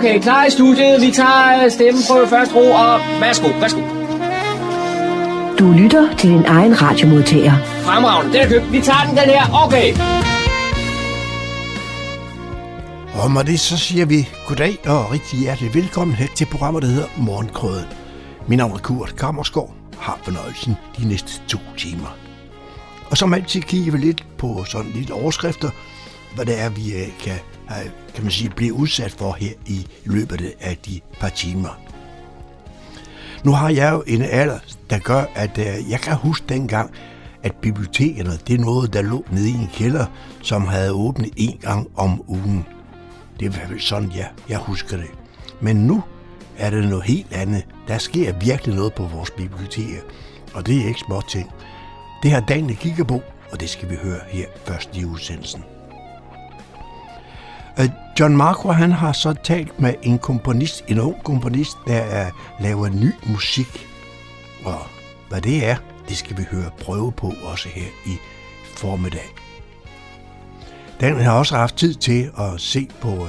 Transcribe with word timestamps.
Okay, 0.00 0.20
klar 0.20 0.44
i 0.46 0.50
studiet. 0.50 1.00
Vi 1.00 1.10
tager 1.10 1.64
øh, 1.64 1.70
stemmen 1.70 2.02
på 2.10 2.26
første 2.26 2.54
ro, 2.54 2.70
og 2.70 3.00
værsgo, 3.20 3.48
værsgo. 3.48 3.80
Du 5.58 5.72
lytter 5.72 6.16
til 6.16 6.30
din 6.30 6.44
egen 6.44 6.82
radiomodtager. 6.82 7.52
Fremragende, 7.64 8.32
den 8.32 8.40
er 8.40 8.48
købt. 8.48 8.72
Vi 8.72 8.80
tager 8.80 9.04
den, 9.06 9.16
den 9.16 9.24
her. 9.24 9.44
Okay. 9.64 9.88
Og 13.22 13.30
med 13.30 13.44
det 13.44 13.60
så 13.60 13.78
siger 13.78 14.06
vi 14.06 14.28
goddag 14.46 14.78
og 14.86 15.12
rigtig 15.12 15.38
hjertelig 15.38 15.74
velkommen 15.74 16.16
her 16.16 16.26
til 16.34 16.46
programmet, 16.46 16.82
der 16.82 16.88
hedder 16.88 17.08
Morgenkrøden. 17.16 17.86
Mit 18.48 18.58
navn 18.58 18.72
er 18.72 18.78
Kurt 18.78 19.16
Kammersgaard, 19.16 19.74
har 19.98 20.18
fornøjelsen 20.22 20.76
de 20.98 21.08
næste 21.08 21.30
to 21.48 21.58
timer. 21.76 22.16
Og 23.10 23.16
som 23.16 23.34
altid 23.34 23.60
kigger 23.60 23.92
vi 23.92 23.98
lidt 23.98 24.24
på 24.38 24.64
sådan 24.64 24.90
lidt 24.94 25.10
overskrifter, 25.10 25.70
hvad 26.34 26.46
det 26.46 26.60
er, 26.60 26.68
vi 26.68 26.92
øh, 26.92 27.08
kan, 27.20 27.38
have, 27.68 27.90
kan 28.14 28.24
man 28.24 28.32
sige, 28.32 28.50
blive 28.50 28.72
udsat 28.72 29.12
for 29.12 29.32
her 29.32 29.52
i 29.66 29.86
løbet 30.04 30.52
af 30.60 30.76
de 30.76 31.00
par 31.20 31.28
timer. 31.28 31.80
Nu 33.44 33.52
har 33.52 33.68
jeg 33.68 33.92
jo 33.92 34.04
en 34.06 34.22
alder, 34.22 34.58
der 34.90 34.98
gør, 34.98 35.24
at 35.34 35.58
øh, 35.58 35.90
jeg 35.90 36.00
kan 36.00 36.14
huske 36.16 36.46
dengang, 36.48 36.90
at 37.42 37.52
bibliotekerne, 37.54 38.30
det 38.46 38.54
er 38.54 38.64
noget, 38.64 38.92
der 38.92 39.02
lå 39.02 39.24
nede 39.30 39.48
i 39.48 39.52
en 39.52 39.68
kælder, 39.72 40.06
som 40.42 40.66
havde 40.66 40.92
åbnet 40.92 41.30
en 41.36 41.58
gang 41.58 41.88
om 41.96 42.22
ugen. 42.28 42.66
Det 43.40 43.46
er 43.46 43.68
vel 43.68 43.80
sådan, 43.80 44.10
ja, 44.10 44.26
jeg 44.48 44.58
husker 44.58 44.96
det. 44.96 45.10
Men 45.60 45.76
nu 45.76 46.02
er 46.58 46.70
det 46.70 46.88
noget 46.88 47.04
helt 47.04 47.32
andet. 47.32 47.66
Der 47.88 47.98
sker 47.98 48.32
virkelig 48.32 48.74
noget 48.74 48.94
på 48.94 49.02
vores 49.02 49.30
biblioteker, 49.30 50.00
og 50.54 50.66
det 50.66 50.82
er 50.82 50.86
ikke 50.86 51.00
små 51.06 51.20
ting. 51.28 51.50
Det 52.22 52.30
har 52.30 52.40
Daniel 52.40 52.76
kigger 52.76 53.04
på, 53.04 53.22
og 53.52 53.60
det 53.60 53.70
skal 53.70 53.90
vi 53.90 53.96
høre 54.02 54.20
her 54.28 54.46
først 54.64 54.96
i 54.96 55.04
udsendelsen. 55.04 55.64
Øh, 57.78 57.88
John 58.20 58.36
Marco 58.36 58.70
han 58.70 58.92
har 58.92 59.12
så 59.12 59.34
talt 59.44 59.80
med 59.80 59.94
en 60.02 60.18
komponist, 60.18 60.84
en 60.88 61.00
ung 61.00 61.24
komponist, 61.24 61.76
der 61.86 61.94
er, 61.96 62.30
laver 62.60 62.88
ny 62.88 63.12
musik. 63.26 63.86
Og 64.64 64.78
hvad 65.28 65.40
det 65.40 65.66
er, 65.66 65.76
det 66.08 66.16
skal 66.16 66.38
vi 66.38 66.42
høre 66.50 66.70
prøve 66.80 67.12
på 67.12 67.32
også 67.42 67.68
her 67.68 67.86
i 68.06 68.16
formiddag. 68.76 69.34
Den 71.00 71.16
har 71.16 71.32
også 71.32 71.56
haft 71.56 71.76
tid 71.76 71.94
til 71.94 72.30
at 72.38 72.60
se 72.60 72.88
på 73.00 73.08
øh, 73.08 73.20
uh, 73.20 73.28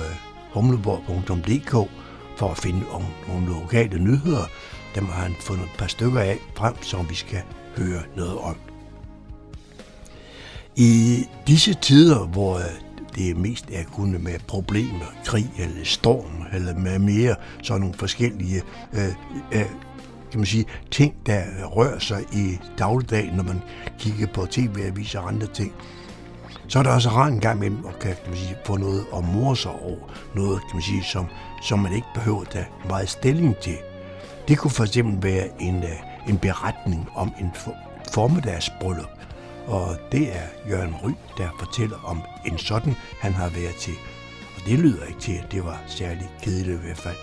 humleborg.dk 0.54 1.90
for 2.38 2.50
at 2.52 2.58
finde 2.58 2.82
om 2.92 3.04
nogle 3.28 3.48
lokale 3.48 4.00
nyheder. 4.00 4.46
Dem 4.96 5.06
har 5.06 5.22
han 5.22 5.36
fundet 5.40 5.64
et 5.64 5.78
par 5.78 5.88
stykker 5.88 6.20
af 6.20 6.38
frem, 6.56 6.84
som 6.84 7.10
vi 7.10 7.16
skal 7.16 7.42
høre 7.78 8.02
noget 8.16 8.38
om. 8.38 8.56
I 10.76 11.24
disse 11.48 11.74
tider, 11.74 12.26
hvor 12.26 12.58
øh, 12.58 12.91
det 13.16 13.32
det 13.32 13.38
mest 13.38 13.66
er 13.74 13.84
kun 13.84 14.24
med 14.24 14.40
problemer, 14.48 15.06
krig 15.26 15.52
eller 15.60 15.86
storm, 15.86 16.46
eller 16.54 16.76
med 16.76 17.00
mere 17.00 17.36
sådan 17.64 17.82
nogle 17.82 17.96
forskellige 17.98 18.62
øh, 18.94 19.08
øh, 19.52 19.66
kan 20.32 20.40
man 20.40 20.46
sige, 20.46 20.66
ting, 20.92 21.16
der 21.26 21.44
rører 21.66 22.00
sig 22.00 22.24
i 22.34 22.60
dagligdagen, 22.78 23.34
når 23.34 23.44
man 23.44 23.62
kigger 24.00 24.28
på 24.28 24.46
tv-aviser 24.46 25.20
og 25.20 25.28
andre 25.28 25.48
ting, 25.48 25.74
så 26.68 26.80
er 26.80 26.84
der 26.84 26.92
også 26.92 27.10
rart 27.10 27.34
en 27.34 27.40
gang 27.40 27.58
imellem 27.58 27.86
at 27.86 28.00
kan, 28.00 28.16
kan 28.16 28.30
man 28.30 28.38
sige, 28.38 28.56
få 28.66 28.78
noget 28.78 29.06
at 29.16 29.24
mor 29.24 29.54
sig 29.54 29.72
over. 29.72 29.98
Noget, 30.36 30.62
kan 30.62 30.70
man 30.74 30.82
sige, 30.82 31.04
som, 31.04 31.26
som 31.64 31.80
man 31.80 31.94
ikke 31.94 32.08
behøver 32.14 32.42
at 32.42 32.50
tage 32.50 32.68
meget 32.88 33.10
stilling 33.10 33.56
til. 33.58 33.78
Det 34.48 34.58
kunne 34.58 34.72
for 34.72 34.84
eksempel 34.84 35.32
være 35.32 35.62
en, 35.62 35.84
øh, 35.84 36.30
en 36.30 36.38
beretning 36.38 37.08
om 37.16 37.32
en 37.40 37.52
formiddagsbryllup. 38.14 39.21
Og 39.68 39.98
det 40.12 40.36
er 40.36 40.70
Jørgen 40.70 40.96
Ry, 41.04 41.12
der 41.38 41.50
fortæller 41.60 41.98
om 42.04 42.22
en 42.46 42.58
sådan, 42.58 42.96
han 43.20 43.34
har 43.34 43.50
været 43.50 43.76
til. 43.76 43.94
Og 44.56 44.62
det 44.66 44.80
lyder 44.80 45.06
ikke 45.06 45.20
til, 45.20 45.34
at 45.34 45.52
det 45.52 45.66
var 45.66 45.82
særlig 45.88 46.30
kedeligt 46.42 46.80
i 46.80 46.86
hvert 46.86 46.98
fald. 46.98 47.18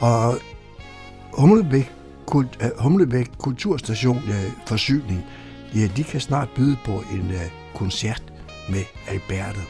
Og 0.00 0.34
Humlebæk, 1.32 1.92
Kult, 2.26 2.62
uh, 2.62 2.82
Humlebæk 2.82 3.30
Kulturstation 3.38 4.16
uh, 4.16 4.66
Forsyning, 4.66 5.24
ja, 5.74 5.88
de 5.96 6.04
kan 6.04 6.20
snart 6.20 6.48
byde 6.56 6.76
på 6.84 6.92
en 7.12 7.30
uh, 7.30 7.74
koncert 7.74 8.22
med 8.70 8.82
Alberte. 9.08 9.60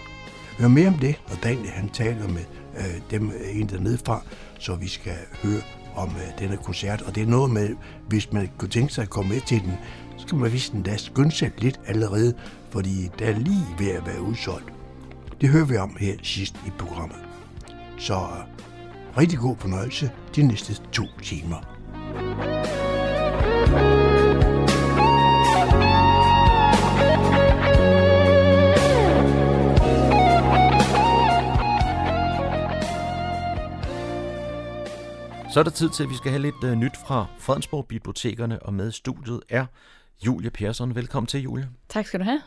Hør 0.58 0.68
mere 0.68 0.88
om 0.88 0.94
det, 0.94 1.20
og 1.24 1.42
Daniel 1.42 1.70
han 1.70 1.88
taler 1.88 2.28
med 2.28 2.44
uh, 2.78 3.10
dem 3.10 3.32
en 3.52 3.68
dernede 3.68 3.98
fra, 4.06 4.22
så 4.58 4.74
vi 4.74 4.88
skal 4.88 5.16
høre 5.42 5.60
om 5.96 6.08
øh, 6.08 6.38
denne 6.38 6.56
koncert. 6.56 7.02
Og 7.02 7.14
det 7.14 7.22
er 7.22 7.26
noget 7.26 7.50
med, 7.50 7.76
hvis 8.08 8.32
man 8.32 8.50
kunne 8.58 8.68
tænke 8.68 8.92
sig 8.92 9.02
at 9.02 9.10
komme 9.10 9.34
med 9.34 9.40
til 9.40 9.60
den, 9.60 9.72
så 10.16 10.22
skal 10.26 10.38
man 10.38 10.52
vise 10.52 10.72
den 10.72 10.82
da 10.82 10.96
skynde 10.96 11.32
sig 11.32 11.52
lidt 11.58 11.80
allerede, 11.86 12.34
fordi 12.70 13.10
der 13.18 13.26
er 13.26 13.38
lige 13.38 13.66
ved 13.78 13.88
at 13.88 14.06
være 14.06 14.22
udsolgt. 14.22 14.72
Det 15.40 15.48
hører 15.48 15.64
vi 15.64 15.76
om 15.76 15.96
her 16.00 16.14
sidst 16.22 16.54
i 16.66 16.70
programmet. 16.78 17.18
Så 17.98 18.14
øh, 18.14 19.18
rigtig 19.18 19.38
god 19.38 19.56
fornøjelse 19.56 20.10
de 20.36 20.42
næste 20.42 20.74
to 20.92 21.04
timer. 21.22 21.75
Så 35.56 35.60
er 35.60 35.64
der 35.64 35.70
tid 35.70 35.90
til, 35.90 36.02
at 36.02 36.10
vi 36.10 36.14
skal 36.14 36.30
have 36.30 36.42
lidt 36.42 36.64
uh, 36.64 36.72
nyt 36.72 36.96
fra 37.06 37.26
Fredensborg 37.38 37.86
Bibliotekerne, 37.86 38.62
og 38.62 38.74
med 38.74 38.92
studiet 38.92 39.40
er 39.48 39.66
Julie 40.26 40.50
Persson. 40.50 40.94
Velkommen 40.94 41.26
til, 41.26 41.42
Julie. 41.42 41.68
Tak 41.88 42.06
skal 42.06 42.20
du 42.20 42.24
have. 42.24 42.42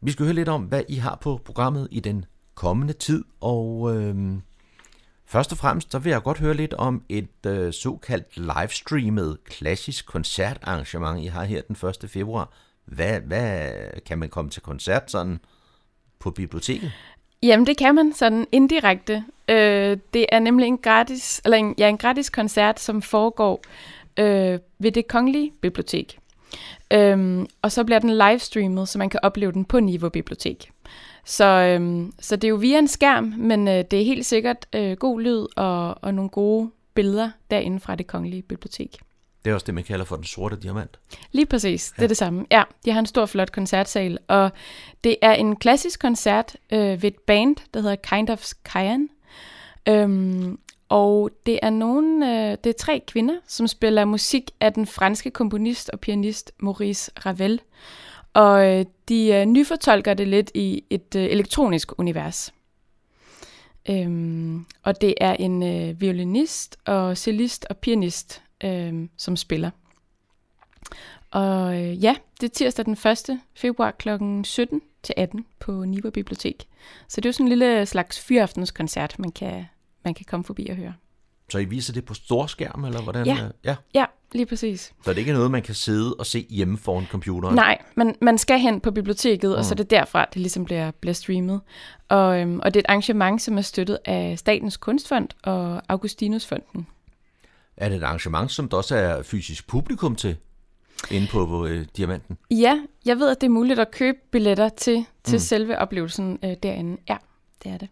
Vi 0.00 0.10
skal 0.10 0.24
høre 0.24 0.34
lidt 0.34 0.48
om, 0.48 0.62
hvad 0.62 0.82
I 0.88 0.94
har 0.94 1.18
på 1.20 1.40
programmet 1.44 1.88
i 1.90 2.00
den 2.00 2.24
kommende 2.54 2.92
tid, 2.92 3.24
og 3.40 3.96
øh, 3.96 4.38
først 5.26 5.52
og 5.52 5.58
fremmest, 5.58 5.92
så 5.92 5.98
vil 5.98 6.10
jeg 6.10 6.22
godt 6.22 6.38
høre 6.38 6.54
lidt 6.54 6.74
om 6.74 7.04
et 7.08 7.46
øh, 7.46 7.72
såkaldt 7.72 8.36
livestreamet 8.36 9.44
klassisk 9.44 10.06
koncertarrangement, 10.06 11.24
I 11.24 11.26
har 11.26 11.44
her 11.44 11.62
den 11.62 11.88
1. 12.04 12.10
februar. 12.10 12.52
Hvad, 12.84 13.20
hvad 13.20 13.70
kan 14.06 14.18
man 14.18 14.28
komme 14.28 14.50
til 14.50 14.62
koncert 14.62 15.10
sådan 15.10 15.40
på 16.18 16.30
biblioteket? 16.30 16.92
Jamen, 17.42 17.66
det 17.66 17.76
kan 17.76 17.94
man 17.94 18.12
sådan 18.12 18.46
indirekte. 18.52 19.24
Øh, 19.48 19.96
det 20.14 20.26
er 20.28 20.38
nemlig 20.38 20.66
en 20.66 20.78
gratis, 20.78 21.40
eller 21.44 21.56
en, 21.56 21.74
ja, 21.78 21.88
en 21.88 21.98
gratis 21.98 22.30
koncert, 22.30 22.80
som 22.80 23.02
foregår 23.02 23.62
øh, 24.18 24.58
ved 24.78 24.92
det 24.92 25.08
kongelige 25.08 25.52
bibliotek. 25.60 26.18
Øhm, 26.92 27.46
og 27.62 27.72
så 27.72 27.84
bliver 27.84 27.98
den 27.98 28.10
livestreamet, 28.10 28.88
så 28.88 28.98
man 28.98 29.10
kan 29.10 29.20
opleve 29.22 29.52
den 29.52 29.64
på 29.64 29.80
Niveau 29.80 30.08
Bibliotek. 30.08 30.70
Så, 31.24 31.44
øhm, 31.44 32.12
så 32.20 32.36
det 32.36 32.44
er 32.44 32.48
jo 32.48 32.56
via 32.56 32.78
en 32.78 32.88
skærm, 32.88 33.24
men 33.24 33.68
øh, 33.68 33.84
det 33.90 34.00
er 34.00 34.04
helt 34.04 34.26
sikkert 34.26 34.66
øh, 34.72 34.96
god 34.96 35.20
lyd 35.20 35.46
og, 35.56 36.04
og 36.04 36.14
nogle 36.14 36.30
gode 36.30 36.70
billeder 36.94 37.30
derinde 37.50 37.80
fra 37.80 37.94
det 37.94 38.06
kongelige 38.06 38.42
bibliotek. 38.42 38.98
Det 39.44 39.50
er 39.50 39.54
også 39.54 39.66
det, 39.66 39.74
man 39.74 39.84
kalder 39.84 40.04
for 40.04 40.16
den 40.16 40.24
sorte 40.24 40.56
diamant. 40.56 40.98
Lige 41.32 41.46
præcis, 41.46 41.90
det 41.90 41.98
ja. 41.98 42.04
er 42.04 42.08
det 42.08 42.16
samme. 42.16 42.46
Ja, 42.50 42.62
de 42.84 42.92
har 42.92 43.00
en 43.00 43.06
stor, 43.06 43.26
flot 43.26 43.52
koncertsal, 43.52 44.18
og 44.28 44.50
det 45.04 45.16
er 45.22 45.32
en 45.32 45.56
klassisk 45.56 46.00
koncert 46.00 46.56
øh, 46.72 47.02
ved 47.02 47.04
et 47.04 47.18
band, 47.26 47.56
der 47.74 47.80
hedder 47.80 47.96
Kind 47.96 48.30
of 48.30 48.44
Cayenne. 48.64 49.08
Øhm, 49.88 50.58
og 50.88 51.30
det 51.46 51.58
er 51.62 51.70
nogle, 51.70 52.26
øh, 52.26 52.56
det 52.64 52.70
er 52.70 52.78
tre 52.78 53.02
kvinder, 53.06 53.34
som 53.46 53.66
spiller 53.66 54.04
musik 54.04 54.50
af 54.60 54.72
den 54.72 54.86
franske 54.86 55.30
komponist 55.30 55.90
og 55.90 56.00
pianist 56.00 56.52
Maurice 56.58 57.10
Ravel. 57.26 57.60
Og 58.34 58.66
øh, 58.66 58.84
de 59.08 59.32
øh, 59.34 59.44
nyfortolker 59.44 60.14
det 60.14 60.28
lidt 60.28 60.50
i 60.54 60.84
et 60.90 61.14
øh, 61.16 61.24
elektronisk 61.24 61.98
univers. 61.98 62.52
Øhm, 63.90 64.66
og 64.82 65.00
det 65.00 65.14
er 65.20 65.32
en 65.32 65.62
øh, 65.62 66.00
violinist 66.00 66.76
og 66.84 67.16
cellist 67.16 67.66
og 67.70 67.76
pianist, 67.76 68.42
øh, 68.64 69.08
som 69.16 69.36
spiller. 69.36 69.70
Og 71.30 71.82
øh, 71.82 72.04
ja, 72.04 72.16
det 72.40 72.46
er 72.46 72.54
tirsdag 72.54 72.84
den 72.84 72.92
1. 72.92 73.40
februar 73.54 73.90
kl. 73.90 74.08
17 74.44 74.82
til 75.02 75.14
18 75.16 75.46
på 75.60 75.84
Niva 75.84 76.10
Bibliotek. 76.10 76.68
Så 77.08 77.20
det 77.20 77.26
er 77.26 77.28
jo 77.28 77.32
sådan 77.32 77.46
en 77.46 77.48
lille 77.48 77.86
slags 77.86 78.20
fyraftens 78.20 78.74
man 79.18 79.32
kan, 79.32 79.64
man 80.04 80.14
kan 80.14 80.26
komme 80.28 80.44
forbi 80.44 80.66
og 80.70 80.76
høre. 80.76 80.94
Så 81.48 81.58
I 81.58 81.64
viser 81.64 81.92
det 81.92 82.04
på 82.04 82.14
storskærm, 82.14 82.84
eller 82.84 83.02
hvordan? 83.02 83.26
Ja, 83.26 83.48
ja. 83.64 83.76
ja 83.94 84.04
lige 84.32 84.46
præcis. 84.46 84.92
Så 85.04 85.10
det 85.10 85.16
er 85.16 85.18
ikke 85.18 85.32
noget, 85.32 85.50
man 85.50 85.62
kan 85.62 85.74
sidde 85.74 86.14
og 86.14 86.26
se 86.26 86.46
hjemme 86.50 86.78
foran 86.78 87.06
computeren? 87.06 87.54
Nej, 87.54 87.78
man, 87.94 88.16
man 88.20 88.38
skal 88.38 88.58
hen 88.58 88.80
på 88.80 88.90
biblioteket, 88.90 89.50
mm. 89.50 89.56
og 89.56 89.64
så 89.64 89.74
er 89.74 89.76
det 89.76 89.90
derfra, 89.90 90.24
det 90.24 90.36
ligesom 90.36 90.64
bliver, 90.64 90.90
bliver 90.90 91.14
streamet. 91.14 91.60
Og, 92.08 92.40
øhm, 92.40 92.60
og 92.60 92.74
det 92.74 92.80
er 92.80 92.80
et 92.80 92.86
arrangement, 92.88 93.42
som 93.42 93.58
er 93.58 93.62
støttet 93.62 93.98
af 94.04 94.38
Statens 94.38 94.76
Kunstfond 94.76 95.28
og 95.42 95.82
Augustinusfonden. 95.88 96.86
Er 97.76 97.88
det 97.88 97.96
et 97.96 98.02
arrangement, 98.02 98.52
som 98.52 98.68
der 98.68 98.76
også 98.76 98.96
er 98.96 99.22
fysisk 99.22 99.66
publikum 99.66 100.16
til? 100.16 100.36
inde 101.10 101.26
på, 101.26 101.46
på 101.46 101.66
øh, 101.66 101.86
Diamanten? 101.96 102.38
Ja, 102.50 102.82
jeg 103.04 103.18
ved, 103.18 103.30
at 103.30 103.40
det 103.40 103.46
er 103.46 103.50
muligt 103.50 103.80
at 103.80 103.90
købe 103.90 104.18
billetter 104.30 104.68
til, 104.68 105.04
til 105.24 105.34
mm. 105.34 105.38
selve 105.38 105.78
oplevelsen 105.78 106.38
øh, 106.44 106.56
derinde. 106.62 106.96
Ja, 107.08 107.16
det 107.64 107.72
er 107.72 107.78
det. 107.78 107.88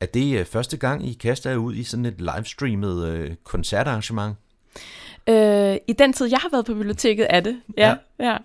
Er 0.00 0.06
det 0.06 0.38
øh, 0.38 0.44
første 0.44 0.76
gang, 0.76 1.08
I 1.08 1.12
kaster 1.12 1.50
jer 1.50 1.56
ud 1.56 1.74
i 1.74 1.84
sådan 1.84 2.04
et 2.04 2.20
livestreamet 2.20 3.06
øh, 3.06 3.34
koncertarrangement? 3.44 4.36
Øh, 5.26 5.76
I 5.88 5.92
den 5.92 6.12
tid, 6.12 6.26
jeg 6.26 6.38
har 6.38 6.48
været 6.50 6.66
på 6.66 6.74
biblioteket, 6.74 7.26
er 7.30 7.40
det. 7.40 7.60
Ja, 7.76 7.94
ja. 8.18 8.36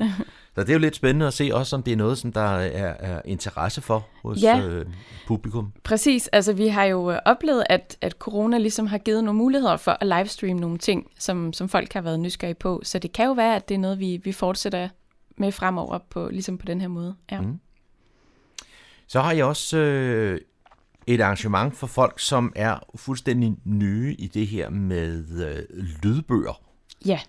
ja. 0.00 0.06
Så 0.54 0.60
det 0.60 0.68
er 0.68 0.72
jo 0.72 0.78
lidt 0.78 0.96
spændende 0.96 1.26
at 1.26 1.34
se 1.34 1.50
også, 1.52 1.76
om 1.76 1.82
det 1.82 1.92
er 1.92 1.96
noget, 1.96 2.18
som 2.18 2.32
der 2.32 2.40
er, 2.40 2.94
er 2.98 3.22
interesse 3.24 3.80
for 3.80 4.06
hos 4.22 4.42
Ja. 4.42 4.60
øh, 4.60 4.86
publikum. 5.26 5.72
Præcis, 5.84 6.28
altså 6.28 6.52
vi 6.52 6.66
har 6.68 6.84
jo 6.84 7.10
øh, 7.10 7.18
oplevet, 7.24 7.64
at, 7.70 7.96
at 8.00 8.12
corona 8.12 8.58
ligesom 8.58 8.86
har 8.86 8.98
givet 8.98 9.24
nogle 9.24 9.38
muligheder 9.38 9.76
for 9.76 9.96
at 10.00 10.06
livestreame 10.06 10.60
nogle 10.60 10.78
ting, 10.78 11.10
som, 11.18 11.52
som 11.52 11.68
folk 11.68 11.92
har 11.92 12.00
været 12.00 12.20
nysgerrige 12.20 12.54
på. 12.54 12.80
Så 12.84 12.98
det 12.98 13.12
kan 13.12 13.26
jo 13.26 13.32
være, 13.32 13.56
at 13.56 13.68
det 13.68 13.74
er 13.74 13.78
noget, 13.78 13.98
vi, 13.98 14.20
vi 14.24 14.32
fortsætter 14.32 14.88
med 15.36 15.52
fremover 15.52 15.98
på, 16.10 16.28
ligesom 16.28 16.58
på 16.58 16.66
den 16.66 16.80
her 16.80 16.88
måde. 16.88 17.14
Ja. 17.32 17.40
Mm. 17.40 17.58
Så 19.06 19.20
har 19.20 19.32
jeg 19.32 19.44
også 19.44 19.76
øh, 19.78 20.40
et 21.06 21.20
arrangement 21.20 21.76
for 21.76 21.86
folk, 21.86 22.20
som 22.20 22.52
er 22.56 22.78
fuldstændig 22.96 23.56
nye 23.64 24.14
i 24.18 24.26
det 24.26 24.46
her 24.46 24.70
med 24.70 25.24
øh, 25.46 25.78
lydbøger. 26.02 26.60
ja. 27.06 27.20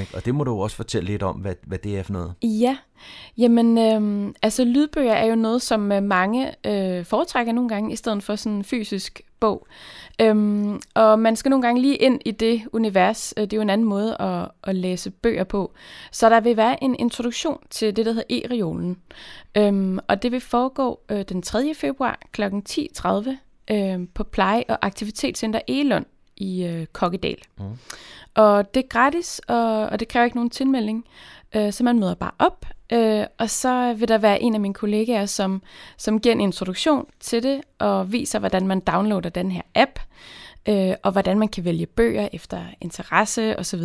Ikke? 0.00 0.14
Og 0.14 0.24
det 0.24 0.34
må 0.34 0.44
du 0.44 0.62
også 0.62 0.76
fortælle 0.76 1.06
lidt 1.06 1.22
om, 1.22 1.36
hvad, 1.36 1.54
hvad 1.66 1.78
det 1.78 1.98
er 1.98 2.02
for 2.02 2.12
noget. 2.12 2.34
Ja, 2.42 2.76
jamen 3.38 3.78
øhm, 3.78 4.34
altså 4.42 4.64
lydbøger 4.64 5.12
er 5.12 5.26
jo 5.26 5.34
noget, 5.34 5.62
som 5.62 5.92
øh, 5.92 6.02
mange 6.02 6.66
øh, 6.66 7.04
foretrækker 7.04 7.52
nogle 7.52 7.68
gange, 7.68 7.92
i 7.92 7.96
stedet 7.96 8.22
for 8.22 8.36
sådan 8.36 8.56
en 8.56 8.64
fysisk 8.64 9.20
bog. 9.40 9.66
Øhm, 10.20 10.80
og 10.94 11.18
man 11.18 11.36
skal 11.36 11.50
nogle 11.50 11.62
gange 11.66 11.82
lige 11.82 11.96
ind 11.96 12.20
i 12.24 12.30
det 12.30 12.62
univers. 12.72 13.34
Øh, 13.36 13.42
Det 13.42 13.52
er 13.52 13.56
jo 13.56 13.62
en 13.62 13.70
anden 13.70 13.86
måde 13.88 14.16
at, 14.20 14.48
at 14.64 14.74
læse 14.76 15.10
bøger 15.10 15.44
på. 15.44 15.72
Så 16.12 16.30
der 16.30 16.40
vil 16.40 16.56
være 16.56 16.84
en 16.84 16.96
introduktion 16.98 17.58
til 17.70 17.96
det, 17.96 18.06
der 18.06 18.12
hedder 18.12 18.40
e-reolen. 18.40 18.96
Øhm, 19.56 19.98
og 20.08 20.22
det 20.22 20.32
vil 20.32 20.40
foregå 20.40 21.00
øh, 21.08 21.22
den 21.28 21.42
3. 21.42 21.74
februar 21.74 22.20
kl. 22.32 22.42
10.30 22.42 23.30
øh, 23.70 23.98
på 24.14 24.24
Pleje- 24.24 24.64
og 24.68 24.78
Aktivitetscenter 24.86 25.60
Elund 25.68 26.04
i 26.36 26.64
øh, 26.64 26.86
Kokkedal. 26.86 27.38
Mm. 27.58 27.64
Og 28.34 28.74
det 28.74 28.82
er 28.84 28.88
gratis, 28.88 29.40
og, 29.48 29.86
og 29.86 30.00
det 30.00 30.08
kræver 30.08 30.24
ikke 30.24 30.36
nogen 30.36 30.50
tilmelding. 30.50 31.04
Øh, 31.56 31.72
så 31.72 31.84
man 31.84 31.98
møder 31.98 32.14
bare 32.14 32.30
op, 32.38 32.66
øh, 32.92 33.26
og 33.38 33.50
så 33.50 33.94
vil 33.94 34.08
der 34.08 34.18
være 34.18 34.42
en 34.42 34.54
af 34.54 34.60
mine 34.60 34.74
kollegaer, 34.74 35.26
som, 35.26 35.62
som 35.96 36.20
giver 36.20 36.34
en 36.34 36.40
introduktion 36.40 37.06
til 37.20 37.42
det, 37.42 37.60
og 37.78 38.12
viser, 38.12 38.38
hvordan 38.38 38.66
man 38.66 38.80
downloader 38.80 39.30
den 39.30 39.50
her 39.50 39.62
app, 39.74 39.98
øh, 40.68 40.94
og 41.02 41.12
hvordan 41.12 41.38
man 41.38 41.48
kan 41.48 41.64
vælge 41.64 41.86
bøger 41.86 42.28
efter 42.32 42.64
interesse 42.80 43.58
osv. 43.58 43.82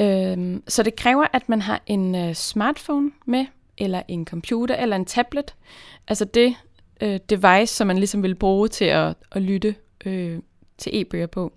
Øh, 0.00 0.60
så 0.68 0.82
det 0.82 0.96
kræver, 0.96 1.26
at 1.32 1.48
man 1.48 1.62
har 1.62 1.80
en 1.86 2.14
øh, 2.14 2.34
smartphone 2.34 3.10
med, 3.26 3.46
eller 3.78 4.02
en 4.08 4.26
computer, 4.26 4.76
eller 4.76 4.96
en 4.96 5.04
tablet. 5.04 5.54
Altså 6.08 6.24
det 6.24 6.54
øh, 7.00 7.20
device, 7.30 7.74
som 7.74 7.86
man 7.86 7.98
ligesom 7.98 8.22
vil 8.22 8.34
bruge 8.34 8.68
til 8.68 8.84
at, 8.84 9.14
at 9.32 9.42
lytte 9.42 9.74
øh, 10.06 10.38
til 10.80 11.00
e-bøger 11.00 11.26
på. 11.26 11.52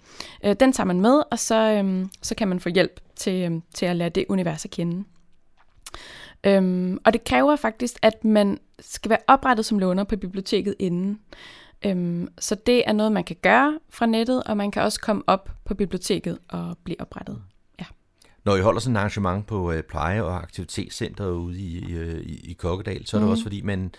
Øh, 0.46 0.56
den 0.60 0.74
tager 0.74 0.86
man 0.86 1.02
med, 1.02 1.24
og 1.32 1.40
så, 1.40 1.56
øhm, 1.56 2.10
så 2.22 2.36
kan 2.36 2.48
man 2.48 2.60
få 2.60 2.70
hjælp 2.70 3.00
til, 3.16 3.44
øhm, 3.44 3.62
til 3.74 3.86
at 3.86 3.96
lære 3.96 4.10
det 4.10 4.26
univers 4.30 4.66
at 4.66 4.72
kende. 4.72 5.04
Øhm, 6.44 6.98
og 7.06 7.14
det 7.14 7.24
kræver 7.24 7.56
faktisk, 7.56 7.96
at 8.02 8.24
man 8.26 8.58
skal 8.80 9.10
være 9.10 9.20
oprettet 9.28 9.66
som 9.66 9.80
låner 9.80 10.04
på 10.04 10.16
biblioteket 10.18 10.76
inden. 10.80 11.20
Øhm, 11.86 12.28
så 12.40 12.56
det 12.56 12.84
er 12.88 12.94
noget, 12.94 13.12
man 13.12 13.24
kan 13.24 13.36
gøre 13.42 13.80
fra 13.90 14.06
nettet, 14.06 14.44
og 14.44 14.58
man 14.58 14.72
kan 14.72 14.82
også 14.82 15.00
komme 15.02 15.24
op 15.28 15.50
på 15.66 15.74
biblioteket 15.74 16.38
og 16.50 16.78
blive 16.84 17.02
oprettet. 17.02 17.42
Når 18.46 18.56
I 18.56 18.62
holder 18.62 18.80
sådan 18.80 18.96
et 18.96 19.00
arrangement 19.00 19.48
på 19.48 19.72
øh, 19.72 19.84
pleje- 19.84 20.24
og 20.24 20.38
aktivitetscenteret 20.44 21.32
ude 21.32 21.60
i, 21.60 21.78
i, 21.78 21.94
øh, 21.94 22.20
i, 22.22 22.50
i 22.50 22.54
Kokkedal, 22.54 23.06
så 23.08 23.18
er 23.18 23.20
det 23.20 23.26
Mhm. 23.26 23.32
også 23.32 23.44
fordi, 23.44 23.62
man 23.62 23.92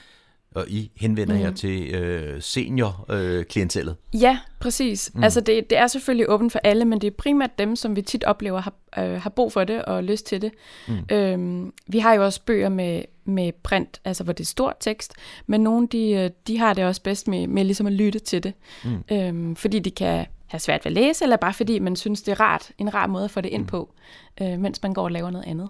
og 0.54 0.68
I 0.68 0.90
henvender 0.96 1.34
jer 1.34 1.50
til 1.50 1.94
øh, 1.94 2.42
senior-klientellet. 2.42 3.96
Ja, 4.14 4.38
præcis. 4.60 5.10
Mm. 5.14 5.22
Altså 5.22 5.40
det, 5.40 5.70
det 5.70 5.78
er 5.78 5.86
selvfølgelig 5.86 6.28
åbent 6.30 6.52
for 6.52 6.60
alle, 6.64 6.84
men 6.84 7.00
det 7.00 7.06
er 7.06 7.10
primært 7.18 7.58
dem, 7.58 7.76
som 7.76 7.96
vi 7.96 8.02
tit 8.02 8.24
oplever 8.24 8.60
har, 8.60 8.74
øh, 8.98 9.22
har 9.22 9.30
brug 9.30 9.52
for 9.52 9.64
det 9.64 9.84
og 9.84 10.04
lyst 10.04 10.26
til 10.26 10.42
det. 10.42 10.52
Mm. 10.88 11.16
Øhm, 11.16 11.72
vi 11.86 11.98
har 11.98 12.14
jo 12.14 12.24
også 12.24 12.40
bøger 12.46 12.68
med, 12.68 13.02
med 13.24 13.52
print, 13.62 14.00
altså 14.04 14.24
hvor 14.24 14.32
det 14.32 14.44
er 14.44 14.48
stor 14.48 14.76
tekst, 14.80 15.12
men 15.46 15.60
nogle 15.60 15.86
de, 15.86 16.10
øh, 16.10 16.30
de 16.46 16.58
har 16.58 16.74
det 16.74 16.84
også 16.84 17.02
bedst 17.02 17.28
med, 17.28 17.46
med 17.46 17.64
ligesom 17.64 17.86
at 17.86 17.92
lytte 17.92 18.18
til 18.18 18.42
det. 18.42 18.52
Mm. 18.84 19.04
Øhm, 19.12 19.56
fordi 19.56 19.78
de 19.78 19.90
kan 19.90 20.26
have 20.46 20.60
svært 20.60 20.84
ved 20.84 20.92
at 20.92 20.92
læse, 20.92 21.24
eller 21.24 21.36
bare 21.36 21.54
fordi 21.54 21.78
man 21.78 21.96
synes, 21.96 22.22
det 22.22 22.32
er 22.32 22.40
rart, 22.40 22.70
en 22.78 22.94
rar 22.94 23.06
måde 23.06 23.24
at 23.24 23.30
få 23.30 23.40
det 23.40 23.48
ind 23.48 23.66
på, 23.66 23.92
øh, 24.40 24.58
mens 24.58 24.82
man 24.82 24.94
går 24.94 25.02
og 25.02 25.10
laver 25.10 25.30
noget 25.30 25.46
andet. 25.46 25.68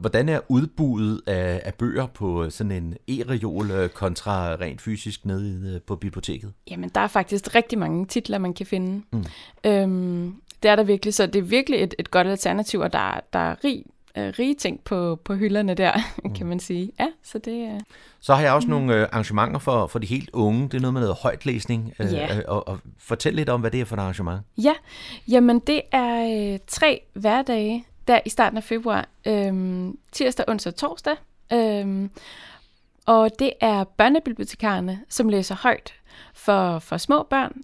Hvordan 0.00 0.28
er 0.28 0.40
udbuddet 0.48 1.20
af, 1.26 1.60
af 1.64 1.74
bøger 1.74 2.06
på 2.06 2.50
sådan 2.50 2.72
en 2.72 2.96
e-reol 3.10 3.72
øh, 3.72 3.88
kontra 3.88 4.54
rent 4.54 4.80
fysisk 4.80 5.26
nede 5.26 5.74
øh, 5.74 5.80
på 5.80 5.96
biblioteket? 5.96 6.52
Jamen, 6.70 6.90
der 6.94 7.00
er 7.00 7.06
faktisk 7.06 7.54
rigtig 7.54 7.78
mange 7.78 8.06
titler, 8.06 8.38
man 8.38 8.54
kan 8.54 8.66
finde. 8.66 9.02
Mm. 9.12 9.24
Øhm, 9.64 10.34
det 10.62 10.70
er 10.70 10.76
der 10.76 10.82
virkelig, 10.82 11.14
så 11.14 11.26
det 11.26 11.36
er 11.36 11.42
virkelig 11.42 11.82
et, 11.82 11.94
et 11.98 12.10
godt 12.10 12.26
alternativ, 12.26 12.80
og 12.80 12.92
der, 12.92 13.20
der 13.32 13.38
er 13.38 13.64
rig, 13.64 13.84
øh, 14.16 14.32
rige 14.38 14.54
ting 14.54 14.80
på, 14.84 15.20
på 15.24 15.34
hylderne 15.34 15.74
der, 15.74 15.92
mm. 16.24 16.34
kan 16.34 16.46
man 16.46 16.60
sige. 16.60 16.92
Ja, 17.00 17.06
så 17.22 17.38
det 17.38 17.62
er... 17.62 17.80
Så 18.20 18.34
har 18.34 18.42
jeg 18.42 18.52
også 18.52 18.68
mm. 18.68 18.70
nogle 18.74 18.94
øh, 18.94 19.08
arrangementer 19.12 19.58
for, 19.58 19.86
for 19.86 19.98
de 19.98 20.06
helt 20.06 20.30
unge. 20.32 20.62
Det 20.62 20.74
er 20.74 20.80
noget 20.80 20.94
med 20.94 21.00
noget 21.00 21.16
højtlæsning. 21.22 21.94
Øh, 21.98 22.12
øh, 22.12 22.42
og, 22.48 22.68
og 22.68 22.78
fortæl 22.98 23.34
lidt 23.34 23.48
om, 23.48 23.60
hvad 23.60 23.70
det 23.70 23.80
er 23.80 23.84
for 23.84 23.96
et 23.96 24.00
arrangement. 24.00 24.40
Ja, 24.58 24.72
jamen 25.28 25.58
det 25.58 25.80
er 25.92 26.52
øh, 26.52 26.58
tre 26.66 27.00
hverdage 27.14 27.84
der 28.08 28.20
i 28.24 28.28
starten 28.28 28.56
af 28.56 28.64
februar. 28.64 29.08
Øhm, 29.26 29.98
tirsdag, 30.12 30.48
onsdag 30.48 30.70
og 30.70 30.76
torsdag. 30.76 31.16
Øhm, 31.52 32.10
og 33.06 33.30
det 33.38 33.52
er 33.60 33.84
børnebibliotekarerne, 33.84 35.00
som 35.08 35.28
læser 35.28 35.54
højt 35.54 35.94
for, 36.34 36.78
for 36.78 36.96
små 36.96 37.22
børn, 37.22 37.62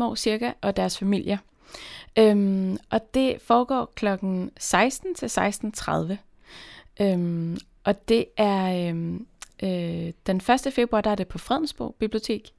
3-5 0.00 0.04
år 0.04 0.14
cirka, 0.14 0.52
og 0.60 0.76
deres 0.76 0.98
familier. 0.98 1.38
Øhm, 2.18 2.78
og 2.90 3.14
det 3.14 3.36
foregår 3.42 3.92
klokken 3.94 4.50
16 4.58 5.14
til 5.14 5.26
16.30. 5.26 6.16
Øhm, 7.00 7.58
og 7.84 8.08
det 8.08 8.24
er 8.36 8.88
øhm, 8.88 9.26
øh, 9.62 10.12
den 10.26 10.36
1. 10.66 10.72
februar, 10.72 11.00
der 11.00 11.10
er 11.10 11.14
det 11.14 11.28
på 11.28 11.38
Fredensborg 11.38 11.94
Bibliotek. 11.98 12.50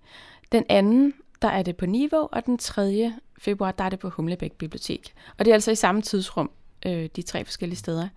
Den 0.52 0.64
anden, 0.70 1.14
der 1.42 1.48
er 1.48 1.64
det 1.64 1.78
på 1.78 1.86
Niveau, 1.86 2.30
og 2.32 2.46
den 2.46 2.58
3. 2.58 3.14
februar, 3.38 3.72
der 3.72 3.84
er 3.84 3.90
det 3.90 4.00
på 4.00 4.10
Humlebæk 4.10 4.52
Bibliotek. 4.52 5.14
Og 5.38 5.46
det 5.46 5.52
er 5.52 5.56
altså 5.56 5.72
i 5.72 5.76
samme 5.76 6.02
tidsrum, 6.02 6.52
øh, 6.86 7.10
de 7.16 7.22
tre 7.22 7.46
forskellige 7.46 7.78
steder. 7.78 8.08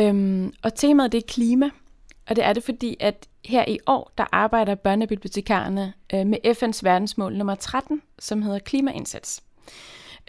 Øhm, 0.00 0.52
og 0.62 0.74
temaet 0.74 1.12
det 1.12 1.18
er 1.18 1.26
klima, 1.28 1.70
og 2.28 2.36
det 2.36 2.44
er 2.44 2.52
det 2.52 2.62
fordi, 2.64 2.96
at 3.00 3.28
her 3.44 3.64
i 3.68 3.78
år, 3.86 4.12
der 4.18 4.24
arbejder 4.32 4.74
børnebibliotekarerne 4.74 5.92
øh, 6.14 6.26
med 6.26 6.38
FN's 6.46 6.80
verdensmål 6.82 7.36
nummer 7.36 7.54
13, 7.54 8.02
som 8.18 8.42
hedder 8.42 8.58
klimaindsats. 8.58 9.42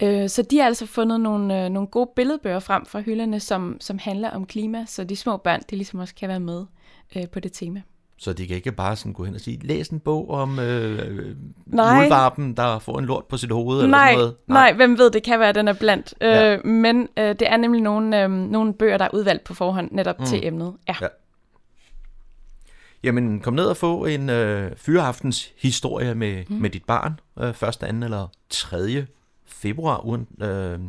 Øh, 0.02 0.30
så 0.30 0.42
de 0.42 0.58
har 0.58 0.66
altså 0.66 0.86
fundet 0.86 1.22
nogle, 1.22 1.64
øh, 1.64 1.70
nogle 1.70 1.88
gode 1.88 2.10
billedbøger 2.16 2.60
frem 2.60 2.86
fra 2.86 3.00
hylderne, 3.00 3.40
som, 3.40 3.78
som 3.80 3.98
handler 3.98 4.30
om 4.30 4.46
klima, 4.46 4.86
så 4.86 5.04
de 5.04 5.16
små 5.16 5.38
børn, 5.38 5.62
de 5.70 5.76
ligesom 5.76 6.00
også 6.00 6.16
kan 6.16 6.30
være 6.30 6.40
med 6.40 6.66
øh, 7.16 7.30
på 7.30 7.40
det 7.40 7.54
tema. 7.54 7.82
Så 8.20 8.34
de 8.34 8.48
kan 8.48 8.56
ikke 8.56 8.72
bare 8.72 8.96
sådan 8.96 9.14
gå 9.14 9.24
hen 9.24 9.36
og 9.36 9.42
sige, 9.42 9.60
læs 9.68 9.88
en 9.88 10.00
bog 10.00 10.30
om 10.30 10.60
øh, 10.60 11.36
Nej. 11.66 12.00
muldvarpen, 12.00 12.58
der 12.58 12.80
får 12.80 13.00
en 13.00 13.06
lort 13.06 13.26
på 13.26 13.38
sit 13.38 13.52
hoved, 13.52 13.78
eller 13.78 13.92
Nej, 13.92 14.08
sådan 14.08 14.18
noget. 14.18 14.36
nej, 14.48 14.74
hvem 14.74 14.98
ved, 14.98 15.12
det 15.12 15.24
kan 15.24 15.40
være, 15.40 15.50
at 15.50 15.56
den 15.56 15.68
er 15.68 15.74
blandt. 15.74 16.14
Ja. 16.22 16.56
Øh, 16.56 16.66
men 16.66 17.08
øh, 17.18 17.30
det 17.30 17.42
er 17.42 17.58
nemlig 17.58 17.82
nogle, 17.82 18.24
øh, 18.24 18.30
nogle 18.32 18.74
bøger, 18.74 18.98
der 18.98 19.06
er 19.06 19.10
udvalgt 19.14 19.44
på 19.44 19.54
forhånd 19.54 19.92
netop 19.92 20.20
mm. 20.20 20.26
til 20.26 20.48
emnet. 20.48 20.74
Ja. 20.88 20.96
Ja. 21.02 21.08
Jamen, 23.04 23.40
kom 23.40 23.54
ned 23.54 23.66
og 23.66 23.78
få 23.78 24.06
en 24.06 24.30
øh, 24.30 24.72
fyreaftens 24.76 25.54
historie 25.58 26.16
med, 26.16 26.44
mm. 26.50 26.56
med 26.56 26.70
dit 26.70 26.86
barn. 26.86 27.20
Øh, 27.40 27.50
1., 27.50 27.56
2. 27.56 27.86
eller 28.06 28.28
3. 28.50 29.06
februar, 29.46 30.06
uden, 30.06 30.28
øh, 30.42 30.80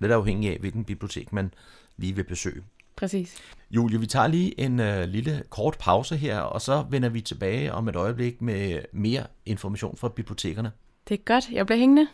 lidt 0.00 0.12
afhængig 0.12 0.50
af, 0.50 0.56
hvilken 0.60 0.84
bibliotek 0.84 1.32
man 1.32 1.54
lige 1.96 2.16
vil 2.16 2.24
besøge. 2.24 2.62
Præcis. 2.96 3.36
Julie, 3.70 4.00
vi 4.00 4.06
tager 4.06 4.26
lige 4.26 4.60
en 4.60 4.80
øh, 4.80 5.04
lille 5.08 5.42
kort 5.50 5.76
pause 5.80 6.16
her, 6.16 6.38
og 6.38 6.60
så 6.60 6.84
vender 6.90 7.08
vi 7.08 7.20
tilbage 7.20 7.72
om 7.72 7.88
et 7.88 7.96
øjeblik 7.96 8.42
med 8.42 8.78
mere 8.92 9.22
information 9.46 9.96
fra 9.96 10.08
bibliotekerne. 10.08 10.70
Det 11.08 11.14
er 11.14 11.22
godt. 11.24 11.44
Jeg 11.52 11.66
bliver 11.66 11.78
hængende. 11.78 12.06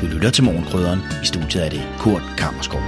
Du 0.00 0.06
lytter 0.14 0.30
til 0.30 0.44
Morgenkrydderen. 0.44 1.00
I 1.22 1.26
studiet 1.26 1.66
er 1.66 1.70
det 1.70 1.82
Kurt 1.98 2.22
Kammerskov. 2.38 2.80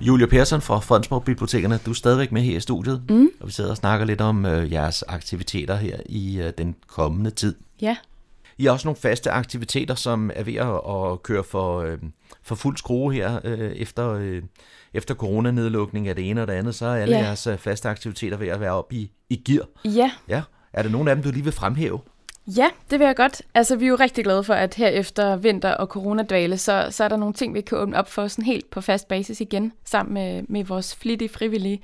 Julia 0.00 0.26
Persson 0.26 0.60
fra 0.60 0.78
Fredensborg 0.78 1.24
Bibliotekerne, 1.24 1.78
du 1.86 1.90
er 1.90 1.94
stadigvæk 1.94 2.32
med 2.32 2.42
her 2.42 2.56
i 2.56 2.60
studiet, 2.60 3.02
mm. 3.10 3.28
og 3.40 3.46
vi 3.46 3.52
sidder 3.52 3.70
og 3.70 3.76
snakker 3.76 4.06
lidt 4.06 4.20
om 4.20 4.46
øh, 4.46 4.72
jeres 4.72 5.02
aktiviteter 5.02 5.76
her 5.76 5.96
i 6.06 6.40
øh, 6.40 6.52
den 6.58 6.76
kommende 6.86 7.30
tid. 7.30 7.54
Ja. 7.80 7.96
I 8.58 8.64
har 8.64 8.72
også 8.72 8.88
nogle 8.88 8.96
faste 9.00 9.30
aktiviteter, 9.30 9.94
som 9.94 10.30
er 10.34 10.42
ved 10.42 10.54
at, 10.54 11.12
at 11.12 11.22
køre 11.22 11.44
for, 11.44 11.78
øh, 11.80 11.98
for 12.42 12.54
fuld 12.54 12.76
skrue 12.76 13.12
her 13.14 13.40
øh, 13.44 13.72
efter, 13.72 14.10
øh, 14.10 14.42
efter 14.94 15.14
coronanedlukning 15.14 16.08
af 16.08 16.14
det 16.14 16.30
ene 16.30 16.42
og 16.42 16.46
det 16.46 16.52
andet, 16.52 16.74
så 16.74 16.86
er 16.86 16.96
alle 16.96 17.16
Ja. 17.16 17.24
jeres 17.24 17.46
øh, 17.46 17.58
faste 17.58 17.88
aktiviteter 17.88 18.36
ved 18.36 18.48
at 18.48 18.60
være 18.60 18.72
oppe 18.72 18.94
i, 18.94 19.10
i 19.30 19.36
gear. 19.36 19.66
Ja. 19.84 20.10
Ja. 20.28 20.42
Er 20.72 20.82
der 20.82 20.90
nogen 20.90 21.08
af 21.08 21.14
dem, 21.16 21.22
du 21.22 21.30
lige 21.30 21.44
vil 21.44 21.52
fremhæve? 21.52 22.00
Ja, 22.56 22.68
det 22.90 22.98
vil 22.98 23.04
jeg 23.04 23.16
godt. 23.16 23.42
Altså, 23.54 23.76
vi 23.76 23.84
er 23.84 23.88
jo 23.88 23.96
rigtig 24.00 24.24
glade 24.24 24.44
for, 24.44 24.54
at 24.54 24.74
her 24.74 24.88
efter 24.88 25.36
vinter 25.36 25.70
og 25.70 25.86
coronadvale, 25.86 26.58
så, 26.58 26.86
så 26.90 27.04
er 27.04 27.08
der 27.08 27.16
nogle 27.16 27.34
ting, 27.34 27.54
vi 27.54 27.60
kan 27.60 27.78
åbne 27.78 27.96
op 27.96 28.10
for 28.10 28.28
sådan 28.28 28.44
helt 28.44 28.70
på 28.70 28.80
fast 28.80 29.08
basis 29.08 29.40
igen, 29.40 29.72
sammen 29.84 30.14
med, 30.14 30.42
med 30.48 30.64
vores 30.64 30.96
flittige 30.96 31.28
frivillige. 31.28 31.80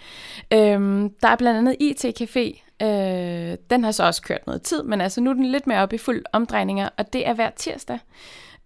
Øhm, 0.53 1.11
der 1.23 1.29
er 1.29 1.37
blandt 1.37 1.59
andet 1.59 1.77
IT-café. 1.81 2.61
Øh, 2.85 3.59
den 3.71 3.85
har 3.85 3.91
så 3.91 4.05
også 4.05 4.23
kørt 4.23 4.47
noget 4.47 4.63
tid, 4.63 4.83
men 4.83 5.01
altså 5.01 5.21
nu 5.21 5.31
er 5.31 5.35
den 5.35 5.47
lidt 5.47 5.67
mere 5.67 5.79
oppe 5.79 5.95
i 5.95 5.99
fuld 5.99 6.25
omdrejninger, 6.33 6.89
og 6.99 7.13
det 7.13 7.27
er 7.27 7.35
hver 7.35 7.51
tirsdag 7.51 7.99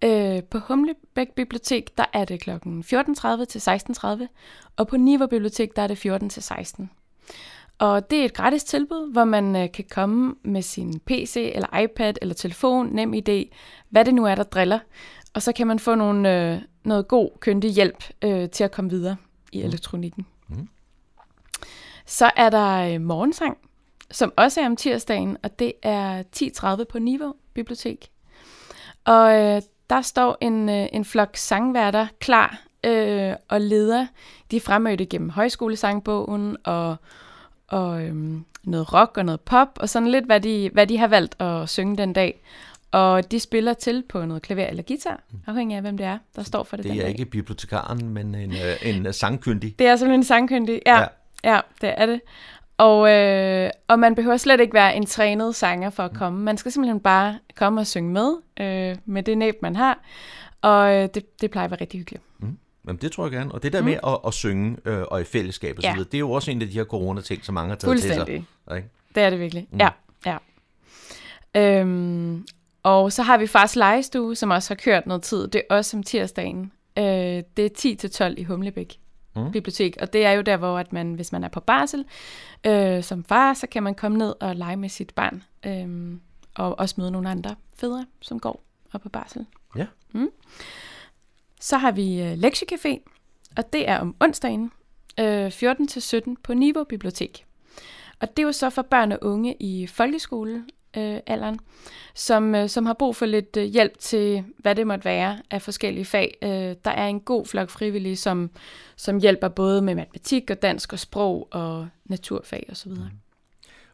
Øh, 0.05 0.43
på 0.43 0.59
Humlebæk 0.59 1.29
Bibliotek, 1.37 1.99
der 1.99 2.05
er 2.13 2.25
det 2.25 2.41
kl. 2.41 2.51
14.30 2.51 3.45
til 3.45 3.59
16.30, 3.59 4.27
og 4.77 4.89
på 4.89 4.97
Niver 4.97 5.27
Bibliotek, 5.27 5.77
der 5.77 5.83
er 5.83 5.87
det 5.87 5.99
14 5.99 6.29
til 6.29 6.43
16. 6.43 6.91
Og 7.79 8.11
det 8.11 8.21
er 8.21 8.25
et 8.25 8.35
gratis 8.35 8.65
tilbud, 8.65 9.13
hvor 9.13 9.25
man 9.25 9.57
øh, 9.57 9.73
kan 9.73 9.85
komme 9.91 10.35
med 10.43 10.63
sin 10.63 11.01
PC 11.01 11.53
eller 11.55 11.79
iPad 11.79 12.15
eller 12.23 12.35
telefon, 12.35 12.89
nem 12.93 13.15
idé, 13.15 13.55
hvad 13.89 14.05
det 14.05 14.15
nu 14.15 14.25
er, 14.25 14.35
der 14.35 14.43
driller. 14.43 14.79
Og 15.35 15.43
så 15.43 15.53
kan 15.53 15.67
man 15.67 15.79
få 15.79 15.95
nogle, 15.95 16.53
øh, 16.53 16.61
noget 16.85 17.09
god, 17.09 17.31
kyndig 17.41 17.71
hjælp 17.71 18.05
øh, 18.23 18.51
til 18.51 18.65
at 18.65 18.73
komme 18.73 18.91
videre 18.91 19.17
i 19.53 19.63
elektronikken. 19.63 20.27
Mm. 20.49 20.69
Så 22.07 22.31
er 22.37 22.51
der 22.51 22.95
øh, 22.95 23.01
morgensang, 23.01 23.59
som 24.11 24.33
også 24.37 24.61
er 24.61 24.67
om 24.67 24.77
tirsdagen, 24.77 25.37
og 25.43 25.59
det 25.59 25.73
er 25.83 26.23
10.30 26.37 26.85
på 26.85 26.99
Niveau 26.99 27.35
Bibliotek. 27.55 28.09
Og 29.05 29.35
øh, 29.35 29.63
der 29.91 30.03
står 30.03 30.39
en, 30.41 30.69
øh, 30.69 30.87
en 30.93 31.05
flok 31.05 31.37
sangværter 31.37 32.07
klar 32.21 32.61
øh, 32.85 33.33
og 33.49 33.61
leder 33.61 34.07
de 34.51 34.61
fremmødte 34.61 35.07
gennem 35.07 35.31
højskolesangbogen 35.31 36.57
og, 36.65 36.97
og 37.69 38.03
øhm, 38.03 38.45
noget 38.65 38.93
rock 38.93 39.17
og 39.17 39.25
noget 39.25 39.41
pop, 39.41 39.69
og 39.77 39.89
sådan 39.89 40.09
lidt, 40.09 40.25
hvad 40.25 40.41
de, 40.41 40.71
hvad 40.73 40.87
de 40.87 40.99
har 40.99 41.07
valgt 41.07 41.43
at 41.43 41.69
synge 41.69 41.97
den 41.97 42.13
dag. 42.13 42.43
Og 42.91 43.31
de 43.31 43.41
spiller 43.41 43.75
til 43.75 44.05
på 44.09 44.25
noget 44.25 44.43
klaver 44.43 44.67
eller 44.67 44.83
guitar, 44.83 45.21
afhængig 45.47 45.77
af, 45.77 45.83
hvem 45.83 45.97
det 45.97 46.07
er, 46.07 46.19
der 46.37 46.43
står 46.43 46.63
for 46.63 46.77
det 46.77 46.85
Det 46.85 46.93
er 46.93 47.01
dag. 47.01 47.09
ikke 47.09 47.25
bibliotekaren, 47.25 48.09
men 48.09 48.35
en, 48.35 48.53
øh, 48.53 48.77
en 48.83 49.13
sangkyndig. 49.13 49.79
Det 49.79 49.87
er 49.87 49.97
simpelthen 49.97 50.21
en 50.21 50.25
sangkyndig. 50.25 50.83
Ja. 50.87 50.99
ja. 50.99 51.07
ja 51.45 51.61
det 51.81 51.95
er 51.97 52.07
det. 52.07 52.21
Og, 52.79 53.11
øh, 53.11 53.71
og 53.89 53.99
man 53.99 54.15
behøver 54.15 54.37
slet 54.37 54.61
ikke 54.61 54.75
være 54.75 54.97
en 54.97 55.07
trænet 55.07 55.55
sanger 55.55 55.91
for 55.91 56.03
at 56.03 56.13
komme. 56.15 56.41
Man 56.41 56.57
skal 56.57 56.73
simpelthen 56.73 57.01
bare 57.01 57.39
komme 57.57 57.81
og 57.81 57.87
synge 57.87 58.11
med, 58.13 58.35
øh, 58.61 58.97
med 59.05 59.23
det 59.23 59.39
næb, 59.39 59.55
man 59.63 59.77
har. 59.77 59.99
Og 60.63 60.95
øh, 60.95 61.09
det, 61.15 61.41
det 61.41 61.51
plejer 61.51 61.65
at 61.65 61.71
være 61.71 61.81
rigtig 61.81 62.01
hyggeligt. 62.01 62.23
Jamen, 62.87 63.01
det 63.03 63.13
tror 63.13 63.25
jeg 63.25 63.33
gerne. 63.33 63.53
Og 63.53 63.63
det 63.63 63.73
der 63.73 63.83
med 63.83 63.93
at, 64.07 64.19
at 64.27 64.35
synge 64.35 64.77
øh, 64.85 65.03
og 65.11 65.21
i 65.21 65.25
fællesskab 65.25 65.77
og 65.77 65.83
så 65.83 65.89
Ja. 65.89 65.95
videre, 65.95 66.09
det 66.13 66.15
er 66.15 66.19
jo 66.19 66.31
også 66.31 66.51
en 66.51 66.63
af 66.63 66.69
de 66.69 66.75
her 66.75 66.85
corona-ting, 66.85 67.45
som 67.45 67.55
mange 67.55 67.69
har 67.69 67.77
taget 67.77 68.01
til 68.01 68.15
sig. 68.15 68.29
Ikke? 68.29 68.89
Det 69.15 69.23
er 69.23 69.31
det 69.31 69.41
virkelig. 69.41 69.67
Mm. 69.71 69.79
Ja, 69.79 69.89
ja. 70.27 70.37
Øhm, 71.81 72.47
og 72.83 73.13
så 73.13 73.23
har 73.23 73.39
vi 73.39 73.47
Fars 73.47 73.77
Legestue, 73.77 74.35
som 74.37 74.51
også 74.51 74.71
har 74.71 74.77
kørt 74.77 75.07
noget 75.07 75.23
tid. 75.23 75.49
Det 75.49 75.63
er 75.71 75.75
også 75.75 75.97
om 75.97 76.03
tirsdagen. 76.03 76.73
Øh, 76.99 77.05
det 77.57 77.59
er 77.59 78.29
10-12 78.31 78.35
i 78.37 78.43
Humlebæk 78.45 78.99
mm. 79.45 79.53
Bibliotek. 79.53 79.97
Og 80.01 80.13
det 80.13 80.27
er 80.27 80.33
jo 80.33 80.43
der, 80.43 80.57
hvor 80.57 80.79
at 80.79 80.93
man, 80.93 81.15
hvis 81.15 81.33
man 81.33 81.45
er 81.45 81.49
på 81.49 81.61
barsel 81.61 82.05
øh, 82.67 83.03
som 83.03 83.25
far, 83.25 83.55
så 83.55 83.67
kan 83.67 83.83
man 83.83 83.95
komme 83.95 84.19
ned 84.19 84.35
og 84.41 84.57
lege 84.57 84.77
med 84.77 84.89
sit 84.89 85.13
barn. 85.15 85.43
Øh, 85.67 86.19
og 86.55 86.79
også 86.79 86.95
møde 86.99 87.11
nogle 87.11 87.31
andre 87.31 87.55
fædre, 87.77 88.07
som 88.21 88.41
går 88.41 88.65
op 88.93 89.01
på 89.01 89.09
barsel. 89.09 89.47
Ja. 89.77 89.87
Så 91.61 91.79
har 91.79 91.93
vi 91.93 92.23
øh, 92.23 92.33
lektiecafé, 92.33 93.11
og 93.57 93.73
det 93.73 93.89
er 93.89 93.99
om 93.99 94.17
onsdagen 94.21 94.73
øh, 95.21 95.47
14-17 95.47 96.35
på 96.43 96.55
Niveau 96.55 96.85
Bibliotek. 96.85 97.45
Og 98.21 98.37
det 98.37 98.43
er 98.43 98.47
jo 98.47 98.53
så 98.53 98.71
for 98.71 98.83
børn 98.83 99.13
og 99.13 99.19
unge 99.23 99.57
i 99.61 99.87
folkeskolealderen, 99.87 100.71
øh, 100.97 101.17
alderen, 101.27 101.59
som, 102.15 102.55
øh, 102.55 102.69
som 102.69 102.87
har 102.87 102.93
brug 102.99 103.17
for 103.17 103.27
lidt 103.27 103.57
øh, 103.57 103.65
hjælp 103.65 103.99
til, 103.99 104.45
hvad 104.59 104.75
det 104.75 104.87
måtte 104.87 105.05
være 105.05 105.39
af 105.51 105.63
forskellige 105.63 106.05
fag. 106.05 106.39
Øh, 106.43 106.49
der 106.85 106.91
er 106.91 107.07
en 107.07 107.21
god 107.21 107.47
flok 107.47 107.71
frivillige, 107.71 108.17
som, 108.17 108.51
som 108.97 109.19
hjælper 109.21 109.49
både 109.49 109.83
med 109.83 109.95
matematik 109.95 110.51
og 110.51 110.63
dansk 110.63 110.93
og 110.93 110.99
sprog 110.99 111.49
og 111.51 111.89
naturfag 112.05 112.67
osv. 112.73 112.91
Mm. 112.91 112.99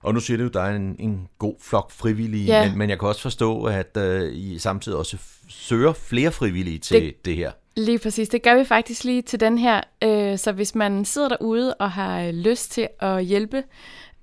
Og 0.00 0.14
nu 0.14 0.20
siger 0.20 0.38
du, 0.38 0.46
at 0.46 0.54
der 0.54 0.60
er 0.60 0.76
en, 0.76 0.96
en 0.98 1.28
god 1.38 1.54
flok 1.60 1.90
frivillige, 1.90 2.44
Ja. 2.44 2.68
men, 2.68 2.78
men 2.78 2.90
jeg 2.90 2.98
kan 2.98 3.08
også 3.08 3.20
forstå, 3.22 3.64
at 3.64 3.96
øh, 3.96 4.32
I 4.36 4.58
samtidig 4.58 4.98
også 4.98 5.16
søger 5.48 5.92
flere 5.92 6.32
frivillige 6.32 6.78
til 6.78 6.96
det, 6.96 7.02
Det- 7.04 7.24
det 7.24 7.36
her. 7.36 7.52
Lige 7.76 7.98
præcis. 7.98 8.28
Det 8.28 8.42
gør 8.42 8.58
vi 8.58 8.64
faktisk 8.64 9.04
lige 9.04 9.22
til 9.22 9.40
den 9.40 9.58
her. 9.58 9.80
Øh, 10.04 10.38
så 10.38 10.52
hvis 10.52 10.74
man 10.74 11.04
sidder 11.04 11.28
derude 11.28 11.74
og 11.74 11.90
har 11.90 12.20
øh, 12.22 12.34
lyst 12.34 12.70
til 12.72 12.88
at 13.00 13.24
hjælpe 13.24 13.62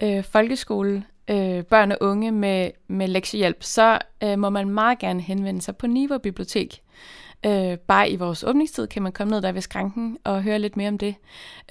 øh, 0.03 0.23
folkeskole, 0.23 1.03
øh, 1.27 1.63
børn 1.63 1.91
og 1.91 1.97
unge 2.01 2.31
med, 2.31 2.71
med 2.87 3.07
lektiehjælp, 3.07 3.63
så 3.63 3.99
øh, 4.23 4.39
må 4.39 4.49
man 4.49 4.69
meget 4.69 4.99
gerne 4.99 5.21
henvende 5.21 5.61
sig 5.61 5.77
på 5.77 5.87
Niveau 5.87 6.17
Bibliotek. 6.17 6.81
Øh, 7.45 7.77
bare 7.77 8.09
i 8.09 8.15
vores 8.15 8.43
åbningstid 8.43 8.87
kan 8.87 9.01
man 9.01 9.11
komme 9.11 9.31
ned 9.31 9.41
der 9.41 9.51
ved 9.51 9.61
skranken 9.61 10.17
og 10.23 10.43
høre 10.43 10.59
lidt 10.59 10.77
mere 10.77 10.87
om 10.87 10.97
det. 10.97 11.15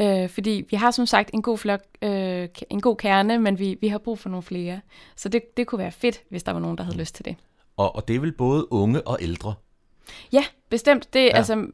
Øh, 0.01 0.29
fordi 0.29 0.65
vi 0.71 0.77
har 0.77 0.91
som 0.91 1.07
sagt 1.07 1.31
en 1.35 1.43
god 1.43 1.59
flok, 1.59 1.81
øh, 2.03 2.49
en 2.71 2.81
god 2.81 2.97
kerne, 2.97 3.39
men 3.39 3.59
vi, 3.59 3.77
vi 3.81 3.89
har 3.89 3.99
brug 3.99 4.19
for 4.19 4.29
nogle 4.29 4.43
flere. 4.43 4.81
Så 5.17 5.29
det, 5.29 5.43
det 5.57 5.67
kunne 5.67 5.79
være 5.79 5.93
fedt, 5.93 6.23
hvis 6.31 6.43
der 6.43 6.53
var 6.53 6.61
nogen, 6.61 6.79
der 6.79 6.85
havde 6.85 6.99
lyst 6.99 7.15
til 7.15 7.25
det. 7.25 7.37
Og, 7.77 7.97
og 7.97 8.09
det 8.09 8.17
er 8.17 8.21
vel 8.21 8.33
både 8.33 8.73
unge 8.73 9.07
og 9.07 9.19
ældre. 9.21 9.55
Ja, 10.33 10.45
bestemt. 10.71 11.15
Det, 11.15 11.21
ja. 11.21 11.37
altså, 11.37 11.67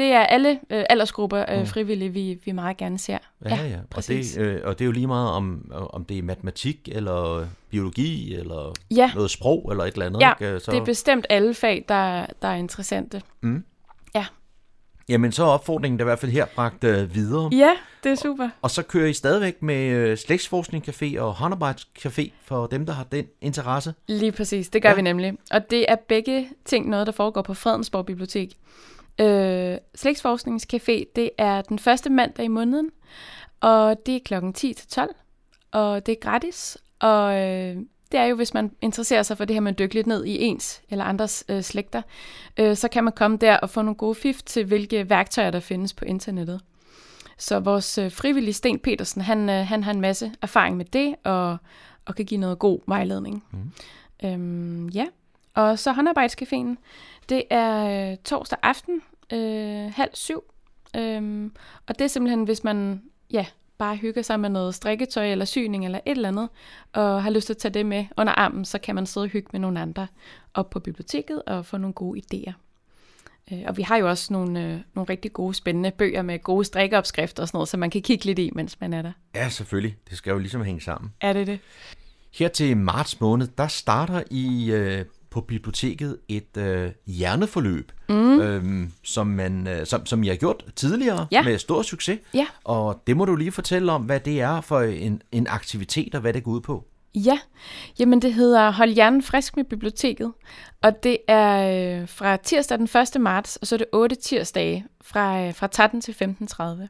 det 0.00 0.12
er 0.12 0.20
alle 0.20 0.50
øh, 0.70 0.84
aldersgrupper 0.90 1.44
øh, 1.48 1.66
frivillige, 1.66 2.10
vi, 2.10 2.38
vi 2.44 2.52
meget 2.52 2.76
gerne 2.76 2.98
ser. 2.98 3.18
Ja, 3.44 3.54
ja. 3.56 3.66
ja. 3.68 3.76
Og, 3.76 3.82
præcis. 3.90 4.32
det, 4.32 4.40
øh, 4.42 4.60
og 4.64 4.78
det 4.78 4.84
er 4.84 4.86
jo 4.86 4.92
lige 4.92 5.06
meget, 5.06 5.30
om, 5.30 5.72
om 5.72 6.04
det 6.04 6.18
er 6.18 6.22
matematik, 6.22 6.88
eller 6.92 7.46
biologi, 7.70 8.34
eller 8.34 8.72
Ja. 8.90 9.10
noget 9.14 9.30
sprog, 9.30 9.68
eller 9.70 9.84
et 9.84 9.92
eller 9.92 10.06
andet. 10.06 10.20
Ja, 10.20 10.32
ikke? 10.40 10.60
Så, 10.60 10.70
det 10.70 10.78
er 10.80 10.84
bestemt 10.84 11.26
alle 11.30 11.54
fag, 11.54 11.84
der, 11.88 12.26
der 12.42 12.48
er 12.48 12.54
interessante. 12.56 13.22
Jamen, 15.08 15.32
så 15.32 15.42
er 15.44 15.46
opfordringen 15.48 15.98
da 15.98 16.02
i 16.02 16.04
hvert 16.04 16.18
fald 16.18 16.32
her 16.32 16.44
bragt 16.54 16.84
øh, 16.84 17.14
videre. 17.14 17.50
Ja, 17.52 17.70
det 18.04 18.12
er 18.12 18.14
super. 18.14 18.48
Og 18.62 18.70
så 18.70 18.82
kører 18.82 19.06
I 19.08 19.12
stadigvæk 19.12 19.62
med 19.62 19.86
øh, 19.88 20.16
Slægtsforskning 20.16 20.88
Café 20.88 21.18
og 21.20 21.34
Håndarbejdscafé 21.34 22.30
for 22.44 22.66
dem, 22.66 22.86
der 22.86 22.92
har 22.92 23.04
den 23.04 23.26
interesse. 23.40 23.94
Lige 24.08 24.32
præcis, 24.32 24.68
det 24.68 24.82
gør 24.82 24.88
Ja. 24.88 24.92
ja. 24.92 24.96
vi 24.96 25.02
nemlig. 25.02 25.32
Og 25.50 25.70
det 25.70 25.84
er 25.88 25.96
begge 26.08 26.48
ting 26.64 26.88
noget, 26.88 27.06
der 27.06 27.12
foregår 27.12 27.42
på 27.42 27.54
Fredensborg 27.54 28.06
Bibliotek. 28.06 28.56
Øh, 29.18 29.78
Slægtsforskningscafé, 29.94 31.12
det 31.16 31.30
er 31.38 31.62
den 31.62 31.78
første 31.78 32.10
mandag 32.10 32.44
i 32.44 32.48
måneden, 32.48 32.90
og 33.60 34.06
det 34.06 34.16
er 34.16 34.20
klokken 34.24 34.52
10 34.52 34.74
til 34.74 34.88
12, 34.88 35.14
og 35.70 36.06
det 36.06 36.12
er 36.12 36.20
gratis. 36.20 36.78
Og 36.98 37.34
øh, 37.40 37.76
det 38.12 38.20
er 38.20 38.24
jo, 38.24 38.36
hvis 38.36 38.54
man 38.54 38.70
interesserer 38.80 39.22
sig 39.22 39.36
for 39.36 39.44
det 39.44 39.54
her 39.56 39.60
med 39.60 39.72
at 39.72 39.78
dykke 39.78 39.94
lidt 39.94 40.06
ned 40.06 40.24
i 40.24 40.38
ens 40.38 40.82
eller 40.90 41.04
andres 41.04 41.44
øh, 41.48 41.62
slægter, 41.62 42.02
øh, 42.56 42.76
så 42.76 42.88
kan 42.88 43.04
man 43.04 43.12
komme 43.12 43.36
der 43.36 43.56
og 43.56 43.70
få 43.70 43.82
nogle 43.82 43.96
gode 43.96 44.14
fif 44.14 44.42
til, 44.42 44.64
hvilke 44.64 45.10
værktøjer, 45.10 45.50
der 45.50 45.60
findes 45.60 45.94
på 45.94 46.04
internettet. 46.04 46.60
Så 47.38 47.60
vores 47.60 47.98
øh, 47.98 48.12
frivillige 48.12 48.54
Sten 48.54 48.78
Petersen, 48.78 49.22
han, 49.22 49.48
øh, 49.48 49.66
han 49.66 49.84
har 49.84 49.90
en 49.90 50.00
masse 50.00 50.32
erfaring 50.42 50.76
med 50.76 50.84
det, 50.84 51.14
og, 51.24 51.56
og 52.06 52.14
kan 52.14 52.24
give 52.24 52.40
noget 52.40 52.58
god 52.58 52.80
vejledning. 52.86 53.44
Mm. 53.50 53.72
Øhm, 54.24 54.88
ja, 54.88 55.06
og 55.54 55.78
så 55.78 55.92
håndarbejdscaféen, 55.92 56.76
det 57.28 57.42
er 57.50 58.10
øh, 58.10 58.16
torsdag 58.24 58.58
aften, 58.62 59.02
øh, 59.32 59.92
halv 59.94 60.10
syv. 60.14 60.42
Øhm, 60.96 61.52
og 61.86 61.98
det 61.98 62.04
er 62.04 62.08
simpelthen, 62.08 62.44
hvis 62.44 62.64
man 62.64 63.02
ja, 63.30 63.46
bare 63.78 63.96
hygger 63.96 64.22
sig 64.22 64.40
med 64.40 64.48
noget 64.48 64.74
strikketøj 64.74 65.30
eller 65.32 65.44
syning 65.44 65.84
eller 65.84 66.00
et 66.06 66.10
eller 66.10 66.28
andet, 66.28 66.48
og 66.92 67.22
har 67.22 67.30
lyst 67.30 67.46
til 67.46 67.54
at 67.54 67.58
tage 67.58 67.74
det 67.74 67.86
med 67.86 68.04
under 68.16 68.32
armen, 68.32 68.64
så 68.64 68.78
kan 68.78 68.94
man 68.94 69.06
sidde 69.06 69.24
og 69.24 69.28
hygge 69.28 69.48
med 69.52 69.60
nogle 69.60 69.80
andre 69.80 70.06
op 70.54 70.70
på 70.70 70.80
biblioteket 70.80 71.42
og 71.42 71.66
få 71.66 71.76
nogle 71.76 71.94
gode 71.94 72.20
idéer. 72.20 72.52
Øh, 73.52 73.62
Og 73.66 73.76
vi 73.76 73.82
har 73.82 73.96
jo 73.96 74.08
også 74.08 74.32
nogle, 74.32 74.64
øh, 74.64 74.80
nogle 74.94 75.08
rigtig 75.10 75.32
gode, 75.32 75.54
spændende 75.54 75.90
bøger 75.90 76.22
med 76.22 76.38
gode 76.38 76.64
strikkeopskrifter 76.64 77.42
og 77.42 77.48
sådan 77.48 77.56
noget, 77.56 77.68
så 77.68 77.76
man 77.76 77.90
kan 77.90 78.02
kigge 78.02 78.24
lidt 78.24 78.38
i, 78.38 78.50
mens 78.54 78.80
man 78.80 78.92
er 78.92 79.02
der. 79.02 79.12
Ja, 79.34 79.48
selvfølgelig. 79.48 79.96
Det 80.10 80.18
skal 80.18 80.30
jo 80.30 80.38
ligesom 80.38 80.62
hænge 80.62 80.80
sammen. 80.80 81.12
Er 81.20 81.32
det 81.32 81.46
det? 81.46 81.58
Her 82.34 82.48
til 82.48 82.76
marts 82.76 83.20
måned, 83.20 83.46
der 83.46 83.68
starter 83.68 84.22
I 84.30 84.70
øh, 84.72 85.04
på 85.30 85.40
biblioteket 85.40 86.18
et 86.28 86.56
øh, 86.56 86.90
hjerneforløb, 87.06 87.92
mm. 88.08 88.40
øhm, 88.40 88.92
som, 89.04 89.26
man, 89.26 89.66
øh, 89.68 89.86
som, 89.86 90.06
som 90.06 90.22
I 90.22 90.28
har 90.28 90.34
gjort 90.36 90.64
tidligere 90.76 91.26
Ja. 91.32 91.42
med 91.42 91.58
stor 91.58 91.82
succes. 91.82 92.18
Ja. 92.34 92.46
Og 92.64 93.02
det 93.06 93.16
må 93.16 93.24
du 93.24 93.36
lige 93.36 93.52
fortælle 93.52 93.92
om, 93.92 94.02
hvad 94.02 94.20
det 94.20 94.40
er 94.40 94.60
for 94.60 94.80
en, 94.80 95.22
en 95.32 95.46
aktivitet, 95.46 96.14
og 96.14 96.20
hvad 96.20 96.32
det 96.32 96.44
går 96.44 96.50
ud 96.50 96.60
på. 96.60 96.84
Ja, 97.14 97.38
jamen 97.98 98.22
det 98.22 98.34
hedder 98.34 98.70
Hold 98.70 98.90
hjernen 98.90 99.22
frisk 99.22 99.56
med 99.56 99.64
biblioteket, 99.64 100.32
og 100.82 101.02
det 101.02 101.18
er 101.28 102.00
øh, 102.00 102.08
fra 102.08 102.36
tirsdag 102.36 102.78
den 102.78 102.88
1. 103.16 103.20
marts, 103.20 103.56
og 103.56 103.66
så 103.66 103.74
er 103.74 103.78
det 103.78 103.86
8 103.92 104.16
tirsdage 104.16 104.86
fra, 105.00 105.46
øh, 105.46 105.54
fra 105.54 105.66
13 105.66 106.00
til 106.00 106.12
15.30. 106.12 106.88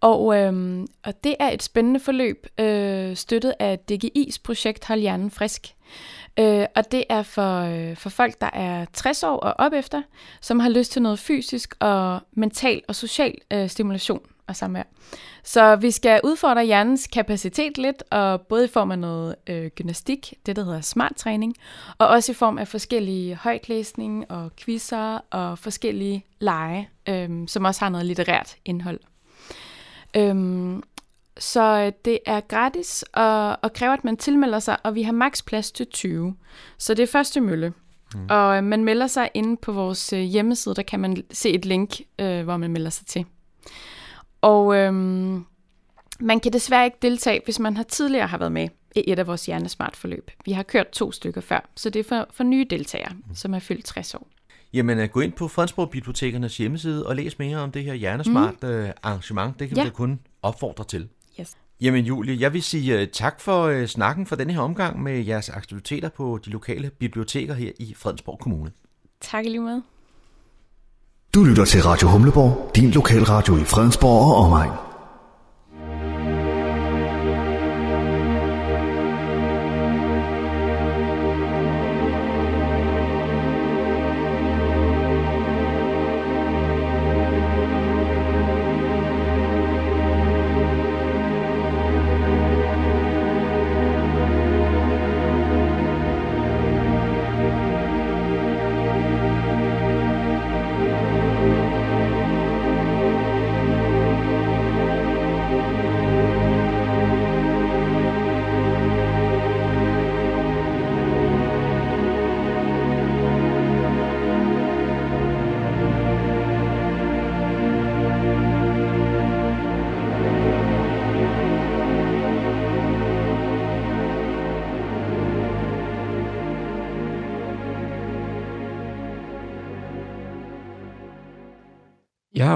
Og, 0.00 0.36
øhm, 0.38 0.86
og 1.04 1.24
det 1.24 1.34
er 1.40 1.50
et 1.50 1.62
spændende 1.62 2.00
forløb, 2.00 2.46
øh, 2.60 3.16
støttet 3.16 3.54
af 3.60 3.78
DGI's 3.92 4.36
projekt 4.44 4.84
Hold 4.84 5.00
hjernen 5.00 5.30
frisk. 5.30 5.66
Øh, 6.38 6.66
og 6.76 6.92
det 6.92 7.04
er 7.08 7.22
for, 7.22 7.60
øh, 7.60 7.96
for 7.96 8.10
folk, 8.10 8.40
der 8.40 8.50
er 8.52 8.84
60 8.92 9.22
år 9.22 9.36
og 9.36 9.54
op 9.58 9.72
efter, 9.72 10.02
som 10.40 10.60
har 10.60 10.68
lyst 10.68 10.92
til 10.92 11.02
noget 11.02 11.18
fysisk 11.18 11.74
og 11.80 12.20
mental 12.32 12.82
og 12.88 12.94
social 12.94 13.34
øh, 13.52 13.68
stimulation 13.68 14.20
og 14.46 14.56
samvær. 14.56 14.82
Så 15.44 15.76
vi 15.76 15.90
skal 15.90 16.20
udfordre 16.24 16.64
hjernens 16.64 17.06
kapacitet 17.06 17.78
lidt, 17.78 18.02
og 18.10 18.40
både 18.40 18.64
i 18.64 18.68
form 18.68 18.90
af 18.90 18.98
noget 18.98 19.34
øh, 19.46 19.70
gymnastik, 19.70 20.34
det 20.46 20.56
der 20.56 20.64
hedder 20.64 20.80
smart 20.80 21.16
træning, 21.16 21.54
og 21.98 22.08
også 22.08 22.32
i 22.32 22.34
form 22.34 22.58
af 22.58 22.68
forskellige 22.68 23.34
højtlæsning 23.34 24.30
og 24.30 24.50
quizzer 24.56 25.18
og 25.30 25.58
forskellige 25.58 26.24
lege, 26.38 26.88
øh, 27.08 27.30
som 27.46 27.64
også 27.64 27.80
har 27.80 27.88
noget 27.88 28.06
litterært 28.06 28.56
indhold. 28.64 29.00
Øhm, 30.16 30.82
så 31.38 31.62
øh, 31.62 31.92
det 32.04 32.18
er 32.26 32.40
gratis 32.40 33.04
og, 33.12 33.58
og 33.62 33.72
kræver, 33.72 33.92
at 33.92 34.04
man 34.04 34.16
tilmelder 34.16 34.58
sig, 34.58 34.76
og 34.82 34.94
vi 34.94 35.02
har 35.02 35.12
maks 35.12 35.42
plads 35.42 35.72
til 35.72 35.86
20. 35.86 36.36
Så 36.78 36.94
det 36.94 37.02
er 37.02 37.06
første 37.06 37.40
mølle. 37.40 37.72
Mm. 38.14 38.26
Og 38.30 38.56
øh, 38.56 38.64
man 38.64 38.84
melder 38.84 39.06
sig 39.06 39.30
inde 39.34 39.56
på 39.56 39.72
vores 39.72 40.12
øh, 40.12 40.20
hjemmeside, 40.20 40.74
der 40.74 40.82
kan 40.82 41.00
man 41.00 41.24
se 41.30 41.50
et 41.50 41.64
link, 41.64 42.00
øh, 42.18 42.44
hvor 42.44 42.56
man 42.56 42.72
melder 42.72 42.90
sig 42.90 43.06
til. 43.06 43.24
Og 44.40 44.76
øh, 44.76 44.92
man 46.20 46.40
kan 46.42 46.52
desværre 46.52 46.84
ikke 46.84 46.98
deltage, 47.02 47.40
hvis 47.44 47.58
man 47.58 47.76
har 47.76 47.84
tidligere 47.84 48.26
har 48.26 48.38
været 48.38 48.52
med 48.52 48.68
i 48.96 49.04
et 49.06 49.18
af 49.18 49.26
vores 49.26 49.46
hjernesmart 49.46 49.96
forløb. 49.96 50.30
Vi 50.44 50.52
har 50.52 50.62
kørt 50.62 50.90
to 50.90 51.12
stykker 51.12 51.40
før, 51.40 51.70
så 51.76 51.90
det 51.90 52.00
er 52.00 52.04
for, 52.04 52.26
for 52.30 52.44
nye 52.44 52.66
deltagere, 52.70 53.12
mm. 53.12 53.34
som 53.34 53.54
er 53.54 53.58
fyldt 53.58 53.84
60 53.84 54.14
år. 54.14 54.28
Jamen, 54.74 55.08
gå 55.08 55.20
ind 55.20 55.32
på 55.32 55.48
Fredensborg 55.48 55.90
Bibliotekernes 55.90 56.56
hjemmeside 56.56 57.06
og 57.06 57.16
læs 57.16 57.38
mere 57.38 57.56
om 57.56 57.72
det 57.72 57.84
her 57.84 57.94
hjernesmart 57.94 58.62
mm. 58.62 58.68
arrangement. 59.02 59.58
Det 59.58 59.68
kan 59.68 59.76
ja. 59.76 59.84
vi 59.84 59.90
kun 59.90 60.20
opfordre 60.42 60.84
til. 60.84 61.08
Yes. 61.40 61.56
Jamen 61.80 62.04
Julie, 62.04 62.40
jeg 62.40 62.52
vil 62.52 62.62
sige 62.62 63.02
uh, 63.02 63.08
tak 63.12 63.40
for 63.40 63.68
uh, 63.68 63.86
snakken 63.86 64.26
for 64.26 64.36
denne 64.36 64.52
her 64.52 64.60
omgang 64.60 65.02
med 65.02 65.24
jeres 65.24 65.48
aktiviteter 65.48 66.08
på 66.08 66.38
de 66.44 66.50
lokale 66.50 66.90
biblioteker 66.90 67.54
her 67.54 67.72
i 67.80 67.94
Fredensborg 67.96 68.38
Kommune. 68.38 68.70
Tak 69.20 69.44
lige 69.44 69.60
med. 69.60 69.80
Du 71.34 71.44
lytter 71.44 71.64
til 71.64 71.82
Radio 71.82 72.08
Humleborg, 72.08 72.70
din 72.76 72.90
lokalradio 72.90 73.56
i 73.56 73.64
Fredensborg 73.64 74.34
og 74.34 74.36
omegn. 74.36 74.93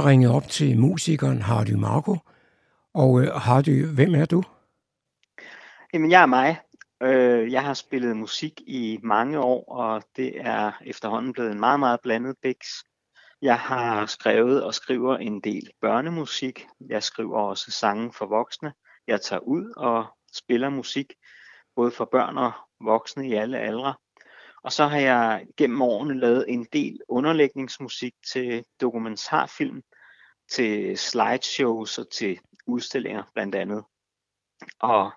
Har 0.01 0.11
ringet 0.11 0.31
op 0.31 0.49
til 0.49 0.79
musikeren 0.79 1.43
Hardy 1.43 1.71
Marco. 1.71 2.17
Og 2.95 3.23
øh, 3.23 3.29
Hardy, 3.35 3.87
hvem 3.87 4.15
er 4.15 4.25
du? 4.25 4.43
Jamen, 5.93 6.11
jeg 6.11 6.23
er 6.23 6.27
mig. 6.27 6.61
Øh, 7.03 7.53
jeg 7.53 7.63
har 7.63 7.75
spillet 7.75 8.17
musik 8.17 8.61
i 8.67 8.99
mange 9.03 9.41
år, 9.41 9.65
og 9.73 10.03
det 10.17 10.41
er 10.41 10.73
efterhånden 10.85 11.33
blevet 11.33 11.53
en 11.53 11.61
meget, 11.61 11.81
meget 11.81 12.01
blandet 12.01 12.37
biks. 12.43 12.85
Jeg 13.43 13.59
har 13.59 14.07
skrevet 14.07 14.65
og 14.65 14.75
skriver 14.75 15.17
en 15.17 15.41
del 15.41 15.71
børnemusik. 15.81 16.67
Jeg 16.89 17.03
skriver 17.03 17.41
også 17.41 17.71
sange 17.71 18.13
for 18.13 18.27
voksne. 18.27 18.73
Jeg 19.07 19.21
tager 19.21 19.41
ud 19.41 19.73
og 19.77 20.07
spiller 20.35 20.69
musik, 20.69 21.13
både 21.77 21.91
for 21.91 22.05
børn 22.05 22.39
og 22.39 22.53
voksne 22.81 23.29
i 23.29 23.35
alle 23.35 23.59
aldre. 23.59 23.95
Og 24.69 24.73
så 24.73 24.87
har 24.87 24.99
jeg 24.99 25.47
gennem 25.57 25.83
årene 25.83 26.21
lavet 26.21 26.45
en 26.49 26.67
del 26.73 27.01
underlægningsmusik 27.09 28.15
til 28.33 28.65
dokumentarfilm, 28.81 29.83
til 30.51 30.99
slideshows 30.99 31.99
og 31.99 32.11
til 32.11 32.41
udstillinger 32.67 33.23
blandt 33.35 33.55
andet. 33.55 33.85
Og 34.79 35.13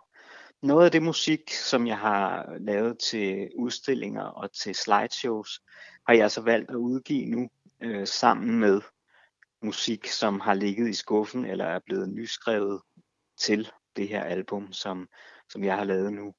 noget 0.62 0.86
af 0.86 0.92
det 0.92 1.04
musik, 1.04 1.52
som 1.52 1.88
jeg 1.88 1.98
har 1.98 2.56
lavet 2.60 3.00
til 3.00 3.50
udstillinger 3.56 4.24
og 4.24 4.54
til 4.54 4.76
slideshows, 4.76 5.62
har 6.08 6.14
jeg 6.14 6.32
så 6.32 6.42
valgt 6.42 6.70
at 6.70 6.76
udgive 6.76 7.26
nu 7.26 7.50
øh, 7.82 8.08
sammen 8.08 8.60
med 8.60 8.82
musik, 9.62 10.08
som 10.08 10.40
har 10.40 10.54
ligget 10.54 10.90
i 10.90 10.94
skuffen 10.94 11.46
eller 11.46 11.66
er 11.66 11.80
blevet 11.86 12.10
nyskrevet 12.10 12.82
til 13.38 13.72
det 13.96 14.08
her 14.08 14.24
album, 14.24 14.74
som, 14.74 15.08
som 15.50 15.64
jeg 15.64 15.78
har 15.78 15.84
lavet 15.84 16.14
nu. 16.14 16.34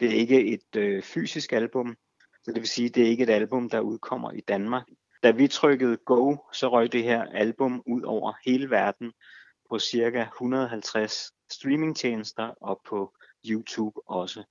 Det 0.00 0.08
er 0.08 0.14
ikke 0.14 0.46
et 0.46 0.76
øh, 0.76 1.02
fysisk 1.02 1.52
album, 1.52 1.96
så 2.44 2.52
det 2.52 2.60
vil 2.60 2.68
sige, 2.68 2.88
at 2.88 2.94
det 2.94 3.02
er 3.02 3.08
ikke 3.08 3.22
et 3.22 3.30
album, 3.30 3.70
der 3.70 3.80
udkommer 3.80 4.32
i 4.32 4.40
Danmark. 4.40 4.86
Da 5.22 5.30
vi 5.30 5.48
trykkede 5.48 5.96
Go, 5.96 6.36
så 6.52 6.68
røg 6.68 6.92
det 6.92 7.02
her 7.02 7.24
album 7.24 7.82
ud 7.86 8.02
over 8.02 8.32
hele 8.44 8.70
verden 8.70 9.12
på 9.70 9.78
cirka 9.78 10.22
150 10.22 11.32
streamingtjenester 11.50 12.54
og 12.60 12.80
på 12.88 13.12
YouTube 13.48 14.00
også. 14.08 14.42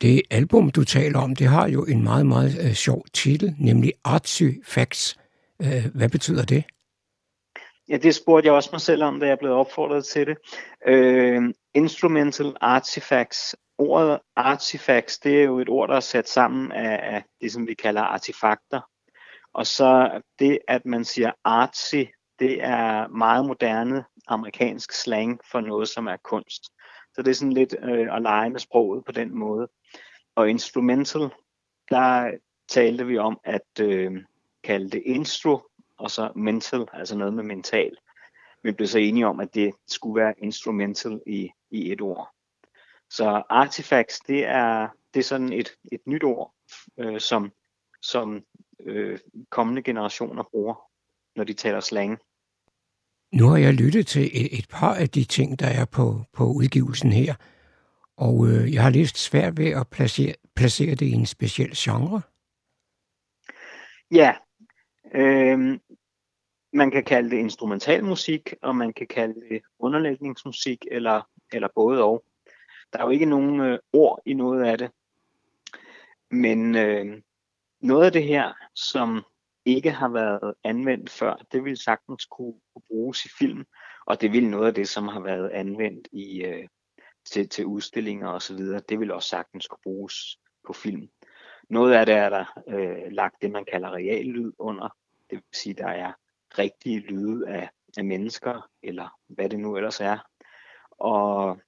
Det 0.00 0.22
album, 0.30 0.70
du 0.70 0.84
taler 0.84 1.18
om, 1.18 1.36
det 1.36 1.46
har 1.46 1.68
jo 1.68 1.84
en 1.84 2.02
meget, 2.02 2.26
meget 2.26 2.58
øh, 2.64 2.72
sjov 2.72 3.04
titel, 3.12 3.54
nemlig 3.58 3.92
Artsy 4.04 4.42
Facts. 4.64 5.16
Øh, 5.62 5.86
hvad 5.94 6.08
betyder 6.08 6.44
det? 6.44 6.64
Ja, 7.88 7.96
det 7.96 8.14
spurgte 8.14 8.46
jeg 8.46 8.54
også 8.54 8.70
mig 8.72 8.80
selv 8.80 9.02
om, 9.02 9.20
da 9.20 9.26
jeg 9.26 9.38
blev 9.38 9.52
opfordret 9.52 10.04
til 10.04 10.26
det. 10.26 10.36
Øh, 10.86 11.42
instrumental 11.74 12.56
Artifacts 12.60 13.56
ordet 13.78 14.20
artifacts, 14.36 15.18
det 15.18 15.40
er 15.40 15.44
jo 15.44 15.58
et 15.58 15.68
ord, 15.68 15.88
der 15.88 15.96
er 15.96 16.00
sat 16.00 16.28
sammen 16.28 16.72
af, 16.72 17.14
af 17.14 17.24
det, 17.40 17.52
som 17.52 17.66
vi 17.66 17.74
kalder 17.74 18.02
artefakter. 18.02 18.80
Og 19.52 19.66
så 19.66 20.20
det, 20.38 20.58
at 20.68 20.86
man 20.86 21.04
siger 21.04 21.32
artsy, 21.44 22.04
det 22.38 22.64
er 22.64 23.08
meget 23.08 23.46
moderne 23.46 24.04
amerikansk 24.26 24.92
slang 24.92 25.40
for 25.50 25.60
noget, 25.60 25.88
som 25.88 26.06
er 26.06 26.16
kunst. 26.16 26.64
Så 27.14 27.22
det 27.22 27.30
er 27.30 27.34
sådan 27.34 27.52
lidt 27.52 27.76
øh, 27.82 28.16
at 28.16 28.22
lege 28.22 28.50
med 28.50 28.60
sproget 28.60 29.04
på 29.04 29.12
den 29.12 29.38
måde. 29.38 29.68
Og 30.36 30.50
instrumental, 30.50 31.30
der 31.90 32.30
talte 32.68 33.06
vi 33.06 33.18
om 33.18 33.38
at 33.44 33.80
øh, 33.80 34.12
kalde 34.64 34.90
det 34.90 35.02
instru, 35.06 35.60
og 35.98 36.10
så 36.10 36.32
mental, 36.36 36.86
altså 36.92 37.16
noget 37.16 37.34
med 37.34 37.44
mental. 37.44 37.96
Vi 38.62 38.72
blev 38.72 38.88
så 38.88 38.98
enige 38.98 39.26
om, 39.26 39.40
at 39.40 39.54
det 39.54 39.74
skulle 39.88 40.20
være 40.20 40.34
instrumental 40.38 41.20
i, 41.26 41.50
i 41.70 41.92
et 41.92 42.00
ord. 42.00 42.30
Så 43.10 43.42
artifacts, 43.48 44.20
det 44.20 44.44
er, 44.44 44.88
det 45.14 45.20
er 45.20 45.24
sådan 45.24 45.52
et, 45.52 45.68
et 45.92 46.00
nyt 46.06 46.24
ord, 46.24 46.54
øh, 46.98 47.20
som, 47.20 47.52
som 48.02 48.44
øh, 48.80 49.18
kommende 49.50 49.82
generationer 49.82 50.42
bruger, 50.42 50.74
når 51.36 51.44
de 51.44 51.52
taler 51.52 51.80
slang. 51.80 52.18
Nu 53.32 53.48
har 53.48 53.56
jeg 53.56 53.74
lyttet 53.74 54.06
til 54.06 54.24
et, 54.24 54.58
et 54.58 54.66
par 54.70 54.94
af 54.94 55.08
de 55.08 55.24
ting, 55.24 55.58
der 55.58 55.66
er 55.66 55.84
på, 55.84 56.20
på 56.32 56.44
udgivelsen 56.44 57.12
her, 57.12 57.34
og 58.16 58.46
øh, 58.46 58.74
jeg 58.74 58.82
har 58.82 58.90
lidt 58.90 59.18
svært 59.18 59.58
ved 59.58 59.70
at 59.70 59.88
placere, 59.88 60.34
placere 60.56 60.94
det 60.94 61.06
i 61.06 61.12
en 61.12 61.26
speciel 61.26 61.72
genre. 61.76 62.20
Ja, 64.10 64.34
øh, 65.14 65.78
man 66.76 66.90
kan 66.90 67.04
kalde 67.04 67.30
det 67.30 67.36
instrumentalmusik, 67.36 68.54
og 68.62 68.76
man 68.76 68.92
kan 68.92 69.06
kalde 69.06 69.40
det 69.48 69.62
underlægningsmusik, 69.78 70.84
eller, 70.90 71.22
eller 71.52 71.68
både 71.74 72.02
og. 72.04 72.24
Der 72.92 72.98
er 72.98 73.02
jo 73.04 73.10
ikke 73.10 73.26
nogen 73.26 73.60
øh, 73.60 73.78
ord 73.92 74.22
i 74.26 74.34
noget 74.34 74.64
af 74.64 74.78
det. 74.78 74.90
Men 76.30 76.76
øh, 76.76 77.22
noget 77.80 78.06
af 78.06 78.12
det 78.12 78.24
her, 78.24 78.52
som 78.74 79.22
ikke 79.64 79.90
har 79.90 80.08
været 80.08 80.54
anvendt 80.64 81.10
før, 81.10 81.36
det 81.52 81.64
vil 81.64 81.76
sagtens 81.76 82.24
kunne, 82.24 82.54
kunne 82.72 82.82
bruges 82.88 83.24
i 83.24 83.28
film, 83.38 83.64
og 84.06 84.20
det 84.20 84.32
vil 84.32 84.48
noget 84.48 84.66
af 84.66 84.74
det, 84.74 84.88
som 84.88 85.08
har 85.08 85.20
været 85.20 85.50
anvendt 85.50 86.08
i 86.12 86.44
øh, 86.44 86.68
til, 87.24 87.48
til 87.48 87.66
udstillinger 87.66 88.28
osv., 88.28 88.58
det 88.88 89.00
vil 89.00 89.12
også 89.12 89.28
sagtens 89.28 89.66
kunne 89.66 89.82
bruges 89.82 90.38
på 90.66 90.72
film. 90.72 91.08
Noget 91.68 91.94
af 91.94 92.06
det 92.06 92.14
er 92.14 92.28
der 92.28 92.62
øh, 92.68 93.12
lagt 93.12 93.42
det, 93.42 93.50
man 93.50 93.64
kalder 93.64 93.90
reallyd 93.90 94.52
under. 94.58 94.88
Det 95.30 95.36
vil 95.36 95.42
sige, 95.52 95.74
der 95.74 95.88
er 95.88 96.12
rigtige 96.58 96.98
lyde 96.98 97.48
af, 97.48 97.70
af 97.96 98.04
mennesker, 98.04 98.68
eller 98.82 99.08
hvad 99.28 99.48
det 99.48 99.60
nu 99.60 99.76
ellers 99.76 100.00
er. 100.00 100.18
Og 100.90 101.60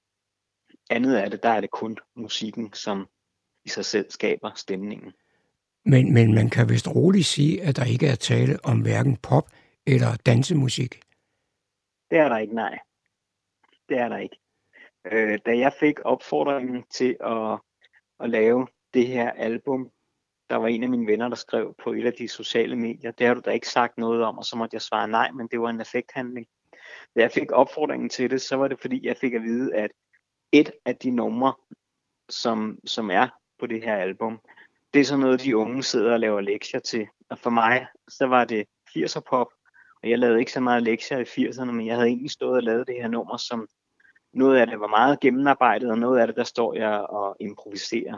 andet 0.89 1.15
af 1.15 1.31
det, 1.31 1.43
der 1.43 1.49
er 1.49 1.61
det 1.61 1.71
kun 1.71 1.97
musikken, 2.15 2.73
som 2.73 3.07
i 3.65 3.69
sig 3.69 3.85
selv 3.85 4.11
skaber 4.11 4.51
stemningen. 4.55 5.13
Men, 5.85 6.13
men 6.13 6.35
man 6.35 6.49
kan 6.49 6.69
vist 6.69 6.87
roligt 6.95 7.25
sige, 7.25 7.63
at 7.63 7.75
der 7.75 7.85
ikke 7.85 8.07
er 8.07 8.15
tale 8.15 8.57
om 8.63 8.81
hverken 8.81 9.17
pop 9.17 9.49
eller 9.87 10.15
dansemusik. 10.25 11.01
Det 12.09 12.17
er 12.17 12.29
der 12.29 12.37
ikke, 12.37 12.55
nej. 12.55 12.79
Det 13.89 13.97
er 13.97 14.09
der 14.09 14.17
ikke. 14.17 14.39
Øh, 15.11 15.39
da 15.45 15.57
jeg 15.57 15.73
fik 15.79 15.99
opfordringen 16.05 16.83
til 16.91 17.17
at, 17.19 17.59
at 18.19 18.29
lave 18.29 18.67
det 18.93 19.07
her 19.07 19.31
album, 19.31 19.91
der 20.49 20.55
var 20.55 20.67
en 20.67 20.83
af 20.83 20.89
mine 20.89 21.07
venner, 21.07 21.27
der 21.29 21.35
skrev 21.35 21.75
på 21.83 21.93
et 21.93 22.05
af 22.05 22.13
de 22.13 22.27
sociale 22.27 22.75
medier, 22.75 23.11
det 23.11 23.27
har 23.27 23.33
du 23.33 23.41
da 23.45 23.51
ikke 23.51 23.69
sagt 23.69 23.97
noget 23.97 24.23
om, 24.23 24.37
og 24.37 24.45
så 24.45 24.57
måtte 24.57 24.75
jeg 24.75 24.81
svare 24.81 25.07
nej, 25.07 25.31
men 25.31 25.47
det 25.47 25.61
var 25.61 25.69
en 25.69 25.81
effekthandling. 25.81 26.47
Da 27.15 27.21
jeg 27.21 27.31
fik 27.31 27.51
opfordringen 27.51 28.09
til 28.09 28.29
det, 28.31 28.41
så 28.41 28.55
var 28.55 28.67
det 28.67 28.81
fordi, 28.81 29.07
jeg 29.07 29.17
fik 29.17 29.33
at 29.33 29.43
vide, 29.43 29.75
at 29.75 29.91
et 30.51 30.71
af 30.85 30.95
de 30.95 31.11
numre, 31.11 31.53
som, 32.29 32.79
som 32.85 33.11
er 33.11 33.27
på 33.59 33.67
det 33.67 33.83
her 33.83 33.95
album, 33.95 34.39
det 34.93 34.99
er 34.99 35.05
sådan 35.05 35.19
noget, 35.19 35.43
de 35.43 35.57
unge 35.57 35.83
sidder 35.83 36.13
og 36.13 36.19
laver 36.19 36.41
lektier 36.41 36.79
til. 36.79 37.07
Og 37.29 37.39
for 37.39 37.49
mig, 37.49 37.87
så 38.07 38.25
var 38.25 38.45
det 38.45 38.65
80'er 38.89 39.21
pop, 39.29 39.47
og 40.03 40.09
jeg 40.09 40.19
lavede 40.19 40.39
ikke 40.39 40.51
så 40.51 40.59
meget 40.59 40.83
lektier 40.83 41.17
i 41.17 41.23
80'erne, 41.23 41.71
men 41.71 41.87
jeg 41.87 41.95
havde 41.95 42.07
egentlig 42.07 42.31
stået 42.31 42.55
og 42.55 42.63
lavet 42.63 42.87
det 42.87 42.95
her 42.95 43.07
nummer, 43.07 43.37
som 43.37 43.67
noget 44.33 44.57
af 44.57 44.67
det 44.67 44.79
var 44.79 44.87
meget 44.87 45.19
gennemarbejdet, 45.19 45.91
og 45.91 45.97
noget 45.97 46.19
af 46.19 46.27
det, 46.27 46.35
der 46.35 46.43
står 46.43 46.73
jeg 46.73 46.99
og 46.99 47.37
improviserer. 47.39 48.17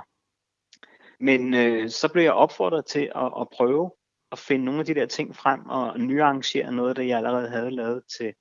Men 1.22 1.54
øh, 1.54 1.90
så 1.90 2.10
blev 2.14 2.24
jeg 2.24 2.34
opfordret 2.34 2.86
til 2.86 3.12
at, 3.16 3.32
at 3.42 3.48
prøve 3.58 3.92
at 4.32 4.40
finde 4.40 4.66
nogle 4.66 4.80
af 4.80 4.86
de 4.86 4.96
der 4.96 5.06
ting 5.06 5.36
frem 5.36 5.66
og 5.66 6.00
nyarrangere 6.00 6.72
noget, 6.72 6.96
der 6.96 7.04
jeg 7.04 7.18
allerede 7.18 7.50
havde 7.50 7.72
lavet 7.72 8.04
til, 8.18 8.34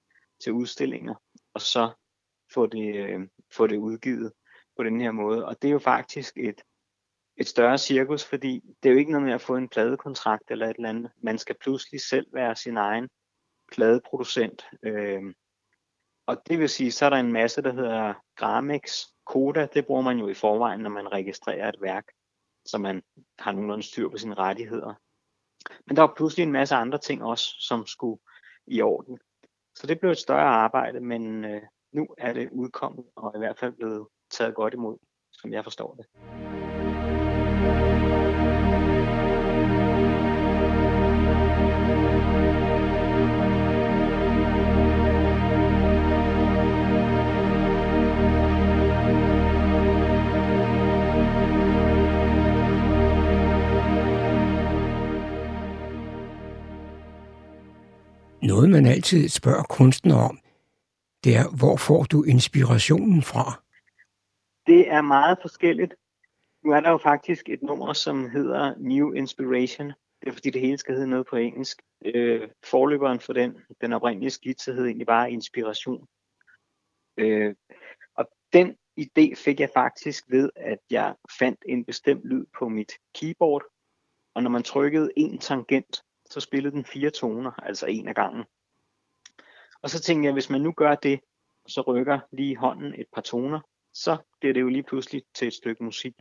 til 0.42 0.52
udstillinger, 0.52 1.14
og 1.54 1.60
så 1.60 1.90
få 2.54 2.66
det, 2.66 2.94
øh, 2.94 3.20
få 3.52 3.66
det 3.66 3.76
udgivet 3.76 4.32
på 4.76 4.82
den 4.82 5.00
her 5.00 5.10
måde. 5.10 5.46
Og 5.46 5.62
det 5.62 5.68
er 5.68 5.72
jo 5.72 5.78
faktisk 5.78 6.36
et, 6.36 6.62
et 7.36 7.48
større 7.48 7.78
cirkus, 7.78 8.24
fordi 8.24 8.60
det 8.82 8.88
er 8.88 8.92
jo 8.92 8.98
ikke 8.98 9.12
noget 9.12 9.26
med 9.26 9.34
at 9.34 9.40
få 9.40 9.56
en 9.56 9.68
pladekontrakt 9.68 10.50
eller 10.50 10.66
et 10.66 10.76
eller 10.76 10.88
andet. 10.88 11.10
Man 11.22 11.38
skal 11.38 11.56
pludselig 11.60 12.00
selv 12.00 12.26
være 12.34 12.56
sin 12.56 12.76
egen 12.76 13.08
pladeproducent. 13.72 14.66
Øh, 14.82 15.22
og 16.26 16.42
det 16.46 16.58
vil 16.58 16.68
sige, 16.68 16.92
så 16.92 17.04
er 17.04 17.10
der 17.10 17.16
en 17.16 17.32
masse, 17.32 17.62
der 17.62 17.72
hedder 17.72 18.14
Gramex, 18.36 19.04
Koda, 19.26 19.66
det 19.74 19.86
bruger 19.86 20.02
man 20.02 20.18
jo 20.18 20.28
i 20.28 20.34
forvejen, 20.34 20.80
når 20.80 20.90
man 20.90 21.12
registrerer 21.12 21.68
et 21.68 21.80
værk, 21.80 22.04
så 22.66 22.78
man 22.78 23.02
har 23.38 23.52
nogenlunde 23.52 23.86
styr 23.86 24.08
på 24.08 24.16
sine 24.16 24.34
rettigheder. 24.34 24.94
Men 25.86 25.96
der 25.96 26.02
var 26.02 26.14
pludselig 26.16 26.42
en 26.42 26.52
masse 26.52 26.74
andre 26.74 26.98
ting 26.98 27.24
også, 27.24 27.54
som 27.58 27.86
skulle 27.86 28.20
i 28.66 28.82
orden. 28.82 29.18
Så 29.74 29.86
det 29.86 30.00
blev 30.00 30.10
et 30.10 30.18
større 30.18 30.48
arbejde, 30.48 31.00
men 31.00 31.44
øh, 31.44 31.62
nu 31.92 32.06
er 32.18 32.32
det 32.32 32.48
udkommet, 32.52 33.04
og 33.16 33.32
i 33.34 33.38
hvert 33.38 33.58
fald 33.58 33.72
blevet 33.72 34.06
taget 34.30 34.54
godt 34.54 34.74
imod, 34.74 34.98
som 35.32 35.52
jeg 35.52 35.64
forstår 35.64 35.94
det. 35.94 36.59
Noget, 58.42 58.70
man 58.70 58.86
altid 58.86 59.28
spørger 59.28 59.62
kunstnere 59.62 60.18
om, 60.18 60.38
det 61.24 61.36
er, 61.36 61.56
hvor 61.58 61.76
får 61.76 62.02
du 62.02 62.22
inspirationen 62.22 63.22
fra? 63.22 63.62
Det 64.66 64.92
er 64.92 65.02
meget 65.02 65.38
forskelligt. 65.42 65.94
Nu 66.64 66.70
er 66.72 66.80
der 66.80 66.90
jo 66.90 66.98
faktisk 66.98 67.48
et 67.48 67.62
nummer, 67.62 67.92
som 67.92 68.30
hedder 68.30 68.74
New 68.78 69.12
Inspiration. 69.12 69.86
Det 70.20 70.28
er 70.28 70.32
fordi, 70.32 70.50
det 70.50 70.60
hele 70.60 70.78
skal 70.78 70.94
hedde 70.94 71.10
noget 71.10 71.26
på 71.26 71.36
engelsk. 71.36 71.82
Øh, 72.04 72.48
forløberen 72.64 73.20
for 73.20 73.32
den, 73.32 73.56
den 73.80 73.92
oprindelige 73.92 74.30
skitse, 74.30 74.72
hed 74.72 74.84
egentlig 74.84 75.06
bare 75.06 75.32
Inspiration. 75.32 76.06
Øh, 77.16 77.54
og 78.14 78.30
den 78.52 78.76
idé 79.00 79.34
fik 79.34 79.60
jeg 79.60 79.70
faktisk 79.74 80.24
ved, 80.30 80.50
at 80.56 80.78
jeg 80.90 81.14
fandt 81.38 81.64
en 81.68 81.84
bestemt 81.84 82.24
lyd 82.24 82.46
på 82.58 82.68
mit 82.68 82.92
keyboard. 83.14 83.62
Og 84.34 84.42
når 84.42 84.50
man 84.50 84.62
trykkede 84.62 85.10
en 85.16 85.38
tangent, 85.38 86.02
så 86.30 86.40
spillede 86.40 86.74
den 86.74 86.84
fire 86.84 87.10
toner, 87.10 87.50
altså 87.50 87.86
en 87.86 88.08
af 88.08 88.14
gangen. 88.14 88.44
Og 89.82 89.90
så 89.90 90.00
tænkte 90.00 90.26
jeg, 90.26 90.32
hvis 90.32 90.50
man 90.50 90.60
nu 90.60 90.72
gør 90.72 90.94
det, 90.94 91.20
så 91.66 91.80
rykker 91.80 92.20
lige 92.32 92.56
hånden 92.56 92.94
et 92.94 93.06
par 93.14 93.22
toner, 93.22 93.60
så 93.92 94.16
bliver 94.40 94.54
det 94.54 94.60
jo 94.60 94.68
lige 94.68 94.82
pludselig 94.82 95.22
til 95.34 95.48
et 95.48 95.54
stykke 95.54 95.84
musik. 95.84 96.14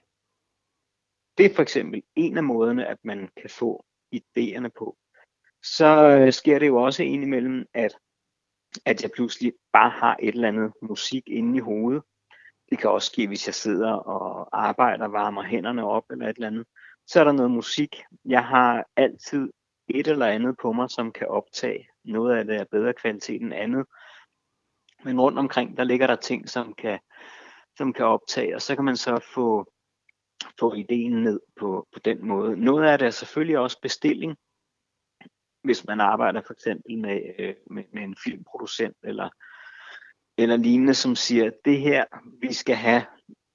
Det 1.38 1.45
er 1.45 1.56
for 1.56 1.62
eksempel 1.62 2.04
en 2.15 2.38
af 2.38 2.43
måderne, 2.43 2.88
at 2.88 2.98
man 3.04 3.30
kan 3.38 3.50
få 3.50 3.86
idéerne 4.15 4.69
på. 4.78 4.98
Så 5.63 6.10
øh, 6.10 6.34
sker 6.34 6.60
det 6.60 6.67
jo 6.67 6.84
også 6.84 7.04
indimellem, 7.04 7.65
at, 7.74 7.95
at 8.86 9.04
jeg 9.04 9.12
pludselig 9.15 9.54
bare 9.74 9.89
har 9.89 10.17
et 10.19 10.34
eller 10.34 10.48
andet 10.48 10.74
musik 10.82 11.24
inde 11.28 11.58
i 11.58 11.60
hovedet. 11.60 12.04
Det 12.69 12.80
kan 12.80 12.89
også 12.89 13.06
ske, 13.06 13.28
hvis 13.28 13.48
jeg 13.48 13.56
sidder 13.56 13.91
og 13.91 14.50
arbejder, 14.67 15.08
varmer 15.08 15.43
hænderne 15.43 15.86
op 15.86 16.04
eller 16.10 16.28
et 16.28 16.36
eller 16.36 16.48
andet. 16.48 16.67
Så 17.08 17.19
er 17.19 17.24
der 17.24 17.32
noget 17.32 17.52
musik. 17.52 18.02
Jeg 18.26 18.45
har 18.45 18.86
altid 18.95 19.50
et 19.89 20.08
eller 20.08 20.25
andet 20.25 20.56
på 20.62 20.71
mig, 20.71 20.89
som 20.89 21.12
kan 21.12 21.28
optage. 21.28 21.89
Noget 22.04 22.38
af 22.38 22.45
det 22.45 22.56
er 22.56 22.65
bedre 22.71 22.93
kvalitet 22.93 23.41
end 23.41 23.54
andet. 23.54 23.86
Men 25.04 25.21
rundt 25.21 25.39
omkring, 25.39 25.78
der 25.78 25.84
ligger 25.84 26.08
der 26.08 26.15
ting, 26.15 26.49
som 26.49 26.73
kan, 26.73 26.99
som 27.78 27.93
kan 27.93 28.06
optage, 28.06 28.56
og 28.56 28.62
så 28.62 28.75
kan 28.75 28.86
man 28.86 28.97
så 28.97 29.19
få, 29.34 29.71
få 30.60 30.73
ideen 30.73 31.23
ned 31.23 31.39
på, 31.60 31.88
på 31.93 31.99
den 31.99 32.28
måde. 32.28 32.58
Noget 32.58 32.88
af 32.88 32.97
det 32.97 33.06
er 33.06 33.12
selvfølgelig 33.12 33.60
også 33.60 33.80
bestilling, 33.82 34.38
hvis 35.63 35.86
man 35.86 36.02
arbejder 36.02 36.41
for 36.41 36.54
eksempel 36.54 36.97
med, 36.97 37.21
øh, 37.39 37.56
med, 37.71 37.84
med 37.93 38.04
en 38.04 38.15
filmproducent 38.23 38.97
eller, 39.04 39.30
eller 40.38 40.58
lignende, 40.58 40.93
som 40.93 41.15
siger, 41.15 41.52
det 41.65 41.80
her, 41.80 42.06
vi 42.41 42.54
skal 42.54 42.75
have 42.75 43.06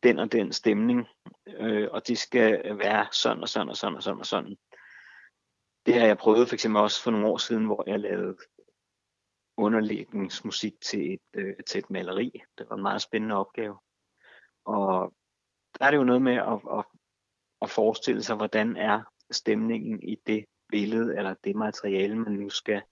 den 0.02 0.18
og 0.18 0.32
den 0.32 0.52
stemning, 0.52 1.06
øh, 1.46 1.88
og 1.90 2.08
det 2.08 2.18
skal 2.18 2.78
være 2.78 3.06
sådan 3.12 3.42
og 3.42 3.48
sådan 3.48 3.68
og 3.68 3.76
sådan 3.76 3.96
og 3.96 4.02
sådan 4.02 4.20
og 4.20 4.26
sådan. 4.26 4.56
Det 5.86 5.94
har 5.94 6.06
jeg 6.06 6.18
prøvet 6.18 6.48
for 6.48 6.54
eksempel 6.54 6.82
også 6.82 7.02
for 7.02 7.10
nogle 7.10 7.26
år 7.26 7.38
siden, 7.38 7.64
hvor 7.64 7.84
jeg 7.86 8.00
lavede 8.00 8.36
underlægningsmusik 9.56 10.74
til 10.80 11.12
et, 11.12 11.20
øh, 11.34 11.54
til 11.66 11.78
et 11.78 11.90
maleri. 11.90 12.42
Det 12.58 12.66
var 12.70 12.76
en 12.76 12.82
meget 12.82 13.02
spændende 13.02 13.34
opgave. 13.34 13.78
Og 14.64 15.14
der 15.78 15.84
er 15.84 15.90
det 15.90 15.98
jo 15.98 16.04
noget 16.04 16.22
med 16.22 16.34
at, 16.34 16.78
at, 16.78 16.84
at 17.62 17.70
forestille 17.70 18.22
sig, 18.22 18.36
hvordan 18.36 18.76
er 18.76 19.02
stemningen 19.30 20.02
i 20.02 20.16
det 20.26 20.44
billede 20.68 21.16
eller 21.16 21.34
det 21.44 21.56
materiale, 21.56 22.16
man 22.16 22.32
nu 22.32 22.48
skal, 22.48 22.82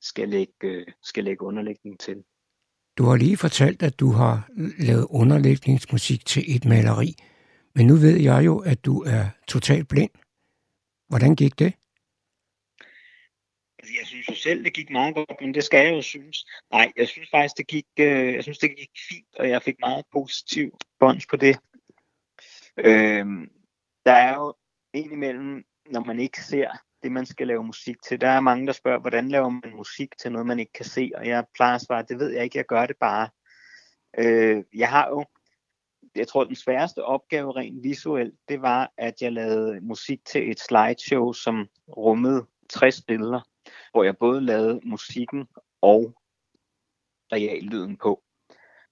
skal, 0.00 0.28
lægge, 0.28 0.54
øh, 0.62 0.86
skal 1.02 1.24
lægge 1.24 1.44
underlægning 1.44 2.00
til. 2.00 2.24
Du 2.98 3.04
har 3.04 3.16
lige 3.16 3.36
fortalt, 3.36 3.82
at 3.82 4.00
du 4.00 4.10
har 4.10 4.48
lavet 4.78 5.06
underlægningsmusik 5.10 6.26
til 6.26 6.56
et 6.56 6.64
maleri. 6.64 7.14
Men 7.74 7.86
nu 7.86 7.94
ved 7.94 8.16
jeg 8.16 8.44
jo, 8.44 8.58
at 8.58 8.84
du 8.84 9.02
er 9.02 9.24
totalt 9.48 9.88
blind. 9.88 10.10
Hvordan 11.08 11.36
gik 11.36 11.58
det? 11.58 11.72
Altså, 13.78 13.94
jeg 14.00 14.06
synes 14.06 14.27
jo 14.27 14.27
selv, 14.42 14.64
det 14.64 14.74
gik 14.74 14.90
meget 14.90 15.14
godt, 15.14 15.40
men 15.40 15.54
det 15.54 15.64
skal 15.64 15.86
jeg 15.86 15.94
jo 15.96 16.02
synes. 16.02 16.46
Nej, 16.70 16.92
jeg 16.96 17.08
synes 17.08 17.30
faktisk, 17.30 17.56
det 17.58 17.66
gik, 17.66 17.86
øh, 18.00 18.34
jeg 18.34 18.42
synes, 18.42 18.58
det 18.58 18.76
gik 18.76 18.90
fint, 19.08 19.36
og 19.38 19.48
jeg 19.48 19.62
fik 19.62 19.76
meget 19.80 20.04
positiv 20.12 20.78
bonds 20.98 21.26
på 21.26 21.36
det. 21.36 21.58
Øh, 22.76 23.26
der 24.06 24.12
er 24.12 24.34
jo 24.34 24.54
indimellem, 24.94 25.64
når 25.90 26.04
man 26.04 26.20
ikke 26.20 26.44
ser 26.44 26.70
det, 27.02 27.12
man 27.12 27.26
skal 27.26 27.46
lave 27.46 27.64
musik 27.64 27.96
til, 28.02 28.20
der 28.20 28.28
er 28.28 28.40
mange, 28.40 28.66
der 28.66 28.72
spørger, 28.72 29.00
hvordan 29.00 29.28
laver 29.28 29.48
man 29.48 29.76
musik 29.76 30.18
til 30.18 30.32
noget, 30.32 30.46
man 30.46 30.58
ikke 30.58 30.72
kan 30.72 30.84
se, 30.84 31.10
og 31.14 31.26
jeg 31.26 31.44
plejer 31.54 31.74
at 31.74 31.82
svare, 31.82 32.04
det 32.08 32.18
ved 32.18 32.30
jeg 32.30 32.44
ikke, 32.44 32.58
jeg 32.58 32.66
gør 32.66 32.86
det 32.86 32.96
bare. 32.96 33.28
Øh, 34.18 34.64
jeg 34.74 34.88
har 34.88 35.08
jo, 35.08 35.24
jeg 36.16 36.28
tror, 36.28 36.44
den 36.44 36.56
sværeste 36.56 37.04
opgave 37.04 37.56
rent 37.56 37.82
visuelt, 37.82 38.34
det 38.48 38.62
var, 38.62 38.92
at 38.96 39.22
jeg 39.22 39.32
lavede 39.32 39.80
musik 39.80 40.24
til 40.24 40.50
et 40.50 40.60
slideshow, 40.60 41.32
som 41.32 41.68
rummede 41.96 42.46
60 42.70 43.02
billeder 43.02 43.40
hvor 43.92 44.04
jeg 44.04 44.16
både 44.16 44.40
lavede 44.40 44.80
musikken 44.84 45.48
og 45.82 46.14
reallyden 47.32 47.96
på. 47.96 48.22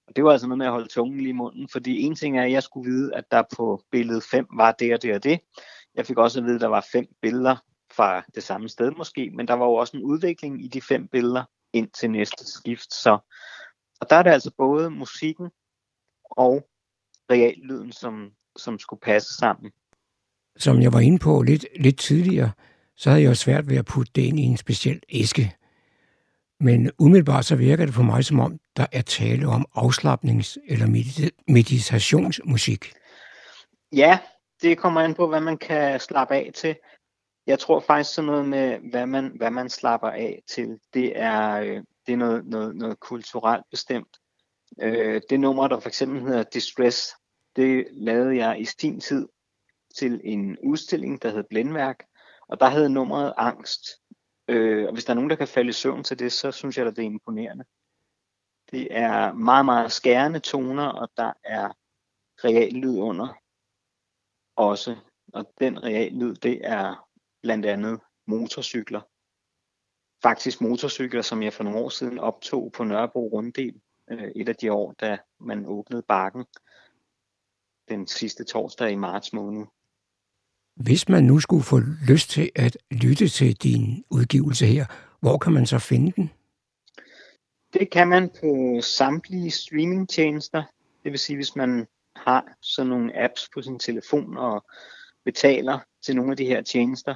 Og 0.09 0.17
det 0.17 0.25
var 0.25 0.33
altså 0.33 0.47
noget 0.47 0.59
med 0.59 0.67
at 0.67 0.73
holde 0.73 0.89
tungen 0.89 1.19
lige 1.19 1.29
i 1.29 1.33
munden, 1.33 1.69
fordi 1.69 2.01
en 2.03 2.15
ting 2.15 2.39
er, 2.39 2.43
at 2.43 2.53
jeg 2.53 2.63
skulle 2.63 2.91
vide, 2.91 3.15
at 3.15 3.25
der 3.31 3.43
på 3.57 3.83
billede 3.91 4.21
5 4.31 4.47
var 4.57 4.73
det 4.73 4.95
og 4.95 5.03
det 5.03 5.15
og 5.15 5.25
det. 5.25 5.41
Jeg 5.95 6.07
fik 6.07 6.19
også 6.19 6.41
at 6.41 6.45
vide, 6.45 6.55
at 6.55 6.61
der 6.61 6.67
var 6.67 6.87
fem 6.93 7.07
billeder 7.23 7.57
fra 7.93 8.25
det 8.35 8.43
samme 8.43 8.69
sted 8.69 8.91
måske, 8.91 9.31
men 9.31 9.49
der 9.49 9.55
var 9.55 9.67
jo 9.67 9.75
også 9.75 9.97
en 9.97 10.03
udvikling 10.03 10.65
i 10.65 10.69
de 10.69 10.81
fem 10.81 11.09
billeder 11.09 11.45
ind 11.73 11.89
til 11.91 12.11
næste 12.11 12.47
skift. 12.53 12.95
Så, 12.95 13.19
og 14.01 14.11
der 14.11 14.17
er 14.17 14.23
det 14.23 14.31
altså 14.31 14.51
både 14.59 14.91
musikken 14.91 15.51
og 16.25 16.69
reallyden, 17.31 17.93
som, 17.93 18.31
som 18.57 18.79
skulle 18.79 19.01
passe 19.01 19.35
sammen. 19.35 19.73
Som 20.57 20.83
jeg 20.83 20.93
var 20.93 21.01
inde 21.01 21.19
på 21.19 21.43
lidt, 21.43 21.67
lidt 21.81 21.99
tidligere, 21.99 22.53
så 22.97 23.11
havde 23.11 23.23
jeg 23.23 23.29
jo 23.29 23.35
svært 23.35 23.69
ved 23.69 23.77
at 23.77 23.85
putte 23.85 24.13
det 24.15 24.23
ind 24.23 24.41
i 24.41 24.43
en 24.43 24.57
speciel 24.57 25.03
æske. 25.09 25.57
Men 26.61 26.91
umiddelbart 26.99 27.45
så 27.45 27.57
virker 27.57 27.87
det 27.87 27.95
for 27.95 28.03
mig 28.03 28.25
som 28.25 28.41
om, 28.41 28.59
der 28.77 28.87
er 28.93 29.03
tale 29.03 29.47
om 29.47 29.67
afslappnings- 29.77 30.57
eller 30.69 30.87
meditationsmusik. 31.49 32.93
Ja, 33.93 34.19
det 34.63 34.79
kommer 34.79 35.01
an 35.01 35.15
på, 35.15 35.29
hvad 35.29 35.41
man 35.41 35.59
kan 35.59 36.01
slappe 36.01 36.35
af 36.35 36.51
til. 36.55 36.77
Jeg 37.47 37.59
tror 37.59 37.81
faktisk 37.81 38.15
sådan 38.15 38.27
noget 38.27 38.49
med, 38.49 38.79
hvad 38.91 39.07
man, 39.07 39.33
hvad 39.37 39.51
man 39.51 39.71
slapper 39.71 40.09
af 40.09 40.43
til, 40.49 40.79
det 40.95 41.13
er, 41.21 41.53
øh, 41.53 41.83
det 42.07 42.13
er 42.13 42.17
noget, 42.17 42.47
noget, 42.47 42.77
noget 42.77 43.01
kulturelt 43.01 43.65
bestemt. 43.71 44.17
Øh, 44.83 45.21
det 45.31 45.41
nummer, 45.41 45.69
der 45.69 45.81
for 45.81 45.89
eksempel 45.89 46.21
hedder 46.21 46.43
Distress, 46.43 47.13
det 47.57 47.87
lavede 47.93 48.37
jeg 48.37 48.61
i 48.61 48.65
sin 48.65 49.01
tid 49.01 49.29
til 49.99 50.21
en 50.25 50.59
udstilling, 50.63 51.23
der 51.23 51.31
hed 51.31 51.45
Blændværk, 51.51 52.05
og 52.49 52.61
der 52.61 52.67
havde 52.67 52.91
nummeret 52.91 53.35
angst. 53.37 53.83
Øh, 54.49 54.87
og 54.87 54.93
hvis 54.93 55.05
der 55.05 55.11
er 55.11 55.15
nogen, 55.15 55.31
der 55.31 55.37
kan 55.37 55.49
falde 55.49 55.69
i 55.69 55.73
søvn 55.73 56.05
til 56.05 56.19
det, 56.19 56.33
så 56.33 56.53
synes 56.53 56.79
jeg, 56.79 56.87
at 56.87 56.97
det 56.97 57.03
er 57.03 57.07
imponerende. 57.07 57.65
Det 58.71 58.89
er 58.91 59.33
meget, 59.33 59.65
meget 59.65 59.93
skærende 59.93 60.39
toner, 60.39 60.87
og 60.87 61.09
der 61.17 61.33
er 61.45 61.73
real 62.45 62.73
lyd 62.73 62.99
under 62.99 63.35
også. 64.57 64.97
Og 65.33 65.53
den 65.61 65.83
reallyd, 65.85 66.35
det 66.35 66.61
er 66.65 67.09
blandt 67.43 67.67
andet 67.67 68.01
motorcykler. 68.27 69.01
Faktisk 70.23 70.61
motorcykler, 70.61 71.23
som 71.23 71.43
jeg 71.43 71.53
for 71.53 71.65
nogle 71.65 71.79
år 71.79 71.89
siden 71.89 72.19
optog 72.19 72.73
på 72.73 72.85
Nørrebro 72.85 73.29
Runddel. 73.29 73.81
Øh, 74.11 74.31
et 74.37 74.49
af 74.49 74.57
de 74.57 74.73
år, 74.73 74.93
da 74.93 75.19
man 75.41 75.67
åbnede 75.67 76.03
bakken 76.03 76.47
den 77.89 78.07
sidste 78.07 78.45
torsdag 78.45 78.91
i 78.91 78.97
marts 78.97 79.33
måned. 79.33 79.67
Hvis 80.77 81.09
man 81.09 81.25
nu 81.25 81.41
skulle 81.41 81.63
få 81.63 81.81
lyst 82.09 82.31
til 82.31 82.51
at 82.55 82.79
lytte 82.91 83.29
til 83.29 83.57
din 83.57 84.05
udgivelse 84.11 84.67
her, 84.67 84.87
hvor 85.21 85.39
kan 85.39 85.53
man 85.53 85.67
så 85.67 85.79
finde 85.79 86.13
den? 86.13 86.31
Det 87.73 87.91
kan 87.91 88.09
man 88.09 88.31
på 88.41 88.81
samtlige 88.81 89.51
streamingtjenester. 89.51 90.63
Det 91.05 91.13
vil 91.13 91.19
sige, 91.19 91.37
hvis 91.37 91.57
man 91.57 91.87
har 92.17 92.45
sådan 92.61 92.91
nogle 92.91 93.23
apps 93.25 93.49
på 93.55 93.63
sin 93.63 93.79
telefon 93.79 94.37
og 94.37 94.65
betaler 95.25 95.79
til 96.03 96.17
nogle 96.17 96.31
af 96.31 96.37
de 96.37 96.45
her 96.45 96.63
tjenester, 96.63 97.15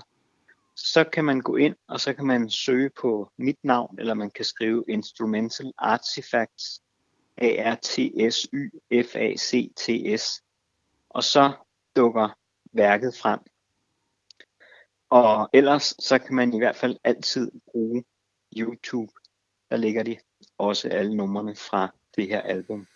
så 0.76 1.04
kan 1.04 1.24
man 1.24 1.40
gå 1.40 1.56
ind, 1.56 1.76
og 1.88 2.00
så 2.00 2.12
kan 2.12 2.26
man 2.26 2.50
søge 2.50 2.90
på 3.00 3.32
mit 3.38 3.58
navn, 3.64 3.98
eller 3.98 4.14
man 4.14 4.30
kan 4.30 4.44
skrive 4.44 4.84
Instrumental 4.88 5.72
Artifacts, 5.78 6.80
A-R-T-S-Y-F-A-C-T-S, 7.36 8.42
og 11.10 11.24
så 11.24 11.52
dukker 11.96 12.28
værket 12.72 13.16
frem. 13.16 13.40
Og 15.10 15.50
ellers 15.52 15.94
så 15.98 16.18
kan 16.18 16.34
man 16.34 16.54
i 16.54 16.58
hvert 16.58 16.76
fald 16.76 16.96
altid 17.04 17.50
bruge 17.72 18.04
YouTube. 18.56 19.12
Der 19.70 19.76
ligger 19.76 20.02
de 20.02 20.16
også 20.58 20.88
alle 20.88 21.16
numrene 21.16 21.56
fra 21.56 21.94
det 22.16 22.28
her 22.28 22.40
album. 22.40 22.86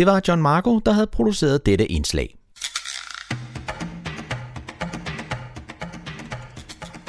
Det 0.00 0.06
var 0.06 0.20
John 0.28 0.42
Marco, 0.42 0.78
der 0.78 0.92
havde 0.92 1.06
produceret 1.06 1.66
dette 1.66 1.86
indslag. 1.86 2.36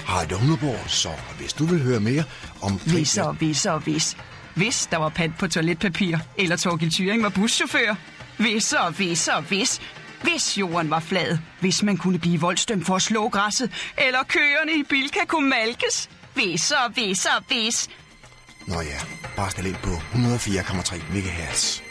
Hej, 0.08 0.28
Humleborg, 0.32 0.90
så 0.90 1.10
hvis 1.40 1.54
du 1.54 1.66
vil 1.66 1.82
høre 1.82 2.00
mere 2.00 2.24
om... 2.62 2.80
Hvis 2.80 3.18
og 3.18 3.34
hvis 3.34 3.66
og 3.66 3.80
hvis. 3.80 4.18
Hvis 4.56 4.88
der 4.92 4.98
var 4.98 5.10
pant 5.10 5.38
på 5.40 5.48
toiletpapir, 5.48 6.18
eller 6.38 6.56
Torgild 6.56 6.92
Thyring 6.92 7.24
var 7.24 7.30
buschauffør. 7.30 7.96
Hvis 8.38 8.74
og 8.74 8.92
hvis 8.92 9.28
og 9.28 9.42
hvis. 9.42 9.82
Hvis 10.22 10.58
jorden 10.58 10.90
var 10.90 11.00
flad, 11.00 11.38
hvis 11.60 11.84
man 11.84 11.98
kunne 11.98 12.20
blive 12.20 12.40
voldstømt 12.40 12.86
for 12.86 12.96
at 12.96 13.02
slå 13.02 13.30
græsset, 13.30 13.72
eller 14.08 14.20
køerne 14.28 14.72
i 14.72 14.84
Bilka 14.90 15.20
kunne 15.28 15.50
malkes. 15.50 16.10
Hvis 16.34 16.72
og 16.72 16.94
hvis 16.94 17.26
og 17.26 17.44
hvis. 17.48 17.90
Nå 18.68 18.82
ja, 18.82 19.00
bare 19.36 19.52
stil 19.52 19.66
ind 19.66 19.76
på 19.76 19.90
104,3 19.90 20.96
MHz. 21.14 21.91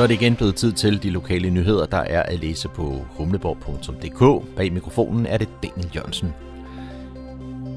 Så 0.00 0.04
er 0.04 0.08
det 0.08 0.14
igen 0.14 0.36
blevet 0.36 0.54
tid 0.54 0.72
til 0.72 1.02
de 1.02 1.10
lokale 1.10 1.50
nyheder, 1.50 1.86
der 1.86 1.96
er 1.98 2.22
at 2.22 2.40
læse 2.40 2.68
på 2.68 3.06
humleborg.dk. 3.10 4.56
Bag 4.56 4.72
mikrofonen 4.72 5.26
er 5.26 5.38
det 5.38 5.48
Daniel 5.62 5.90
Jørgensen. 5.94 6.34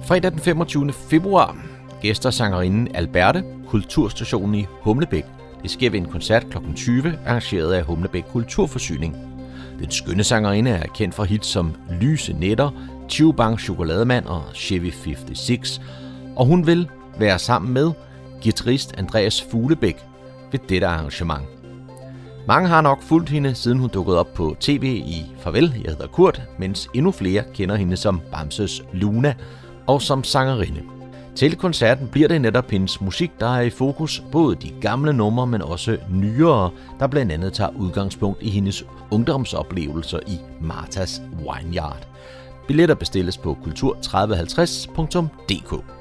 Fredag 0.03 0.31
den 0.31 0.39
25. 0.39 0.93
februar 0.93 1.57
gæster 2.01 2.29
sangerinden 2.29 2.95
Alberte, 2.95 3.43
Kulturstationen 3.67 4.55
i 4.55 4.65
Humlebæk. 4.69 5.25
Det 5.61 5.71
sker 5.71 5.89
ved 5.89 5.99
en 5.99 6.05
koncert 6.05 6.49
kl. 6.49 6.57
20, 6.75 7.19
arrangeret 7.25 7.73
af 7.73 7.83
Humlebæk 7.83 8.23
Kulturforsyning. 8.31 9.17
Den 9.79 9.91
skønne 9.91 10.23
sangerinde 10.23 10.71
er 10.71 10.87
kendt 10.87 11.15
for 11.15 11.23
hits 11.23 11.47
som 11.47 11.75
Lyse 12.01 12.33
Netter, 12.33 12.69
Chewbang 13.09 13.59
Chokolademand 13.59 14.25
og 14.25 14.43
Chevy 14.55 14.89
56, 15.03 15.81
og 16.35 16.45
hun 16.45 16.67
vil 16.67 16.89
være 17.19 17.39
sammen 17.39 17.73
med 17.73 17.91
guitarist 18.43 18.93
Andreas 18.97 19.45
Fuglebæk 19.51 19.97
ved 20.51 20.59
dette 20.69 20.87
arrangement. 20.87 21.43
Mange 22.47 22.69
har 22.69 22.81
nok 22.81 23.01
fulgt 23.01 23.29
hende, 23.29 23.55
siden 23.55 23.79
hun 23.79 23.89
dukkede 23.89 24.19
op 24.19 24.33
på 24.33 24.55
tv 24.59 24.83
i 25.05 25.25
Farvel, 25.39 25.73
jeg 25.83 25.91
hedder 25.91 26.07
Kurt, 26.07 26.41
mens 26.59 26.89
endnu 26.93 27.11
flere 27.11 27.43
kender 27.53 27.75
hende 27.75 27.97
som 27.97 28.21
Bamses 28.31 28.83
Luna 28.93 29.35
og 29.87 30.01
som 30.01 30.23
sangerinde. 30.23 30.81
Til 31.35 31.55
koncerten 31.55 32.07
bliver 32.07 32.27
det 32.27 32.41
netop 32.41 32.71
hendes 32.71 33.01
musik, 33.01 33.31
der 33.39 33.47
er 33.47 33.61
i 33.61 33.69
fokus, 33.69 34.23
både 34.31 34.55
de 34.55 34.71
gamle 34.81 35.13
numre, 35.13 35.47
men 35.47 35.61
også 35.61 35.97
nyere, 36.09 36.71
der 36.99 37.07
blandt 37.07 37.31
andet 37.31 37.53
tager 37.53 37.71
udgangspunkt 37.79 38.41
i 38.41 38.49
hendes 38.49 38.85
ungdomsoplevelser 39.11 40.19
i 40.27 40.39
Martas 40.61 41.21
Vineyard. 41.37 42.07
Billetter 42.67 42.95
bestilles 42.95 43.37
på 43.37 43.57
kultur3050.dk. 43.65 45.92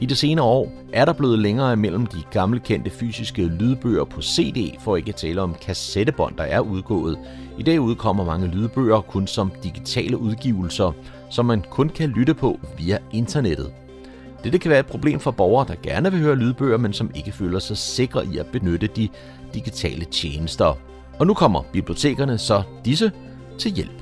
I 0.00 0.06
det 0.06 0.18
senere 0.18 0.46
år 0.46 0.72
er 0.92 1.04
der 1.04 1.12
blevet 1.12 1.38
længere 1.38 1.72
imellem 1.72 2.06
de 2.06 2.22
gamle 2.30 2.60
kendte 2.60 2.90
fysiske 2.90 3.42
lydbøger 3.42 4.04
på 4.04 4.22
CD, 4.22 4.80
for 4.80 4.96
ikke 4.96 5.08
at 5.08 5.14
tale 5.14 5.40
om 5.42 5.54
kassettebånd, 5.54 6.36
der 6.36 6.44
er 6.44 6.60
udgået. 6.60 7.18
I 7.58 7.62
dag 7.62 7.80
udkommer 7.80 8.24
mange 8.24 8.46
lydbøger 8.46 9.00
kun 9.00 9.26
som 9.26 9.52
digitale 9.62 10.18
udgivelser, 10.18 10.92
som 11.30 11.46
man 11.46 11.64
kun 11.70 11.88
kan 11.88 12.08
lytte 12.08 12.34
på 12.34 12.60
via 12.78 12.98
internettet. 13.12 13.72
Dette 14.44 14.58
kan 14.58 14.70
være 14.70 14.80
et 14.80 14.86
problem 14.86 15.20
for 15.20 15.30
borgere, 15.30 15.68
der 15.68 15.74
gerne 15.82 16.12
vil 16.12 16.20
høre 16.20 16.36
lydbøger, 16.36 16.76
men 16.76 16.92
som 16.92 17.10
ikke 17.14 17.32
føler 17.32 17.58
sig 17.58 17.76
sikre 17.76 18.26
i 18.26 18.38
at 18.38 18.46
benytte 18.46 18.86
de 18.86 19.08
digitale 19.54 20.04
tjenester. 20.04 20.78
Og 21.18 21.26
nu 21.26 21.34
kommer 21.34 21.62
bibliotekerne 21.72 22.38
så 22.38 22.62
disse 22.84 23.12
til 23.58 23.72
hjælp. 23.72 23.97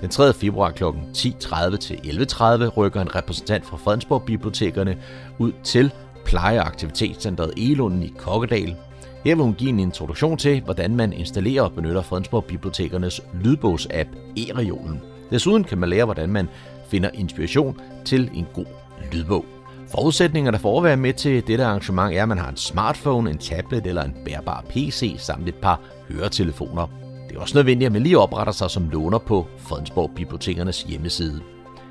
Den 0.00 0.08
3. 0.08 0.32
februar 0.32 0.70
kl. 0.70 0.84
10.30 0.84 1.76
til 1.76 1.94
11.30 1.94 2.66
rykker 2.68 3.00
en 3.00 3.14
repræsentant 3.14 3.66
fra 3.66 3.76
Fredensborg 3.76 4.22
Bibliotekerne 4.22 4.96
ud 5.38 5.52
til 5.64 5.92
pleje- 6.24 6.60
og 6.60 6.66
aktivitetscentret 6.66 7.52
Elunden 7.56 8.02
i 8.02 8.12
Kokkedal. 8.18 8.76
Her 9.24 9.34
vil 9.34 9.44
hun 9.44 9.54
give 9.54 9.70
en 9.70 9.78
introduktion 9.78 10.38
til, 10.38 10.60
hvordan 10.60 10.96
man 10.96 11.12
installerer 11.12 11.62
og 11.62 11.72
benytter 11.72 12.02
Fredensborg 12.02 12.44
Bibliotekernes 12.44 13.20
lydbogsapp 13.34 14.08
E-regionen. 14.36 15.00
Desuden 15.30 15.64
kan 15.64 15.78
man 15.78 15.88
lære, 15.88 16.04
hvordan 16.04 16.30
man 16.30 16.48
finder 16.88 17.10
inspiration 17.14 17.80
til 18.04 18.30
en 18.34 18.46
god 18.54 18.66
lydbog. 19.12 19.44
Forudsætningerne 19.88 20.58
for 20.58 20.78
at 20.78 20.84
være 20.84 20.96
med 20.96 21.12
til 21.12 21.46
dette 21.46 21.64
arrangement 21.64 22.16
er, 22.16 22.22
at 22.22 22.28
man 22.28 22.38
har 22.38 22.48
en 22.48 22.56
smartphone, 22.56 23.30
en 23.30 23.38
tablet 23.38 23.86
eller 23.86 24.02
en 24.02 24.16
bærbar 24.24 24.64
PC 24.68 25.16
samt 25.18 25.48
et 25.48 25.54
par 25.54 25.80
høretelefoner. 26.08 26.99
Det 27.30 27.36
er 27.36 27.40
også 27.40 27.58
nødvendigt, 27.58 27.86
at 27.86 27.92
man 27.92 28.02
lige 28.02 28.18
opretter 28.18 28.52
sig 28.52 28.70
som 28.70 28.88
låner 28.88 29.18
på 29.18 29.46
Fredensborg 29.58 30.10
Bibliotekernes 30.16 30.82
hjemmeside. 30.82 31.40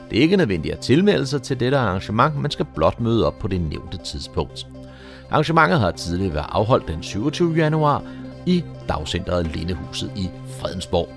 Det 0.09 0.17
er 0.17 0.21
ikke 0.21 0.37
nødvendigt 0.37 0.73
at 0.73 0.79
tilmelde 0.79 1.27
sig 1.27 1.41
til 1.41 1.59
dette 1.59 1.77
arrangement, 1.77 2.41
man 2.41 2.51
skal 2.51 2.65
blot 2.75 2.99
møde 2.99 3.27
op 3.27 3.39
på 3.39 3.47
det 3.47 3.61
nævnte 3.61 3.97
tidspunkt. 3.97 4.67
Arrangementet 5.29 5.79
har 5.79 5.91
tidligere 5.91 6.33
været 6.33 6.45
afholdt 6.49 6.87
den 6.87 7.03
27. 7.03 7.55
januar 7.55 8.03
i 8.45 8.63
dagcenteret 8.89 9.55
Lindehuset 9.55 10.11
i 10.15 10.29
Fredensborg. 10.59 11.09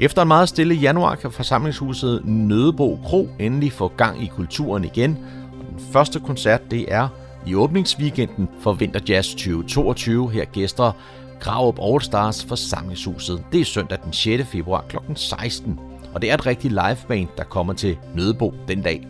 Efter 0.00 0.22
en 0.22 0.28
meget 0.28 0.48
stille 0.48 0.74
januar 0.74 1.14
kan 1.14 1.32
forsamlingshuset 1.32 2.22
Nødebo 2.24 2.98
Kro 3.04 3.28
endelig 3.38 3.72
få 3.72 3.88
gang 3.88 4.22
i 4.22 4.26
kulturen 4.26 4.84
igen. 4.84 5.18
Og 5.58 5.66
den 5.70 5.92
første 5.92 6.20
koncert 6.20 6.70
det 6.70 6.94
er 6.94 7.08
i 7.46 7.54
åbningsweekenden 7.54 8.48
for 8.60 8.72
Vinterjazz 8.72 9.30
2022. 9.30 10.30
Her 10.30 10.44
gæster 10.44 10.92
Graup 11.40 11.78
All 11.82 12.00
Stars 12.00 12.44
forsamlingshuset. 12.44 13.44
Det 13.52 13.60
er 13.60 13.64
søndag 13.64 13.98
den 14.04 14.12
6. 14.12 14.48
februar 14.48 14.84
kl. 14.88 14.96
16. 15.14 15.80
Og 16.14 16.22
det 16.22 16.30
er 16.30 16.34
et 16.34 16.46
rigtigt 16.46 16.72
liveband, 16.72 17.28
der 17.36 17.44
kommer 17.44 17.72
til 17.72 17.96
Nødebo 18.14 18.54
den 18.68 18.82
dag. 18.82 19.06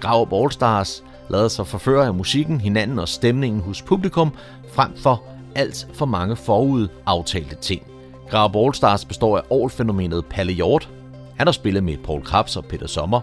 Graup 0.00 0.32
All 0.32 0.52
Stars 0.52 1.04
lader 1.30 1.48
sig 1.48 1.66
forføre 1.66 2.06
af 2.06 2.14
musikken, 2.14 2.60
hinanden 2.60 2.98
og 2.98 3.08
stemningen 3.08 3.60
hos 3.60 3.82
publikum, 3.82 4.32
frem 4.72 4.96
for 4.96 5.22
alt 5.54 5.88
for 5.92 6.06
mange 6.06 6.36
forud 6.36 6.88
aftalte 7.06 7.54
ting. 7.54 7.82
Grab 8.30 8.56
Allstars 8.56 9.04
består 9.04 9.38
af 9.38 9.42
All-fænomenet 9.50 10.24
Palle 10.26 10.52
Hjort. 10.52 10.88
Han 11.36 11.46
har 11.46 11.52
spillet 11.52 11.84
med 11.84 11.96
Paul 12.04 12.22
Krabs 12.22 12.56
og 12.56 12.64
Peter 12.64 12.86
Sommer. 12.86 13.20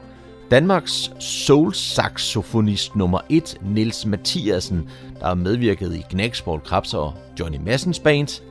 Danmarks 0.51 1.11
soul-saxofonist 1.19 2.95
nummer 2.95 3.19
1, 3.29 3.57
Nils 3.61 4.05
Mathiasen, 4.05 4.89
der 5.19 5.27
har 5.27 5.33
medvirket 5.33 5.95
i 5.95 6.05
Knæksborg 6.09 6.63
Krabs 6.63 6.93
og 6.93 7.13
Johnny 7.39 7.57
Massens 7.65 7.99
band. 7.99 8.41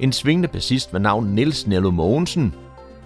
En 0.00 0.12
svingende 0.12 0.48
bassist 0.48 0.92
med 0.92 1.00
navn 1.00 1.26
Nils 1.26 1.66
Nello 1.66 1.90
Mogensen. 1.90 2.54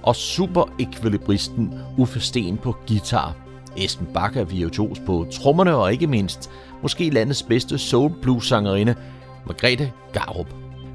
Og 0.03 0.17
super 0.17 0.65
ekvilibristen 0.79 1.75
Uffe 1.99 2.21
Sten 2.21 2.57
på 2.57 2.77
guitar. 2.89 3.35
Esben 3.77 4.09
Bakker 4.15 4.45
virtuos 4.45 4.99
på 5.07 5.27
trommerne 5.33 5.77
og 5.77 5.93
ikke 5.93 6.07
mindst 6.07 6.51
måske 6.83 7.11
landets 7.11 7.43
bedste 7.43 7.79
soul 7.79 8.13
blues 8.23 8.47
sangerinde 8.47 8.95
Margrethe 9.47 9.93
Garup. 10.13 10.47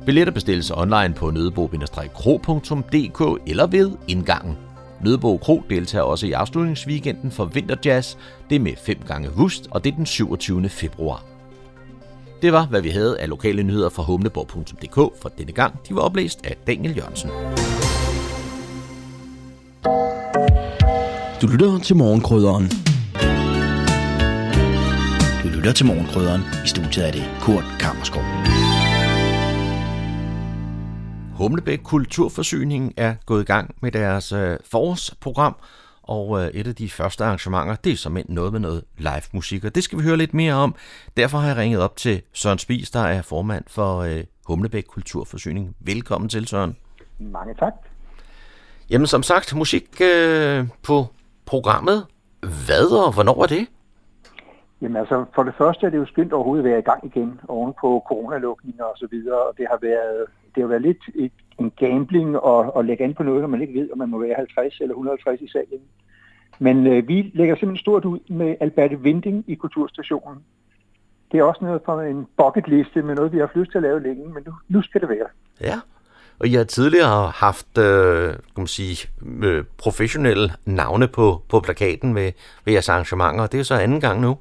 Billetter 0.06 0.34
bestilles 0.34 0.72
online 0.72 1.14
på 1.14 1.32
nødebo-kro.dk 1.32 3.42
eller 3.48 3.68
ved 3.68 3.92
indgangen. 4.08 4.58
Nødbo 5.04 5.38
Kro 5.38 5.64
deltager 5.70 6.04
også 6.04 6.28
i 6.28 6.32
afslutningsweekenden 6.32 7.32
for 7.32 7.46
Vinterjazz. 7.46 8.16
Det 8.50 8.56
er 8.56 8.60
med 8.60 8.74
5 8.86 8.98
gange 9.08 9.30
Vust, 9.36 9.68
og 9.72 9.84
det 9.84 9.92
er 9.92 9.96
den 9.96 10.06
27. 10.06 10.70
februar. 10.70 11.24
Det 12.42 12.54
var, 12.54 12.66
hvad 12.66 12.82
vi 12.82 12.90
havde 12.90 13.20
af 13.20 13.30
lokale 13.30 13.64
nyheder 13.64 13.90
fra 13.90 14.04
humleborg.dk 14.04 15.22
for 15.22 15.30
denne 15.38 15.52
gang. 15.52 15.80
De 15.90 15.96
var 15.96 16.02
oplæst 16.02 16.40
af 16.44 16.56
Daniel 16.68 16.98
Jørgensen. 16.98 17.30
Du 21.42 21.48
lytter 21.48 21.80
til 21.80 21.96
morgenkrydderen. 21.96 22.72
Du 25.44 25.48
lytter 25.58 25.72
til 25.72 25.86
morgenkrydderen. 25.86 26.42
I 26.66 26.68
studiet 26.68 27.08
er 27.08 27.12
det 27.12 27.24
Kurt 27.42 27.66
Kammerskov. 27.80 28.24
Humlebæk 31.38 31.80
Kulturforsyning 31.84 32.94
er 32.98 33.16
gået 33.26 33.42
i 33.42 33.46
gang 33.46 33.76
med 33.82 33.92
deres 33.92 34.32
øh, 34.32 34.58
forårsprogram, 34.72 35.56
og 36.04 36.44
øh, 36.44 36.48
et 36.48 36.68
af 36.68 36.76
de 36.76 36.90
første 36.90 37.24
arrangementer, 37.24 37.76
det 37.76 37.92
er 37.92 37.98
som 37.98 38.18
noget 38.30 38.52
med 38.52 38.60
noget 38.60 38.84
live 38.98 39.22
musik, 39.34 39.66
og 39.66 39.76
det 39.76 39.84
skal 39.84 39.98
vi 39.98 40.04
høre 40.04 40.18
lidt 40.18 40.34
mere 40.34 40.54
om. 40.54 40.76
Derfor 41.18 41.38
har 41.38 41.48
jeg 41.48 41.58
ringet 41.58 41.82
op 41.82 41.96
til 41.96 42.22
Søren 42.34 42.58
Spis, 42.58 42.92
der 42.92 43.00
er 43.00 43.22
formand 43.22 43.64
for 43.68 43.98
øh, 43.98 44.24
Humlebæk 44.48 44.84
Kulturforsyning. 44.84 45.76
Velkommen 45.80 46.30
til, 46.30 46.48
Søren. 46.48 46.76
Mange 47.20 47.54
tak. 47.54 47.74
Jamen 48.90 49.08
som 49.08 49.24
sagt, 49.24 49.56
musik 49.56 50.02
øh, 50.02 50.68
på 50.84 51.06
programmet. 51.46 52.06
Hvad 52.66 53.06
og 53.06 53.14
hvornår 53.14 53.44
er 53.44 53.48
det? 53.48 53.68
Jamen 54.82 54.98
altså, 54.98 55.26
for 55.36 55.44
det 55.44 55.54
første 55.58 55.86
er 55.86 55.90
det 55.90 55.98
jo 55.98 56.06
skyndt 56.06 56.34
overhovedet 56.34 56.64
at 56.64 56.70
være 56.70 56.80
i 56.80 56.90
gang 56.92 57.06
igen 57.06 57.40
oven 57.48 57.74
på 57.82 58.04
coronalukninger 58.08 58.84
og 58.84 58.98
så 58.98 59.08
videre, 59.12 59.40
og 59.48 59.54
det 59.58 59.66
har 59.70 59.80
været, 59.82 60.26
det 60.56 60.64
har 60.64 60.68
været 60.68 60.82
lidt 60.82 61.04
et, 61.16 61.32
en 61.60 61.72
gambling 61.80 62.36
at, 62.36 62.72
at 62.78 62.86
lægge 62.86 63.04
an 63.04 63.14
på 63.14 63.24
noget, 63.24 63.42
når 63.42 63.48
man 63.48 63.62
ikke 63.62 63.80
ved, 63.80 63.90
om 63.92 63.98
man 63.98 64.10
må 64.10 64.20
være 64.20 64.36
50 64.36 64.80
eller 64.82 64.94
150 64.94 65.42
i 65.42 65.48
salen. 65.48 65.82
Men 66.60 66.88
øh, 66.88 67.08
vi 67.08 67.32
lægger 67.34 67.56
simpelthen 67.56 67.84
stort 67.84 68.06
ud 68.06 68.20
med 68.30 68.56
Alberte 68.60 69.00
Vinding 69.00 69.44
i 69.48 69.56
Kulturstationen. 69.56 70.38
Det 71.32 71.40
er 71.40 71.44
også 71.44 71.66
noget 71.66 71.82
fra 71.86 72.06
en 72.06 72.28
bucketliste 72.38 73.02
med 73.02 73.16
noget, 73.16 73.32
vi 73.32 73.38
har 73.38 73.46
haft 73.46 73.56
lyst 73.56 73.72
til 73.72 73.78
at 73.78 73.84
lave 73.84 74.04
længe, 74.04 74.34
men 74.34 74.44
nu, 74.46 74.54
nu 74.70 74.82
skal 74.82 75.02
det 75.02 75.10
være. 75.10 75.28
Ja, 75.62 75.80
og 76.40 76.48
I 76.48 76.54
har 76.54 76.64
tidligere 76.64 77.30
haft 77.30 77.78
øh, 77.78 78.30
kan 78.30 78.38
man 78.58 78.68
sige, 78.68 79.10
øh, 79.44 79.64
professionelle 79.78 80.52
navne 80.66 81.08
på, 81.08 81.42
på 81.50 81.60
plakaten 81.60 82.16
ved, 82.16 82.32
ved 82.66 82.74
jeres 82.74 82.90
arrangementer, 82.90 83.44
og 83.44 83.52
det 83.52 83.60
er 83.60 83.64
så 83.64 83.76
anden 83.76 84.02
gang 84.02 84.22
nu. 84.22 84.38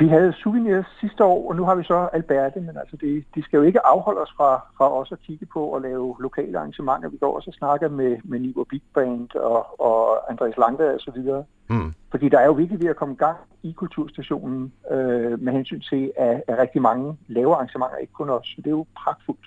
Vi 0.00 0.08
havde 0.08 0.32
souvenirs 0.32 0.86
sidste 1.00 1.24
år, 1.24 1.48
og 1.48 1.56
nu 1.56 1.64
har 1.64 1.74
vi 1.74 1.84
så 1.84 2.08
Alberte, 2.12 2.60
men 2.60 2.76
altså 2.76 2.96
det, 2.96 3.24
de 3.34 3.42
skal 3.42 3.56
jo 3.56 3.62
ikke 3.62 3.86
afholde 3.86 4.20
os 4.20 4.32
fra, 4.36 4.50
fra 4.76 4.92
os 5.00 5.12
at 5.12 5.18
kigge 5.26 5.46
på 5.46 5.74
at 5.74 5.82
lave 5.82 6.16
lokale 6.20 6.58
arrangementer. 6.58 7.08
Vi 7.08 7.16
går 7.16 7.36
også 7.36 7.50
og 7.50 7.54
snakker 7.54 7.88
med, 7.88 8.16
med 8.24 8.40
Nivo 8.40 8.64
Big 8.64 8.82
Band 8.94 9.34
og, 9.34 9.80
og 9.80 10.30
Andreas 10.30 10.56
Langberg 10.56 10.94
og 10.94 11.00
så 11.00 11.10
videre. 11.10 11.44
Mm. 11.70 11.94
Fordi 12.10 12.28
der 12.28 12.38
er 12.38 12.46
jo 12.46 12.52
virkelig 12.52 12.80
ved 12.80 12.88
at 12.90 12.96
komme 12.96 13.14
i 13.14 13.16
gang 13.16 13.36
i 13.62 13.72
kulturstationen 13.72 14.72
øh, 14.90 15.42
med 15.42 15.52
hensyn 15.52 15.80
til, 15.80 16.12
at, 16.16 16.42
at 16.48 16.58
rigtig 16.58 16.82
mange 16.82 17.16
laver 17.28 17.54
arrangementer, 17.54 17.96
ikke 17.96 18.12
kun 18.12 18.30
os. 18.30 18.46
Så 18.46 18.56
det 18.56 18.66
er 18.66 18.70
jo 18.70 18.86
pragtfuldt. 18.96 19.46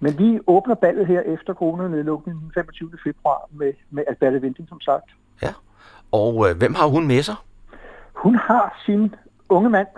Men 0.00 0.18
vi 0.18 0.40
åbner 0.46 0.74
ballet 0.74 1.06
her 1.06 1.20
efter 1.20 1.54
coronanedlukningen 1.54 2.42
den 2.42 2.52
25. 2.54 2.90
februar 3.04 3.48
med, 3.50 3.72
med 3.90 4.04
Alberte 4.08 4.40
Vinding, 4.40 4.68
som 4.68 4.80
sagt. 4.80 5.10
Ja, 5.42 5.52
og 6.12 6.48
øh, 6.48 6.56
hvem 6.56 6.74
har 6.74 6.86
hun 6.86 7.06
med 7.06 7.22
sig? 7.22 7.34
Hun 8.12 8.34
har 8.34 8.82
sin 8.86 9.14
unge 9.48 9.70
mand, 9.70 9.88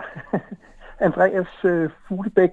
Andreas 1.07 1.47
øh, 1.63 1.89
Fuglebæk, 2.07 2.51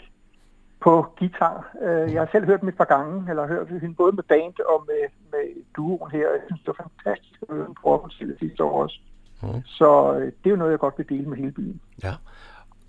på 0.81 1.07
guitar. 1.19 1.77
Øh, 1.83 2.13
jeg 2.13 2.21
har 2.21 2.29
selv 2.33 2.47
hørt 2.47 2.61
dem 2.61 2.69
et 2.69 2.77
par 2.77 2.85
gange, 2.85 3.31
eller 3.31 3.47
hørt 3.47 3.69
hende 3.69 3.95
både 3.95 4.13
med 4.13 4.23
band 4.23 4.55
og 4.69 4.85
med, 4.87 5.03
med 5.33 5.63
duoen 5.77 6.11
her. 6.11 6.19
Jeg 6.19 6.41
synes, 6.47 6.61
det 6.61 6.75
var 6.79 6.91
fantastisk 7.05 7.43
at 7.43 7.55
høre 7.57 7.67
dem 7.67 7.75
på 7.83 8.09
sidste 8.39 8.65
år 8.65 8.83
også. 8.83 8.99
Mm. 9.43 9.63
Så 9.65 10.15
øh, 10.15 10.27
det 10.27 10.47
er 10.47 10.51
jo 10.51 10.57
noget, 10.57 10.71
jeg 10.71 10.79
godt 10.79 10.95
vil 10.99 11.09
dele 11.09 11.29
med 11.29 11.37
hele 11.37 11.53
byen. 11.53 11.81
Ja. 12.03 12.15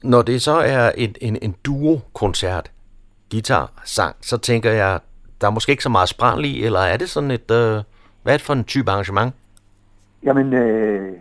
Når 0.04 0.22
det 0.22 0.42
så 0.42 0.52
er 0.52 0.92
en, 0.98 1.16
en, 1.22 1.38
en 1.42 1.56
duo-koncert, 1.66 2.72
guitar-sang, 3.32 4.16
så 4.22 4.38
tænker 4.38 4.72
jeg, 4.72 5.00
der 5.42 5.48
er 5.48 5.52
måske 5.52 5.72
ikke 5.72 5.84
så 5.84 5.90
meget 5.90 6.10
spræl 6.10 6.46
i, 6.46 6.66
eller 6.66 6.80
er 6.80 6.98
det 6.98 7.10
sådan 7.10 7.32
et, 7.32 7.52
øh, 7.52 7.84
hvad 8.24 8.34
er 8.34 8.38
det 8.38 8.42
for 8.42 8.54
en 8.54 8.64
type 8.64 8.92
arrangement? 8.92 9.34
Jamen, 10.24 10.54
øh, 10.54 11.14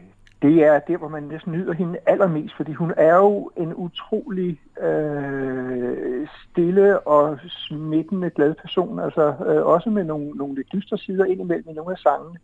det 0.42 0.64
er 0.64 0.78
der, 0.78 0.96
hvor 0.96 1.08
man 1.08 1.22
næsten 1.22 1.52
nyder 1.52 1.72
hende 1.72 1.98
allermest, 2.06 2.54
fordi 2.56 2.72
hun 2.72 2.92
er 2.96 3.16
jo 3.16 3.50
en 3.56 3.74
utrolig 3.74 4.60
øh, 4.80 6.28
stille 6.42 7.00
og 7.00 7.38
smittende 7.48 8.30
glad 8.30 8.54
person, 8.54 8.98
altså 8.98 9.34
øh, 9.46 9.66
også 9.66 9.90
med 9.90 10.04
nogle, 10.04 10.30
nogle 10.30 10.54
lidt 10.54 10.72
dystre 10.72 10.98
sider 10.98 11.24
indimellem 11.24 11.70
i 11.70 11.72
nogle 11.72 11.92
af 11.92 11.98
sangene. 11.98 12.38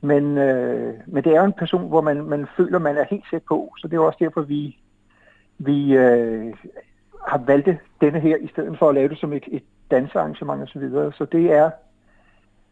Men, 0.00 0.38
øh, 0.38 0.94
men 1.06 1.24
det 1.24 1.34
er 1.34 1.40
jo 1.40 1.46
en 1.46 1.52
person, 1.52 1.88
hvor 1.88 2.00
man, 2.00 2.24
man 2.24 2.46
føler, 2.56 2.78
man 2.78 2.96
er 2.96 3.04
helt 3.10 3.24
sæt 3.30 3.42
på, 3.42 3.74
så 3.78 3.88
det 3.88 3.96
er 3.96 4.00
også 4.00 4.18
derfor, 4.20 4.40
vi, 4.42 4.78
vi 5.58 5.92
øh, 5.96 6.54
har 7.28 7.38
valgt 7.38 7.68
denne 8.00 8.20
her, 8.20 8.36
i 8.36 8.48
stedet 8.48 8.78
for 8.78 8.88
at 8.88 8.94
lave 8.94 9.08
det 9.08 9.18
som 9.18 9.32
et, 9.32 9.44
et 9.46 9.62
dansearrangement 9.90 10.62
osv. 10.62 10.72
Så, 10.72 10.78
videre. 10.78 11.12
så 11.12 11.24
det 11.24 11.52
er, 11.52 11.70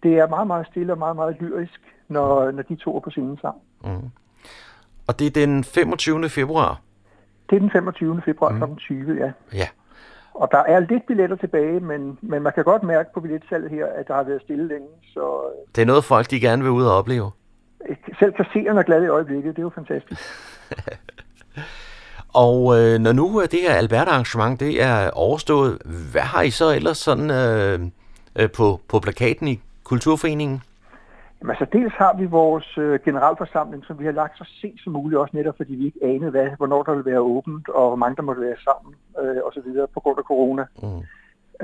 det 0.03 0.18
er 0.18 0.28
meget, 0.28 0.46
meget 0.46 0.66
stille 0.66 0.92
og 0.92 0.98
meget, 0.98 1.16
meget 1.16 1.36
lyrisk, 1.40 1.80
når, 2.09 2.50
når 2.50 2.62
de 2.62 2.74
to 2.74 2.96
er 2.96 3.00
på 3.00 3.11
scenen 3.11 3.38
sammen. 3.38 3.62
Mm. 3.84 4.11
Og 5.07 5.18
det 5.18 5.26
er 5.26 5.30
den 5.30 5.64
25. 5.64 6.28
februar? 6.28 6.80
Det 7.50 7.57
er 7.57 7.61
den 7.61 7.70
25. 7.70 8.22
februar 8.24 8.50
mm. 8.50 8.59
kl. 8.59 8.78
20, 8.78 9.16
ja. 9.18 9.32
Ja. 9.55 9.68
Og 10.34 10.48
der 10.50 10.59
er 10.59 10.80
lidt 10.80 11.07
billetter 11.07 11.36
tilbage, 11.36 11.80
men, 11.80 12.18
men 12.20 12.42
man 12.42 12.53
kan 12.53 12.64
godt 12.64 12.82
mærke 12.82 13.09
på 13.14 13.20
billetsalget 13.20 13.70
her, 13.70 13.86
at 13.86 14.09
der 14.09 14.14
har 14.14 14.22
været 14.22 14.42
stille 14.42 14.68
længe. 14.68 14.88
Så 15.14 15.42
det 15.76 15.82
er 15.82 15.86
noget, 15.86 16.05
folk 16.05 16.30
de 16.30 16.40
gerne 16.40 16.62
vil 16.62 16.70
ud 16.70 16.84
og 16.84 16.96
opleve? 16.96 17.30
Selv 18.18 18.32
kassererne 18.32 18.80
er 18.80 18.82
glade 18.82 19.05
i 19.05 19.09
øjeblikket. 19.09 19.57
Det 19.57 19.59
er 19.59 19.62
jo 19.62 19.72
fantastisk. 19.74 20.22
og 22.46 22.78
øh, 22.78 22.98
når 22.98 23.12
nu 23.12 23.42
det 23.50 23.61
her 23.62 23.74
Albert-arrangement 23.74 24.61
det 24.61 24.82
er 24.82 25.11
overstået, 25.11 25.78
hvad 26.12 26.22
har 26.22 26.42
I 26.42 26.50
så 26.50 26.70
ellers 26.70 26.98
sådan 26.98 27.30
øh, 27.30 27.80
øh, 28.36 28.50
på, 28.50 28.80
på 28.88 29.00
plakaten, 29.00 29.48
I 29.48 29.61
Kulturforeningen? 29.84 30.62
Jamen, 31.43 31.51
altså, 31.51 31.66
dels 31.72 31.93
har 31.93 32.16
vi 32.16 32.26
vores 32.26 32.78
øh, 32.78 33.01
generalforsamling, 33.05 33.84
som 33.84 33.99
vi 33.99 34.05
har 34.05 34.12
lagt 34.12 34.38
så 34.38 34.45
sent 34.61 34.80
som 34.80 34.93
muligt, 34.93 35.18
også 35.18 35.36
netop 35.36 35.57
fordi 35.57 35.74
vi 35.74 35.86
ikke 35.86 36.01
anede, 36.03 36.30
hvad, 36.30 36.49
hvornår 36.57 36.82
der 36.82 36.93
ville 36.95 37.11
være 37.11 37.20
åbent, 37.20 37.68
og 37.68 37.88
hvor 37.88 37.97
mange 37.97 38.16
der 38.16 38.22
måtte 38.22 38.43
være 38.43 38.57
sammen, 38.64 38.95
øh, 39.20 39.36
osv. 39.45 39.68
på 39.95 40.01
grund 40.01 40.18
af 40.18 40.24
corona. 40.24 40.64
Mm. 40.82 41.03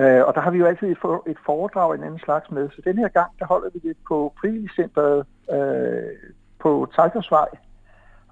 Øh, 0.02 0.26
og 0.26 0.34
der 0.34 0.40
har 0.40 0.50
vi 0.50 0.58
jo 0.58 0.66
altid 0.66 0.88
et, 0.88 0.98
for, 1.00 1.22
et 1.26 1.36
foredrag 1.46 1.94
en 1.94 2.02
anden 2.02 2.18
slags 2.18 2.50
med. 2.50 2.70
Så 2.70 2.82
den 2.84 2.98
her 2.98 3.08
gang, 3.08 3.30
der 3.38 3.46
holder 3.46 3.70
vi 3.74 3.88
det 3.88 3.96
på 4.08 4.32
frivilligcenteret 4.40 5.26
øh, 5.52 6.30
på 6.58 6.88
Tejkersvej. 6.94 7.48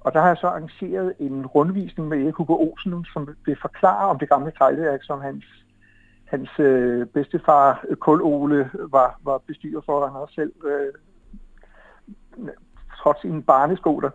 Og 0.00 0.12
der 0.12 0.20
har 0.20 0.28
jeg 0.28 0.36
så 0.36 0.46
arrangeret 0.46 1.14
en 1.18 1.46
rundvisning 1.46 2.08
med 2.08 2.22
Erik 2.22 2.34
Hugo 2.34 2.54
Olsen, 2.54 3.04
som 3.12 3.28
vil 3.46 3.56
forklare 3.60 4.08
om 4.08 4.18
det 4.18 4.28
gamle 4.28 4.52
teglværk, 4.58 5.00
som 5.02 5.20
hans, 5.20 5.44
hans 6.24 6.50
øh, 6.58 7.06
bedstefar 7.06 7.84
Kul 8.00 8.22
Ole 8.22 8.70
var, 8.90 9.20
var 9.22 9.38
bestyrer 9.38 9.80
for, 9.86 10.00
og 10.00 10.08
han 10.10 10.20
også 10.20 10.34
selv 10.34 10.52
øh, 10.64 10.92
trods 12.98 13.20
sine 13.20 13.42
barneskoler. 13.42 14.10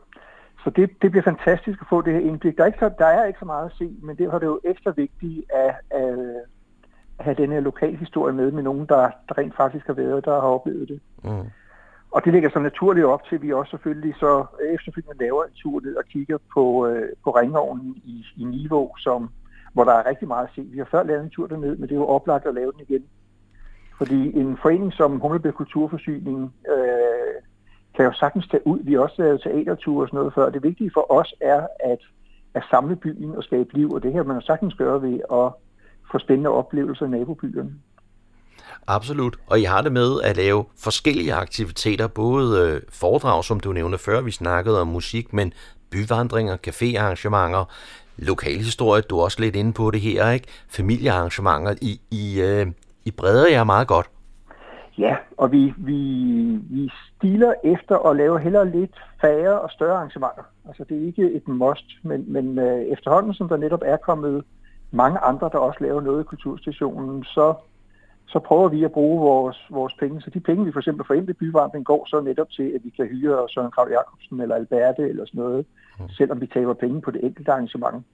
Så 0.64 0.70
det, 0.70 0.90
det 1.02 1.12
bliver 1.12 1.24
fantastisk 1.24 1.82
at 1.82 1.88
få 1.90 2.02
det 2.02 2.14
her 2.14 2.20
indblik. 2.20 2.58
Der 2.58 2.64
er, 2.64 2.68
ikke 2.68 2.80
så, 2.80 2.92
der 2.98 3.06
er 3.06 3.26
ikke 3.26 3.40
så 3.40 3.46
meget 3.46 3.66
at 3.66 3.76
se, 3.78 3.96
men 4.02 4.16
det 4.18 4.26
er 4.26 4.40
det 4.40 4.46
jo 4.46 4.60
ekstra 4.64 4.92
vigtigt 4.96 5.52
at, 5.54 5.76
at, 5.90 6.20
at 7.20 7.26
have 7.26 7.36
den 7.36 7.52
her 7.52 7.60
lokalhistorie 7.60 8.34
med, 8.34 8.52
med 8.52 8.64
nogen, 8.64 8.86
der, 8.86 9.10
der 9.30 9.38
rent 9.38 9.56
faktisk 9.56 9.88
har 9.88 9.94
været 9.94 10.26
der 10.26 10.32
og 10.32 10.42
har 10.42 10.50
oplevet 10.50 10.90
det. 10.90 11.02
Mm. 11.24 11.50
Og 12.12 12.26
det 12.26 12.34
ligger 12.34 12.50
så 12.50 12.60
naturligt 12.60 13.06
op 13.06 13.24
til, 13.24 13.36
at 13.36 13.42
vi 13.42 13.54
også 13.54 13.70
selvfølgelig 13.70 14.16
så 14.20 14.46
efterfølgende 14.74 15.24
laver 15.24 15.44
en 15.44 15.54
tur 15.56 15.82
ned 15.82 15.96
og 15.96 16.04
kigger 16.06 16.38
på, 16.54 16.88
øh, 16.88 17.10
på 17.24 17.32
ringovnen 17.32 17.96
i, 18.06 18.26
i 18.38 18.44
Niveau, 18.44 18.92
som, 18.98 19.30
hvor 19.74 19.84
der 19.84 19.94
er 19.94 20.06
rigtig 20.06 20.28
meget 20.28 20.48
at 20.48 20.54
se. 20.56 20.62
Vi 20.62 20.78
har 20.78 20.88
før 20.92 21.04
lavet 21.04 21.24
en 21.24 21.30
tur 21.30 21.48
derned, 21.48 21.76
men 21.78 21.90
det 21.90 21.92
er 21.92 22.00
jo 22.00 22.08
oplagt 22.08 22.46
at 22.46 22.54
lave 22.54 22.72
den 22.72 22.82
igen. 22.90 23.06
Fordi 23.98 24.40
en 24.40 24.58
forening 24.62 24.94
som 24.94 25.20
Humlebæk 25.20 25.54
Kulturforsyning 25.54 26.54
øh, 26.70 27.21
kan 28.02 28.12
jo 28.12 28.20
sagtens 28.20 28.48
tage 28.48 28.68
ud. 28.68 28.80
Vi 28.84 28.94
har 28.94 29.00
også 29.00 29.16
lavet 29.18 29.42
teaterture 29.42 30.04
og 30.04 30.08
sådan 30.08 30.18
noget 30.18 30.34
før. 30.34 30.50
Det 30.50 30.64
vigtige 30.64 30.92
for 30.94 31.12
os 31.12 31.34
er 31.42 31.68
at, 31.80 32.00
at 32.54 32.64
samle 32.70 32.96
byen 32.96 33.36
og 33.36 33.44
skabe 33.44 33.70
liv, 33.74 33.92
og 33.92 34.04
det 34.04 34.14
her 34.14 34.24
man 34.24 34.36
har 34.36 34.42
sagtens 34.42 34.74
gøre 34.74 35.02
ved 35.02 35.14
at 35.14 35.50
få 36.12 36.20
spændende 36.20 36.50
oplevelser 36.50 37.06
i 37.06 37.10
nabobyerne. 37.10 37.72
Absolut. 38.88 39.38
Og 39.48 39.60
I 39.60 39.64
har 39.64 39.82
det 39.82 39.92
med 39.92 40.22
at 40.24 40.38
lave 40.38 40.66
forskellige 40.78 41.34
aktiviteter, 41.34 42.08
både 42.08 42.62
øh, 42.62 42.82
foredrag, 42.90 43.44
som 43.44 43.60
du 43.60 43.74
nævnte 43.74 43.98
før, 43.98 44.22
vi 44.22 44.32
snakkede 44.32 44.82
om 44.82 44.88
musik, 44.88 45.34
men 45.34 45.54
byvandringer, 45.90 46.58
caféarrangementer, 46.68 47.66
lokalhistorie, 48.18 49.02
du 49.02 49.20
er 49.20 49.24
også 49.24 49.40
lidt 49.40 49.56
inde 49.56 49.74
på 49.74 49.92
det 49.92 50.02
her, 50.02 50.30
ikke? 50.30 50.48
Familiearrangementer. 50.70 51.76
I, 51.82 52.02
I, 52.12 52.42
øh, 52.42 52.68
I 53.06 53.12
breder 53.12 53.50
jer 53.50 53.64
meget 53.64 53.88
godt. 53.88 54.10
Ja, 55.02 55.16
og 55.38 55.52
vi, 55.52 55.74
vi, 55.78 56.00
vi 56.70 56.92
stiler 57.18 57.54
efter 57.64 57.98
at 58.10 58.18
lave 58.18 58.40
heller 58.40 58.64
lidt 58.64 58.96
færre 59.22 59.62
og 59.62 59.70
større 59.72 59.96
arrangementer. 59.96 60.44
Altså 60.68 60.84
det 60.90 60.98
er 60.98 61.06
ikke 61.06 61.32
et 61.32 61.48
must, 61.48 61.86
men, 62.04 62.34
men 62.34 62.60
øh, 62.60 62.82
efterhånden 62.82 63.34
som 63.34 63.50
der 63.50 63.58
netop 63.58 63.82
er 63.86 63.98
kommet 63.98 64.44
mange 64.92 65.20
andre, 65.20 65.50
der 65.52 65.58
også 65.58 65.80
laver 65.82 66.02
noget 66.02 66.22
i 66.22 66.24
kulturstationen, 66.24 67.24
så, 67.24 67.54
så 68.28 68.40
prøver 68.40 68.70
vi 68.70 68.84
at 68.84 68.92
bruge 68.92 69.22
vores, 69.22 69.68
vores 69.70 69.94
penge. 69.94 70.22
Så 70.22 70.30
de 70.30 70.40
penge, 70.40 70.66
vi 70.66 70.72
for 70.72 70.80
eksempel 70.80 71.06
får 71.08 71.14
ind 71.14 71.30
i 71.30 71.34
byvandring, 71.34 71.86
går 71.86 72.06
så 72.08 72.22
netop 72.22 72.50
til, 72.50 72.72
at 72.76 72.82
vi 72.84 72.90
kan 72.90 73.06
hyre 73.06 73.50
Søren 73.50 73.72
Krav 73.72 73.88
Jacobsen 73.90 74.42
eller 74.42 74.56
Alberte 74.56 75.10
eller 75.10 75.26
sådan 75.26 75.42
noget, 75.42 75.66
mm. 76.00 76.10
selvom 76.10 76.42
vi 76.42 76.48
taber 76.48 76.74
penge 76.74 77.02
på 77.02 77.12
det 77.12 77.24
enkelte 77.24 77.52
arrangement. 77.52 78.06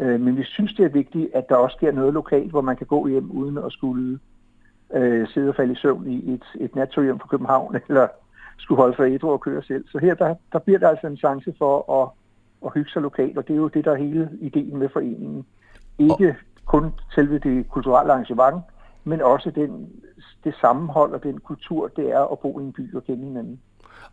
Øh, 0.00 0.20
men 0.20 0.36
vi 0.36 0.44
synes, 0.44 0.74
det 0.74 0.84
er 0.84 0.88
vigtigt, 0.88 1.34
at 1.34 1.48
der 1.48 1.56
også 1.56 1.74
sker 1.74 1.92
noget 1.92 2.14
lokalt, 2.14 2.50
hvor 2.50 2.60
man 2.60 2.76
kan 2.76 2.86
gå 2.86 3.06
hjem 3.06 3.30
uden 3.30 3.58
at 3.58 3.72
skulle 3.72 4.18
øh, 4.94 5.28
sidde 5.28 5.48
og 5.48 5.56
falde 5.56 5.72
i 5.72 5.76
søvn 5.76 6.06
i 6.06 6.34
et, 6.34 6.44
et 6.60 6.76
nattog 6.76 7.04
hjem 7.04 7.18
fra 7.18 7.28
København, 7.28 7.76
eller 7.88 8.08
skulle 8.58 8.80
holde 8.82 8.96
sig 8.96 9.14
ædru 9.14 9.30
og 9.30 9.40
køre 9.40 9.62
selv. 9.62 9.84
Så 9.88 9.98
her 9.98 10.14
der, 10.14 10.34
der 10.52 10.58
bliver 10.58 10.78
der 10.78 10.88
altså 10.88 11.06
en 11.06 11.16
chance 11.16 11.54
for 11.58 12.02
at, 12.02 12.08
at 12.66 12.72
hygge 12.74 12.90
sig 12.90 13.02
lokalt, 13.02 13.38
og 13.38 13.48
det 13.48 13.52
er 13.52 13.58
jo 13.58 13.68
det, 13.68 13.84
der 13.84 13.92
er 13.92 13.96
hele 13.96 14.30
ideen 14.40 14.76
med 14.76 14.88
foreningen. 14.88 15.46
Ikke 15.98 16.36
kun 16.64 16.92
selve 17.14 17.38
det 17.38 17.70
kulturelle 17.70 18.12
arrangement, 18.12 18.62
men 19.04 19.22
også 19.22 19.50
den, 19.50 19.88
det 20.44 20.54
sammenhold 20.60 21.12
og 21.12 21.22
den 21.22 21.38
kultur, 21.38 21.88
det 21.88 22.10
er 22.10 22.32
at 22.32 22.38
bo 22.38 22.60
i 22.60 22.62
en 22.62 22.72
by 22.72 22.94
og 22.94 23.04
kende 23.04 23.24
hinanden. 23.24 23.60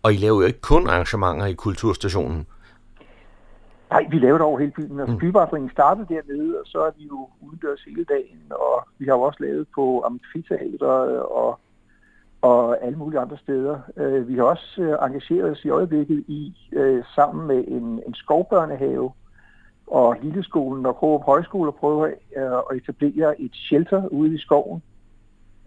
Og 0.03 0.13
I 0.13 0.17
laver 0.17 0.41
jo 0.41 0.47
ikke 0.47 0.61
kun 0.61 0.87
arrangementer 0.87 1.45
i 1.45 1.53
kulturstationen. 1.53 2.47
Nej, 3.93 4.07
vi 4.09 4.19
laver 4.19 4.37
det 4.37 4.45
over 4.45 4.59
hele 4.59 4.71
byen. 4.71 4.99
Altså, 4.99 5.13
mm. 5.13 5.19
Byvandringen 5.19 5.71
startede 5.71 6.13
dernede, 6.13 6.59
og 6.59 6.65
så 6.65 6.79
er 6.79 6.91
vi 6.97 7.03
jo 7.03 7.29
udendørs 7.41 7.83
hele 7.83 8.03
dagen, 8.03 8.41
og 8.49 8.87
vi 8.97 9.05
har 9.05 9.13
jo 9.13 9.21
også 9.21 9.43
lavet 9.43 9.67
på 9.75 10.03
amfiteater 10.05 10.87
og, 11.39 11.59
og 12.41 12.83
alle 12.85 12.97
mulige 12.97 13.19
andre 13.19 13.37
steder. 13.37 13.79
Uh, 13.95 14.27
vi 14.27 14.35
har 14.35 14.43
også 14.43 14.69
uh, 14.77 15.07
engageret 15.07 15.51
os 15.51 15.65
i 15.65 15.69
øjeblikket 15.69 16.23
i, 16.27 16.53
sammen 17.15 17.47
med 17.47 17.63
en, 17.67 18.03
en 18.07 18.13
skovbørnehave 18.13 19.11
og 19.87 20.17
Lilleskolen 20.21 20.85
og 20.85 20.95
Krogerup 20.95 21.25
Højskole, 21.25 21.67
at 21.67 21.75
prøve 21.75 22.01
uh, 22.37 22.57
at 22.71 22.77
etablere 22.77 23.41
et 23.41 23.55
shelter 23.55 24.07
ude 24.07 24.35
i 24.35 24.37
skoven. 24.37 24.81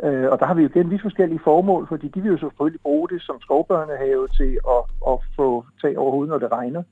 Og 0.03 0.39
der 0.41 0.47
har 0.47 0.55
vi 0.55 0.63
jo 0.63 0.69
igen 0.69 0.91
vidt 0.91 1.03
forskellige 1.03 1.41
formål, 1.45 1.89
fordi 1.89 2.09
de 2.09 2.21
vil 2.21 2.31
jo 2.31 2.39
selvfølgelig 2.39 2.81
bruge 2.81 3.09
det 3.09 3.23
som 3.23 3.41
skovbørnehave 3.41 4.29
til 4.29 4.59
at, 4.69 4.83
at 5.09 5.19
få 5.37 5.65
tag 5.83 5.99
over 5.99 6.11
hovedet, 6.11 6.31
når 6.31 6.39
det 6.39 6.53
regner 6.53 6.83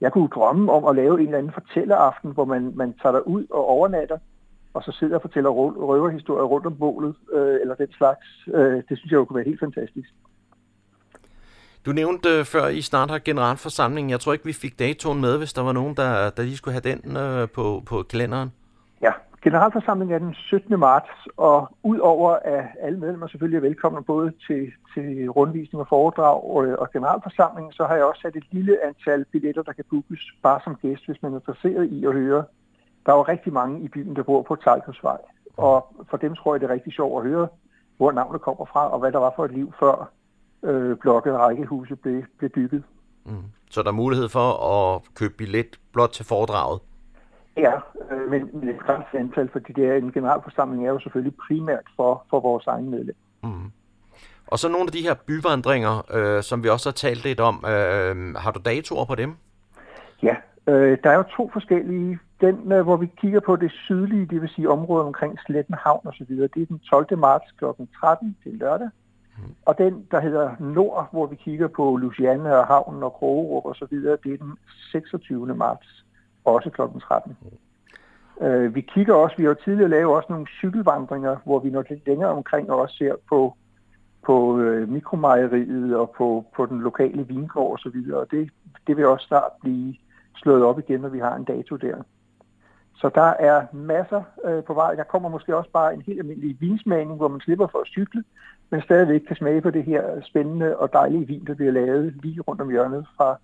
jeg 0.00 0.12
kunne 0.12 0.28
drømme 0.28 0.72
om 0.72 0.84
at 0.84 0.96
lave 0.96 1.20
en 1.20 1.26
eller 1.26 1.38
anden 1.38 1.52
fortælleraften, 1.52 2.30
hvor 2.30 2.44
man, 2.44 2.72
man 2.74 2.94
tager 3.02 3.12
der 3.12 3.20
ud 3.20 3.46
og 3.50 3.68
overnatter, 3.68 4.18
og 4.74 4.82
så 4.82 4.92
sidder 4.92 5.14
og 5.14 5.22
fortæller 5.22 5.50
røverhistorier 5.50 6.44
rundt 6.44 6.66
om 6.66 6.76
bålet, 6.78 7.14
øh, 7.32 7.60
eller 7.60 7.74
den 7.74 7.92
slags. 7.92 8.26
Øh, 8.54 8.82
det 8.88 8.98
synes 8.98 9.10
jeg 9.10 9.12
jo 9.12 9.24
kunne 9.24 9.36
være 9.36 9.44
helt 9.44 9.60
fantastisk. 9.60 10.08
Du 11.86 11.92
nævnte 11.92 12.28
øh, 12.28 12.44
før, 12.44 12.66
I 12.68 12.80
snart 12.80 13.10
har 13.10 13.18
generalforsamlingen. 13.18 14.10
Jeg 14.10 14.20
tror 14.20 14.32
ikke, 14.32 14.44
vi 14.44 14.52
fik 14.52 14.78
datoen 14.78 15.20
med, 15.20 15.38
hvis 15.38 15.52
der 15.52 15.62
var 15.62 15.72
nogen, 15.72 15.94
der, 15.96 16.30
der 16.30 16.42
lige 16.42 16.56
skulle 16.56 16.72
have 16.72 16.92
den 16.92 17.16
øh, 17.16 17.48
på, 17.48 17.82
på 17.86 18.02
kalenderen. 18.02 18.52
Ja, 19.02 19.12
generalforsamlingen 19.42 20.14
er 20.14 20.18
den 20.18 20.34
17. 20.34 20.80
marts, 20.80 21.10
og 21.36 21.76
udover 21.82 22.30
at 22.32 22.64
alle 22.80 22.98
medlemmer 22.98 23.26
selvfølgelig 23.26 23.56
er 23.56 23.68
velkomne 23.68 24.04
både 24.04 24.32
til, 24.46 24.72
til 24.94 25.30
rundvisning 25.30 25.80
og 25.80 25.88
foredrag 25.88 26.44
og, 26.44 26.78
og 26.78 26.90
generalforsamlingen, 26.92 27.72
så 27.72 27.84
har 27.84 27.94
jeg 27.94 28.04
også 28.04 28.20
sat 28.20 28.36
et 28.36 28.46
lille 28.50 28.86
antal 28.86 29.24
billetter, 29.24 29.62
der 29.62 29.72
kan 29.72 29.84
bookes 29.90 30.32
bare 30.42 30.60
som 30.64 30.76
gæst, 30.82 31.06
hvis 31.06 31.22
man 31.22 31.32
er 31.32 31.36
interesseret 31.36 31.84
i 31.92 32.06
at 32.06 32.12
høre. 32.12 32.44
Der 33.06 33.12
er 33.12 33.16
jo 33.16 33.22
rigtig 33.22 33.52
mange 33.52 33.80
i 33.80 33.88
byen, 33.88 34.16
der 34.16 34.22
bor 34.22 34.42
på 34.42 34.56
Talkosvej, 34.56 35.18
og 35.56 35.94
for 36.10 36.16
dem 36.16 36.34
tror 36.34 36.54
jeg, 36.54 36.60
det 36.60 36.70
er 36.70 36.74
rigtig 36.74 36.92
sjovt 36.92 37.24
at 37.24 37.30
høre, 37.30 37.48
hvor 37.96 38.12
navnet 38.12 38.40
kommer 38.40 38.64
fra, 38.64 38.90
og 38.92 38.98
hvad 38.98 39.12
der 39.12 39.18
var 39.18 39.32
for 39.36 39.44
et 39.44 39.52
liv 39.52 39.72
før 39.80 40.10
øh, 40.62 40.96
blokket 40.96 41.34
rækkehuse 41.34 41.96
blev, 41.96 42.22
blev 42.38 42.50
bygget. 42.50 42.82
Mm. 43.24 43.32
Så 43.70 43.82
der 43.82 43.88
er 43.88 43.92
mulighed 43.92 44.28
for 44.28 44.48
at 44.72 45.02
købe 45.14 45.34
billet 45.34 45.80
blot 45.92 46.10
til 46.10 46.24
foredraget? 46.24 46.80
Ja, 47.56 47.72
øh, 48.10 48.30
men, 48.30 48.50
men 48.52 48.68
et 48.68 48.78
begrænset 48.78 49.18
antal, 49.18 49.48
fordi 49.52 49.72
det 49.72 49.88
er 49.88 49.94
en 49.94 50.12
generalforsamling 50.12 50.86
er 50.86 50.90
jo 50.90 50.98
selvfølgelig 50.98 51.36
primært 51.48 51.86
for, 51.96 52.24
for 52.30 52.40
vores 52.40 52.66
egen 52.66 52.90
medlem. 52.90 53.16
Mm. 53.42 53.70
Og 54.46 54.58
så 54.58 54.68
nogle 54.68 54.86
af 54.86 54.92
de 54.92 55.02
her 55.02 55.14
byvandringer, 55.14 56.14
øh, 56.14 56.42
som 56.42 56.62
vi 56.64 56.68
også 56.68 56.88
har 56.88 56.92
talt 56.92 57.24
lidt 57.24 57.40
om. 57.40 57.64
Øh, 57.68 58.34
har 58.34 58.50
du 58.50 58.60
datoer 58.64 59.04
på 59.04 59.14
dem? 59.14 59.36
Ja, 60.22 60.36
øh, 60.66 60.98
der 61.04 61.10
er 61.10 61.14
jo 61.14 61.22
to 61.22 61.50
forskellige. 61.52 62.18
Den, 62.40 62.72
øh, 62.72 62.82
hvor 62.82 62.96
vi 62.96 63.06
kigger 63.20 63.40
på 63.40 63.56
det 63.56 63.72
sydlige, 63.72 64.26
det 64.26 64.40
vil 64.42 64.48
sige 64.48 64.70
området 64.70 65.06
omkring 65.06 65.38
Sletten 65.46 65.74
Havn 65.74 66.06
osv., 66.06 66.36
det 66.36 66.62
er 66.62 66.66
den 66.66 66.78
12. 66.78 67.18
marts 67.18 67.52
kl. 67.58 67.64
13 68.00 68.36
til 68.42 68.52
lørdag. 68.52 68.88
Mm. 69.38 69.54
Og 69.64 69.78
den, 69.78 70.06
der 70.10 70.20
hedder 70.20 70.50
Nord, 70.60 71.08
hvor 71.12 71.26
vi 71.26 71.36
kigger 71.36 71.68
på 71.68 71.96
Luciana 71.96 72.50
og 72.50 72.66
Havnen 72.66 73.02
og 73.02 73.12
Krogerup 73.12 73.64
osv., 73.64 73.96
det 73.96 74.32
er 74.32 74.36
den 74.36 74.56
26. 74.92 75.54
marts 75.54 76.05
også 76.46 76.70
kl. 76.70 76.80
13. 77.00 77.36
Øh, 78.40 78.74
vi 78.74 78.80
kigger 78.80 79.14
også, 79.14 79.36
vi 79.36 79.42
har 79.42 79.50
jo 79.50 79.56
tidligere 79.64 79.90
lavet 79.90 80.16
også 80.16 80.26
nogle 80.30 80.46
cykelvandringer, 80.58 81.36
hvor 81.44 81.58
vi 81.58 81.70
når 81.70 81.84
lidt 81.90 82.06
længere 82.06 82.30
omkring 82.30 82.70
og 82.70 82.80
også 82.80 82.96
ser 82.96 83.14
på, 83.28 83.56
på 84.26 84.58
øh, 84.58 84.88
mikromejeriet 84.88 85.96
og 85.96 86.10
på, 86.18 86.46
på 86.56 86.66
den 86.66 86.80
lokale 86.80 87.28
vingård 87.28 87.72
og 87.72 87.78
så 87.78 87.88
videre. 87.88 88.20
Og 88.20 88.30
det, 88.30 88.50
det 88.86 88.96
vil 88.96 89.06
også 89.06 89.26
snart 89.26 89.52
blive 89.60 89.96
slået 90.36 90.64
op 90.64 90.78
igen, 90.78 91.00
når 91.00 91.08
vi 91.08 91.18
har 91.18 91.36
en 91.36 91.44
dato 91.44 91.76
der. 91.76 91.96
Så 92.96 93.10
der 93.14 93.32
er 93.38 93.66
masser 93.72 94.22
øh, 94.44 94.64
på 94.64 94.74
vej. 94.74 94.94
Der 94.94 95.04
kommer 95.04 95.28
måske 95.28 95.56
også 95.56 95.70
bare 95.70 95.94
en 95.94 96.02
helt 96.02 96.18
almindelig 96.18 96.56
vinsmagning, 96.60 97.16
hvor 97.16 97.28
man 97.28 97.40
slipper 97.40 97.66
for 97.66 97.78
at 97.78 97.86
cykle, 97.86 98.24
men 98.70 98.82
stadigvæk 98.82 99.20
kan 99.20 99.36
smage 99.36 99.60
på 99.60 99.70
det 99.70 99.84
her 99.84 100.20
spændende 100.22 100.76
og 100.76 100.92
dejlige 100.92 101.26
vin, 101.26 101.44
der 101.46 101.54
bliver 101.54 101.72
lavet 101.72 102.14
lige 102.22 102.40
rundt 102.40 102.60
om 102.60 102.70
hjørnet 102.70 103.06
fra, 103.16 103.38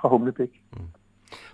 fra 0.00 0.08
Humlebæk. 0.08 0.62
Mm. 0.72 0.80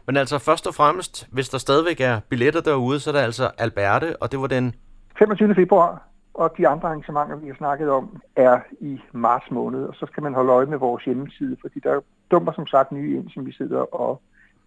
Men 0.06 0.16
altså 0.16 0.38
først 0.38 0.66
og 0.66 0.74
fremmest, 0.74 1.28
hvis 1.32 1.48
der 1.48 1.58
stadigvæk 1.58 2.00
er 2.00 2.20
billetter 2.28 2.60
derude, 2.60 3.00
så 3.00 3.10
er 3.10 3.14
der 3.14 3.20
altså 3.20 3.50
Alberte, 3.58 4.16
og 4.22 4.32
det 4.32 4.40
var 4.40 4.46
den... 4.46 4.74
25. 5.18 5.54
februar, 5.54 6.08
og 6.34 6.50
de 6.58 6.68
andre 6.68 6.88
arrangementer, 6.88 7.36
vi 7.36 7.46
har 7.46 7.54
snakket 7.54 7.90
om, 7.90 8.22
er 8.36 8.58
i 8.80 9.00
marts 9.12 9.50
måned, 9.50 9.84
og 9.84 9.94
så 9.94 10.06
skal 10.10 10.22
man 10.22 10.34
holde 10.34 10.52
øje 10.52 10.66
med 10.66 10.78
vores 10.78 11.04
hjemmeside, 11.04 11.56
fordi 11.60 11.80
der 11.80 12.00
dumper 12.30 12.52
som 12.52 12.66
sagt 12.66 12.92
nye 12.92 13.16
ind, 13.16 13.30
som 13.30 13.46
vi 13.46 13.52
sidder 13.52 13.94
og 13.94 14.22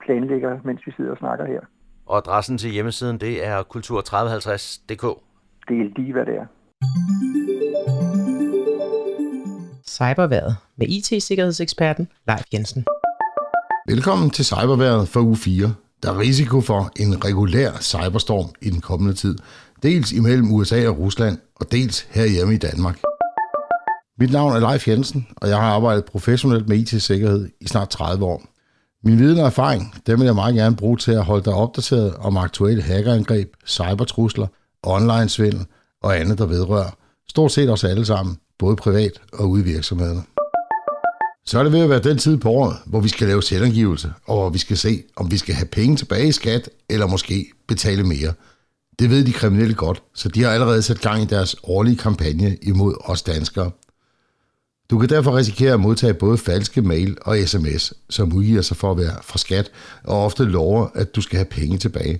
planlægger, 0.05 0.59
mens 0.63 0.81
vi 0.85 0.91
sidder 0.91 1.11
og 1.11 1.17
snakker 1.17 1.45
her. 1.45 1.59
Og 2.05 2.17
adressen 2.17 2.57
til 2.57 2.71
hjemmesiden, 2.71 3.17
det 3.17 3.45
er 3.45 3.63
kultur3050.dk. 3.63 5.05
Det 5.67 5.81
er 5.81 5.89
lige, 5.95 6.13
hvad 6.13 6.25
det 6.25 6.35
er. 6.35 6.45
Cyberværet 9.87 10.55
med 10.75 10.87
IT-sikkerhedseksperten 10.87 12.07
Leif 12.27 12.43
Jensen. 12.53 12.85
Velkommen 13.89 14.29
til 14.29 14.45
Cyberværet 14.45 15.07
for 15.07 15.19
uge 15.19 15.37
4. 15.37 15.73
Der 16.03 16.11
er 16.11 16.19
risiko 16.19 16.61
for 16.61 16.91
en 16.99 17.25
regulær 17.25 17.71
cyberstorm 17.81 18.49
i 18.61 18.69
den 18.69 18.81
kommende 18.81 19.13
tid. 19.13 19.37
Dels 19.83 20.11
imellem 20.11 20.51
USA 20.51 20.87
og 20.87 20.99
Rusland, 20.99 21.37
og 21.55 21.71
dels 21.71 22.07
herhjemme 22.09 22.53
i 22.53 22.57
Danmark. 22.57 22.99
Mit 24.19 24.31
navn 24.31 24.55
er 24.55 24.59
Leif 24.59 24.87
Jensen, 24.87 25.27
og 25.35 25.49
jeg 25.49 25.57
har 25.57 25.63
arbejdet 25.63 26.05
professionelt 26.05 26.69
med 26.69 26.77
IT-sikkerhed 26.77 27.49
i 27.61 27.67
snart 27.67 27.89
30 27.89 28.25
år. 28.25 28.43
Min 29.03 29.19
viden 29.19 29.39
og 29.39 29.45
erfaring, 29.45 29.95
dem 30.07 30.19
vil 30.19 30.25
jeg 30.25 30.35
meget 30.35 30.55
gerne 30.55 30.75
bruge 30.75 30.97
til 30.97 31.11
at 31.11 31.25
holde 31.25 31.45
dig 31.45 31.53
opdateret 31.53 32.15
om 32.15 32.37
aktuelle 32.37 32.83
hackerangreb, 32.83 33.53
cybertrusler, 33.67 34.47
online-svindel 34.83 35.65
og 36.03 36.19
andet, 36.19 36.37
der 36.37 36.45
vedrører 36.45 36.89
stort 37.29 37.51
set 37.51 37.69
os 37.69 37.83
alle 37.83 38.05
sammen, 38.05 38.37
både 38.59 38.75
privat 38.75 39.21
og 39.33 39.49
ude 39.49 39.61
i 39.61 39.65
virksomhederne. 39.65 40.23
Så 41.49 41.59
er 41.59 41.63
det 41.63 41.71
ved 41.71 41.79
at 41.79 41.89
være 41.89 41.99
den 41.99 42.17
tid 42.17 42.37
på 42.37 42.49
året, 42.49 42.77
hvor 42.85 42.99
vi 42.99 43.09
skal 43.09 43.27
lave 43.27 43.43
selvangivelse, 43.43 44.13
og 44.27 44.35
hvor 44.35 44.49
vi 44.49 44.57
skal 44.57 44.77
se, 44.77 45.03
om 45.15 45.31
vi 45.31 45.37
skal 45.37 45.55
have 45.55 45.65
penge 45.65 45.95
tilbage 45.95 46.27
i 46.27 46.31
skat, 46.31 46.69
eller 46.89 47.07
måske 47.07 47.51
betale 47.67 48.03
mere. 48.03 48.33
Det 48.99 49.09
ved 49.09 49.23
de 49.25 49.33
kriminelle 49.33 49.73
godt, 49.73 50.03
så 50.15 50.29
de 50.29 50.43
har 50.43 50.51
allerede 50.51 50.81
sat 50.81 51.01
gang 51.01 51.21
i 51.23 51.25
deres 51.25 51.55
årlige 51.63 51.97
kampagne 51.97 52.57
imod 52.61 52.95
os 52.99 53.21
danskere. 53.21 53.71
Du 54.89 54.99
kan 54.99 55.09
derfor 55.09 55.37
risikere 55.37 55.73
at 55.73 55.79
modtage 55.79 56.13
både 56.13 56.37
falske 56.37 56.81
mail 56.81 57.17
og 57.21 57.37
sms, 57.45 57.93
som 58.09 58.33
udgiver 58.33 58.61
sig 58.61 58.77
for 58.77 58.91
at 58.91 58.97
være 58.97 59.15
fra 59.23 59.37
skat, 59.37 59.71
og 60.03 60.25
ofte 60.25 60.43
lover, 60.43 60.87
at 60.95 61.15
du 61.15 61.21
skal 61.21 61.37
have 61.37 61.45
penge 61.45 61.77
tilbage. 61.77 62.19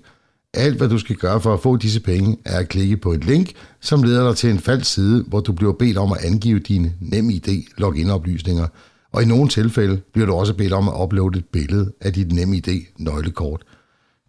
Alt, 0.54 0.78
hvad 0.78 0.90
du 0.90 0.98
skal 0.98 1.16
gøre 1.16 1.42
for 1.42 1.54
at 1.54 1.60
få 1.60 1.78
disse 1.78 2.00
penge, 2.00 2.38
er 2.46 2.60
at 2.60 2.70
klikke 2.70 2.98
på 2.98 3.12
et 3.14 3.26
link, 3.26 3.52
som 3.82 4.04
leder 4.04 4.28
dig 4.28 4.38
til 4.38 4.50
en 4.50 4.60
falsk 4.60 4.94
side, 4.94 5.24
hvor 5.28 5.40
du 5.40 5.52
bliver 5.52 5.74
bedt 5.74 5.98
om 5.98 6.12
at 6.12 6.24
angive 6.24 6.60
dine 6.60 6.94
NemID 7.00 7.64
login-oplysninger, 7.78 8.68
og 9.12 9.24
i 9.24 9.26
nogle 9.26 9.50
tilfælde 9.50 9.98
bliver 10.14 10.26
du 10.26 10.34
også 10.34 10.54
bedt 10.54 10.74
om 10.74 10.88
at 10.88 10.94
uploade 11.04 11.38
et 11.40 11.46
billede 11.46 11.94
af 12.02 12.14
dit 12.14 12.32
nemme 12.32 12.62
idé 12.68 12.94
nøglekort. 12.98 13.64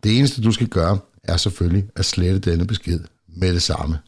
Det 0.03 0.19
eneste, 0.19 0.43
du 0.43 0.53
skal 0.53 0.69
gøre, 0.69 0.99
er 1.25 1.37
selvfølgelig 1.37 1.89
at 1.97 2.05
slette 2.05 2.51
denne 2.51 2.67
besked 2.67 3.01
med 3.29 3.55
det 3.55 3.63
samme. 3.63 3.99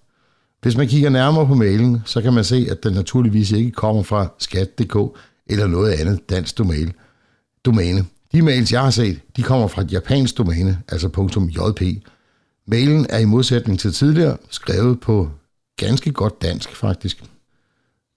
Hvis 0.63 0.77
man 0.77 0.89
kigger 0.89 1.11
nærmere 1.11 1.47
på 1.47 1.55
mailen, 1.55 2.03
så 2.05 2.23
kan 2.23 2.33
man 2.33 2.45
se, 2.45 2.67
at 2.71 2.85
den 2.85 2.93
naturligvis 2.93 3.53
ikke 3.53 3.71
kommer 3.71 4.03
fra 4.03 4.29
skat.dk 4.39 5.19
eller 5.47 5.67
noget 5.67 5.93
andet 5.93 6.31
dansk 6.31 6.59
domæne. 6.59 6.93
domæne. 7.65 8.05
De 8.33 8.43
mails, 8.43 8.73
jeg 8.73 8.83
har 8.83 8.91
set, 8.91 9.21
de 9.37 9.43
kommer 9.43 9.69
fra 9.69 9.83
et 9.83 9.93
japansk 9.93 10.39
domæne, 10.39 10.83
altså 10.89 11.09
.jp. 11.09 12.05
Mailen 12.67 13.07
er 13.11 13.19
i 13.19 13.25
modsætning 13.25 13.79
til 13.81 13.93
tidligere 13.93 14.37
skrevet 14.51 15.01
på 15.01 15.31
ganske 15.77 16.13
godt 16.13 16.43
dansk 16.43 16.77
faktisk. 16.77 17.25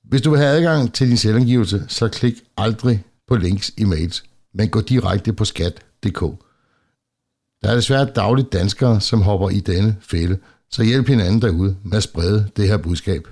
Hvis 0.07 0.21
du 0.21 0.29
vil 0.29 0.39
have 0.39 0.51
adgang 0.57 0.93
til 0.93 1.07
din 1.09 1.17
selvangivelse, 1.17 1.85
så 1.87 2.07
klik 2.07 2.33
aldrig 2.57 3.03
på 3.27 3.35
links 3.35 3.71
i 3.77 3.83
mails, 3.83 4.23
men 4.53 4.69
gå 4.69 4.81
direkte 4.81 5.33
på 5.33 5.45
skat.dk. 5.45 6.19
Der 7.63 7.71
er 7.71 7.75
desværre 7.75 8.05
dagligt 8.05 8.53
danskere, 8.53 9.01
som 9.01 9.21
hopper 9.21 9.49
i 9.49 9.59
denne 9.59 9.95
fælde, 10.01 10.37
så 10.71 10.83
hjælp 10.83 11.07
hinanden 11.07 11.41
derude 11.41 11.77
med 11.83 11.97
at 11.97 12.03
sprede 12.03 12.49
det 12.57 12.67
her 12.67 12.77
budskab. 12.77 13.27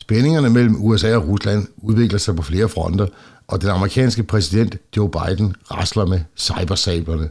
Spændingerne 0.00 0.50
mellem 0.50 0.84
USA 0.84 1.16
og 1.16 1.28
Rusland 1.28 1.66
udvikler 1.76 2.18
sig 2.18 2.36
på 2.36 2.42
flere 2.42 2.68
fronter, 2.68 3.06
og 3.46 3.60
den 3.60 3.68
amerikanske 3.68 4.22
præsident 4.22 4.76
Joe 4.96 5.10
Biden 5.10 5.54
rasler 5.70 6.06
med 6.06 6.20
cybersablerne. 6.36 7.30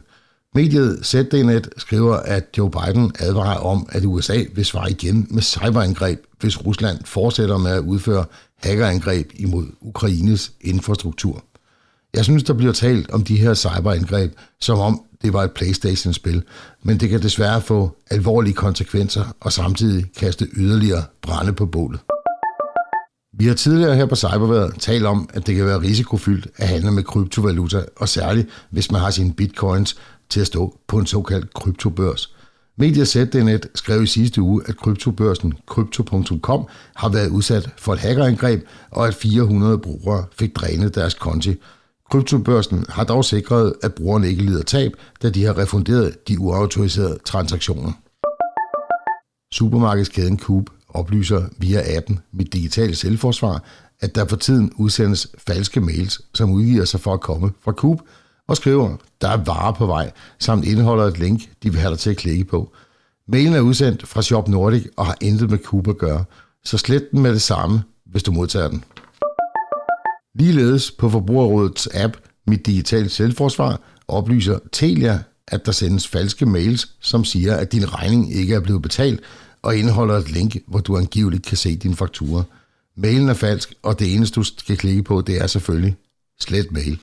Mediet 0.54 1.06
ZDNet 1.06 1.68
skriver, 1.76 2.16
at 2.16 2.44
Joe 2.58 2.70
Biden 2.70 3.12
advarer 3.18 3.58
om, 3.58 3.86
at 3.92 4.04
USA 4.04 4.44
vil 4.54 4.64
svare 4.64 4.90
igen 4.90 5.26
med 5.30 5.42
cyberangreb, 5.42 6.24
hvis 6.40 6.66
Rusland 6.66 6.98
fortsætter 7.04 7.58
med 7.58 7.70
at 7.70 7.80
udføre 7.80 8.24
hackerangreb 8.56 9.30
imod 9.34 9.66
Ukraines 9.80 10.52
infrastruktur. 10.60 11.44
Jeg 12.14 12.24
synes, 12.24 12.42
der 12.42 12.54
bliver 12.54 12.72
talt 12.72 13.10
om 13.10 13.24
de 13.24 13.36
her 13.36 13.54
cyberangreb, 13.54 14.32
som 14.60 14.78
om 14.78 15.02
det 15.22 15.32
var 15.32 15.42
et 15.42 15.52
PlayStation-spil, 15.52 16.42
men 16.82 17.00
det 17.00 17.08
kan 17.08 17.22
desværre 17.22 17.60
få 17.60 17.96
alvorlige 18.10 18.54
konsekvenser 18.54 19.24
og 19.40 19.52
samtidig 19.52 20.06
kaste 20.16 20.46
yderligere 20.56 21.04
brænde 21.22 21.52
på 21.52 21.66
bålet. 21.66 22.00
Vi 23.32 23.46
har 23.46 23.54
tidligere 23.54 23.96
her 23.96 24.06
på 24.06 24.16
Cyberværet 24.16 24.74
talt 24.78 25.06
om, 25.06 25.28
at 25.34 25.46
det 25.46 25.56
kan 25.56 25.66
være 25.66 25.80
risikofyldt 25.80 26.48
at 26.56 26.68
handle 26.68 26.90
med 26.90 27.02
kryptovaluta, 27.02 27.84
og 27.96 28.08
særligt 28.08 28.48
hvis 28.70 28.90
man 28.90 29.00
har 29.00 29.10
sine 29.10 29.32
bitcoins 29.32 29.96
til 30.30 30.40
at 30.40 30.46
stå 30.46 30.78
på 30.86 30.98
en 30.98 31.06
såkaldt 31.06 31.54
kryptobørs. 31.54 32.34
Mediet 32.76 33.08
ZDNet 33.08 33.66
skrev 33.74 34.02
i 34.02 34.06
sidste 34.06 34.42
uge, 34.42 34.62
at 34.66 34.76
kryptobørsen 34.76 35.54
Crypto.com 35.66 36.66
har 36.96 37.08
været 37.08 37.28
udsat 37.28 37.70
for 37.78 37.92
et 37.92 37.98
hackerangreb, 37.98 38.66
og 38.90 39.08
at 39.08 39.14
400 39.14 39.78
brugere 39.78 40.24
fik 40.38 40.56
drænet 40.56 40.94
deres 40.94 41.14
konti. 41.14 41.54
Kryptobørsen 42.10 42.84
har 42.88 43.04
dog 43.04 43.24
sikret, 43.24 43.74
at 43.82 43.94
brugerne 43.94 44.28
ikke 44.28 44.42
lider 44.42 44.62
tab, 44.62 44.92
da 45.22 45.30
de 45.30 45.44
har 45.44 45.58
refunderet 45.58 46.28
de 46.28 46.40
uautoriserede 46.40 47.18
transaktioner. 47.24 47.92
Supermarkedskæden 49.52 50.38
Coop 50.38 50.64
oplyser 50.88 51.42
via 51.58 51.96
appen 51.96 52.20
Mit 52.32 52.52
Digitale 52.52 52.94
Selvforsvar, 52.94 53.64
at 54.00 54.14
der 54.14 54.26
for 54.26 54.36
tiden 54.36 54.72
udsendes 54.76 55.28
falske 55.38 55.80
mails, 55.80 56.20
som 56.34 56.50
udgiver 56.50 56.84
sig 56.84 57.00
for 57.00 57.14
at 57.14 57.20
komme 57.20 57.50
fra 57.64 57.72
Coop, 57.72 58.00
og 58.50 58.56
skriver, 58.56 58.96
der 59.20 59.28
er 59.28 59.44
varer 59.44 59.72
på 59.72 59.86
vej, 59.86 60.12
samt 60.38 60.64
indeholder 60.64 61.04
et 61.04 61.18
link, 61.18 61.40
de 61.62 61.70
vil 61.70 61.80
have 61.80 61.90
dig 61.90 61.98
til 61.98 62.10
at 62.10 62.16
klikke 62.16 62.44
på. 62.44 62.72
Mailen 63.28 63.54
er 63.54 63.60
udsendt 63.60 64.08
fra 64.08 64.22
Shop 64.22 64.48
Nordic 64.48 64.86
og 64.96 65.06
har 65.06 65.16
intet 65.20 65.50
med 65.50 65.58
Coop 65.58 65.88
at 65.88 65.98
gøre, 65.98 66.24
så 66.64 66.78
slet 66.78 67.10
den 67.10 67.22
med 67.22 67.32
det 67.32 67.42
samme, 67.42 67.82
hvis 68.06 68.22
du 68.22 68.32
modtager 68.32 68.68
den. 68.68 68.84
Ligeledes 70.34 70.90
på 70.90 71.10
Forbrugerrådets 71.10 71.88
app 71.94 72.16
Mit 72.46 72.66
Digitale 72.66 73.08
Selvforsvar 73.08 73.80
oplyser 74.08 74.58
Telia, 74.72 75.18
at 75.48 75.66
der 75.66 75.72
sendes 75.72 76.08
falske 76.08 76.46
mails, 76.46 76.88
som 77.00 77.24
siger, 77.24 77.56
at 77.56 77.72
din 77.72 77.94
regning 77.94 78.34
ikke 78.34 78.54
er 78.54 78.60
blevet 78.60 78.82
betalt, 78.82 79.20
og 79.62 79.76
indeholder 79.76 80.16
et 80.16 80.30
link, 80.30 80.56
hvor 80.66 80.80
du 80.80 80.96
angiveligt 80.96 81.46
kan 81.46 81.56
se 81.56 81.76
din 81.76 81.94
faktura. 81.94 82.42
Mailen 82.96 83.28
er 83.28 83.34
falsk, 83.34 83.74
og 83.82 83.98
det 83.98 84.14
eneste, 84.14 84.34
du 84.34 84.42
skal 84.42 84.76
klikke 84.76 85.02
på, 85.02 85.20
det 85.20 85.42
er 85.42 85.46
selvfølgelig 85.46 85.96
slet 86.40 86.72
mail. 86.72 86.98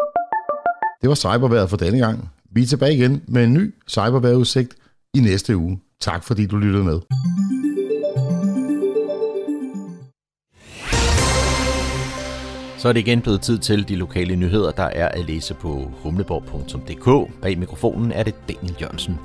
Det 1.07 1.09
var 1.09 1.35
cyberværet 1.35 1.69
for 1.69 1.77
denne 1.77 1.99
gang. 1.99 2.29
Vi 2.51 2.61
er 2.61 2.65
tilbage 2.65 2.95
igen 2.95 3.21
med 3.27 3.43
en 3.43 3.53
ny 3.53 3.73
cyberværetudsigt 3.89 4.75
i 5.13 5.19
næste 5.19 5.57
uge. 5.57 5.79
Tak 6.01 6.23
fordi 6.23 6.45
du 6.45 6.57
lyttede 6.57 6.83
med. 6.83 6.99
Så 12.77 12.89
er 12.89 12.93
det 12.93 12.99
igen 12.99 13.21
blevet 13.21 13.41
tid 13.41 13.57
til 13.57 13.87
de 13.87 13.95
lokale 13.95 14.35
nyheder, 14.35 14.71
der 14.71 14.83
er 14.83 15.07
at 15.07 15.25
læse 15.25 15.53
på 15.53 15.91
humleborg.dk. 16.03 17.31
Bag 17.41 17.59
mikrofonen 17.59 18.11
er 18.11 18.23
det 18.23 18.35
Daniel 18.47 18.75
Jørgensen. 18.81 19.15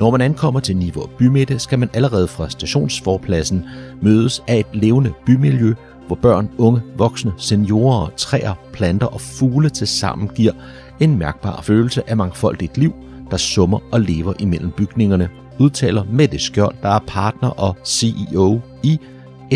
Når 0.00 0.10
man 0.10 0.20
ankommer 0.20 0.60
til 0.60 0.76
Nivå 0.76 1.10
Bymidte, 1.18 1.58
skal 1.58 1.78
man 1.78 1.90
allerede 1.94 2.28
fra 2.28 2.50
stationsforpladsen 2.50 3.64
mødes 4.02 4.42
af 4.48 4.58
et 4.58 4.66
levende 4.72 5.12
bymiljø, 5.26 5.74
hvor 6.06 6.16
børn, 6.16 6.50
unge, 6.58 6.82
voksne, 6.96 7.32
seniorer, 7.38 8.08
træer, 8.16 8.54
planter 8.72 9.06
og 9.06 9.20
fugle 9.20 9.68
til 9.68 9.86
sammen 9.86 10.28
giver 10.28 10.52
en 11.00 11.18
mærkbar 11.18 11.62
følelse 11.62 12.10
af 12.10 12.16
mangfoldigt 12.16 12.78
liv, 12.78 12.94
der 13.30 13.36
summer 13.36 13.78
og 13.92 14.00
lever 14.00 14.34
imellem 14.38 14.70
bygningerne, 14.70 15.28
udtaler 15.58 16.04
Mette 16.04 16.38
Skjold, 16.38 16.74
der 16.82 16.88
er 16.88 17.00
partner 17.06 17.48
og 17.48 17.76
CEO 17.84 18.60
i 18.82 18.98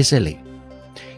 SLA. 0.02 0.32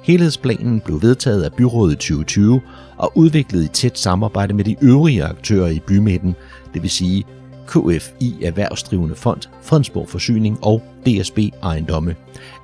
Helhedsplanen 0.03 0.81
blev 0.81 1.03
vedtaget 1.03 1.43
af 1.43 1.53
byrådet 1.53 1.93
i 1.93 1.97
2020 1.97 2.61
og 2.97 3.13
udviklet 3.15 3.65
i 3.65 3.69
tæt 3.69 3.99
samarbejde 3.99 4.55
med 4.55 4.65
de 4.65 4.77
øvrige 4.83 5.25
aktører 5.25 5.69
i 5.69 5.81
bymidten, 5.87 6.35
det 6.75 6.83
vil 6.83 6.91
sige 6.91 7.25
KFI 7.67 8.35
Erhvervsdrivende 8.43 9.15
Fond, 9.15 9.41
Fredensborg 9.63 10.09
Forsyning 10.09 10.59
og 10.63 10.83
DSB 11.07 11.39
Ejendomme. 11.63 12.17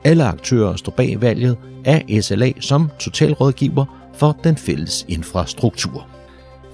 Alle 0.04 0.24
aktører 0.24 0.76
står 0.76 0.92
bag 0.92 1.20
valget 1.20 1.56
af 1.84 2.18
SLA 2.20 2.52
som 2.60 2.90
totalrådgiver 2.98 4.10
for 4.14 4.36
den 4.44 4.56
fælles 4.56 5.04
infrastruktur. 5.08 6.17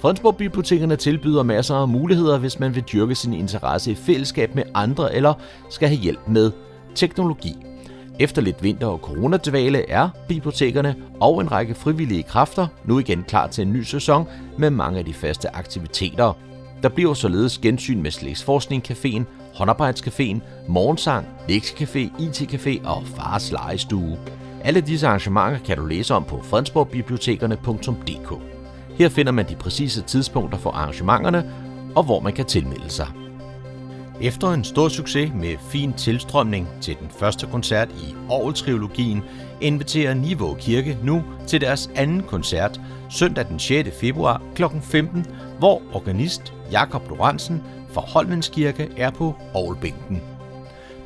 Fredensborg 0.04 0.36
Bibliotekerne 0.36 0.96
tilbyder 0.96 1.42
masser 1.42 1.74
af 1.74 1.88
muligheder, 1.88 2.38
hvis 2.38 2.60
man 2.60 2.74
vil 2.74 2.84
dyrke 2.92 3.14
sin 3.14 3.32
interesse 3.32 3.90
i 3.90 3.94
fællesskab 3.94 4.54
med 4.54 4.62
andre 4.74 5.14
eller 5.14 5.34
skal 5.70 5.88
have 5.88 6.00
hjælp 6.00 6.28
med 6.28 6.50
teknologi. 6.94 7.56
Efter 8.20 8.42
lidt 8.42 8.62
vinter- 8.62 8.86
og 8.86 8.98
coronadvale 8.98 9.90
er 9.90 10.08
bibliotekerne 10.28 10.96
og 11.20 11.40
en 11.40 11.52
række 11.52 11.74
frivillige 11.74 12.22
kræfter 12.22 12.66
nu 12.84 12.98
igen 12.98 13.22
klar 13.22 13.46
til 13.46 13.62
en 13.62 13.72
ny 13.72 13.82
sæson 13.82 14.28
med 14.58 14.70
mange 14.70 14.98
af 14.98 15.04
de 15.04 15.14
faste 15.14 15.56
aktiviteter. 15.56 16.32
Der 16.82 16.88
bliver 16.88 17.14
således 17.14 17.58
gensyn 17.58 18.02
med 18.02 18.10
Slægsforskning 18.10 18.90
Caféen, 18.90 19.22
Håndarbejdscaféen, 19.54 20.40
Morgensang, 20.68 21.26
Lektiecafé, 21.48 22.20
IT-café 22.20 22.88
og 22.88 23.02
Fars 23.06 23.52
Legestue. 23.52 24.18
Alle 24.64 24.80
disse 24.80 25.06
arrangementer 25.06 25.58
kan 25.58 25.76
du 25.76 25.86
læse 25.86 26.14
om 26.14 26.24
på 26.24 26.40
fredensborgbibliotekerne.dk. 26.42 28.53
Her 28.94 29.08
finder 29.08 29.32
man 29.32 29.48
de 29.48 29.56
præcise 29.56 30.02
tidspunkter 30.02 30.58
for 30.58 30.70
arrangementerne 30.70 31.52
og 31.94 32.04
hvor 32.04 32.20
man 32.20 32.32
kan 32.32 32.44
tilmelde 32.44 32.90
sig. 32.90 33.08
Efter 34.20 34.50
en 34.50 34.64
stor 34.64 34.88
succes 34.88 35.32
med 35.34 35.56
fin 35.70 35.92
tilstrømning 35.92 36.68
til 36.80 36.96
den 37.00 37.08
første 37.18 37.46
koncert 37.46 37.88
i 37.90 38.14
Aarhus-trilogien, 38.30 39.22
inviterer 39.60 40.14
Niveau 40.14 40.54
Kirke 40.54 40.98
nu 41.02 41.22
til 41.46 41.60
deres 41.60 41.90
anden 41.94 42.22
koncert 42.22 42.80
søndag 43.10 43.48
den 43.48 43.58
6. 43.58 43.88
februar 44.00 44.42
kl. 44.54 44.62
15, 44.82 45.26
hvor 45.58 45.82
organist 45.92 46.52
Jakob 46.72 47.08
Lorentzen 47.08 47.62
fra 47.92 48.00
Holmens 48.00 48.48
Kirke 48.48 48.88
er 48.96 49.10
på 49.10 49.34
Aarhusbænken. 49.54 50.22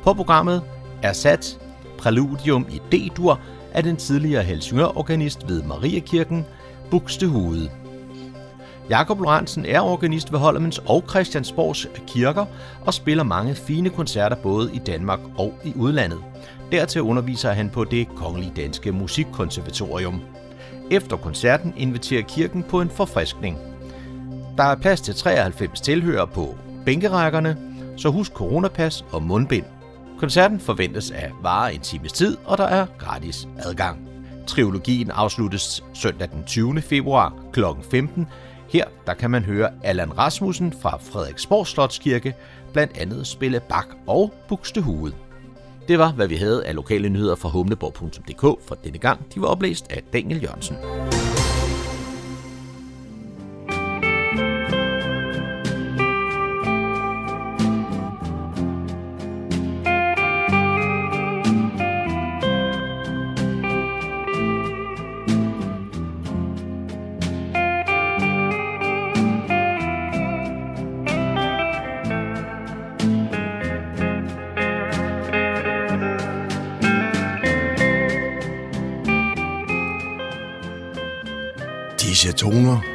På 0.03 0.13
programmet 0.13 0.63
er 1.03 1.13
sat 1.13 1.59
Præludium 1.97 2.67
i 2.69 2.81
D-dur 2.91 3.39
af 3.73 3.83
den 3.83 3.95
tidligere 3.95 4.43
Helsingør-organist 4.43 5.49
ved 5.49 5.63
Mariekirken, 5.63 6.45
Buxtehude. 6.91 7.69
Jakob 8.89 9.19
Lorentzen 9.19 9.65
er 9.65 9.81
organist 9.81 10.31
ved 10.31 10.39
Holmens 10.39 10.81
og 10.85 11.03
Christiansborgs 11.09 11.87
kirker 12.07 12.45
og 12.85 12.93
spiller 12.93 13.23
mange 13.23 13.55
fine 13.55 13.89
koncerter 13.89 14.35
både 14.35 14.73
i 14.73 14.79
Danmark 14.79 15.19
og 15.37 15.53
i 15.63 15.73
udlandet. 15.75 16.19
Dertil 16.71 17.01
underviser 17.01 17.51
han 17.51 17.69
på 17.69 17.83
det 17.83 18.07
Kongelige 18.15 18.53
Danske 18.55 18.91
Musikkonservatorium. 18.91 20.21
Efter 20.91 21.17
koncerten 21.17 21.73
inviterer 21.77 22.21
kirken 22.21 22.63
på 22.63 22.81
en 22.81 22.89
forfriskning. 22.89 23.57
Der 24.57 24.63
er 24.63 24.75
plads 24.75 25.01
til 25.01 25.15
93 25.15 25.81
tilhører 25.81 26.25
på 26.25 26.55
bænkerækkerne, 26.85 27.57
så 27.97 28.09
husk 28.09 28.31
coronapas 28.31 29.05
og 29.11 29.23
mundbind. 29.23 29.65
Koncerten 30.19 30.59
forventes 30.59 31.11
at 31.11 31.31
vare 31.41 31.73
en 31.73 31.81
times 31.81 32.11
tid, 32.11 32.37
og 32.45 32.57
der 32.57 32.63
er 32.63 32.85
gratis 32.97 33.47
adgang. 33.57 34.09
Triologien 34.47 35.11
afsluttes 35.11 35.83
søndag 35.93 36.29
den 36.31 36.43
20. 36.43 36.81
februar 36.81 37.33
kl. 37.53 37.61
15. 37.91 38.27
Her 38.71 38.85
der 39.07 39.13
kan 39.13 39.31
man 39.31 39.43
høre 39.43 39.69
Allan 39.83 40.17
Rasmussen 40.17 40.73
fra 40.81 40.97
Frederiksborg 40.97 41.67
Slotskirke 41.67 42.35
blandt 42.73 42.97
andet 42.97 43.27
spille 43.27 43.59
Bak 43.59 43.87
og 44.07 44.33
Buxtehude. 44.49 45.13
Det 45.87 45.99
var, 45.99 46.11
hvad 46.11 46.27
vi 46.27 46.35
havde 46.35 46.65
af 46.65 46.75
lokale 46.75 47.09
nyheder 47.09 47.35
fra 47.35 47.49
humleborg.dk 47.49 48.67
for 48.67 48.75
denne 48.83 48.97
gang. 48.97 49.35
De 49.35 49.41
var 49.41 49.47
oplæst 49.47 49.91
af 49.91 50.03
Daniel 50.13 50.43
Jørgensen. 50.43 50.75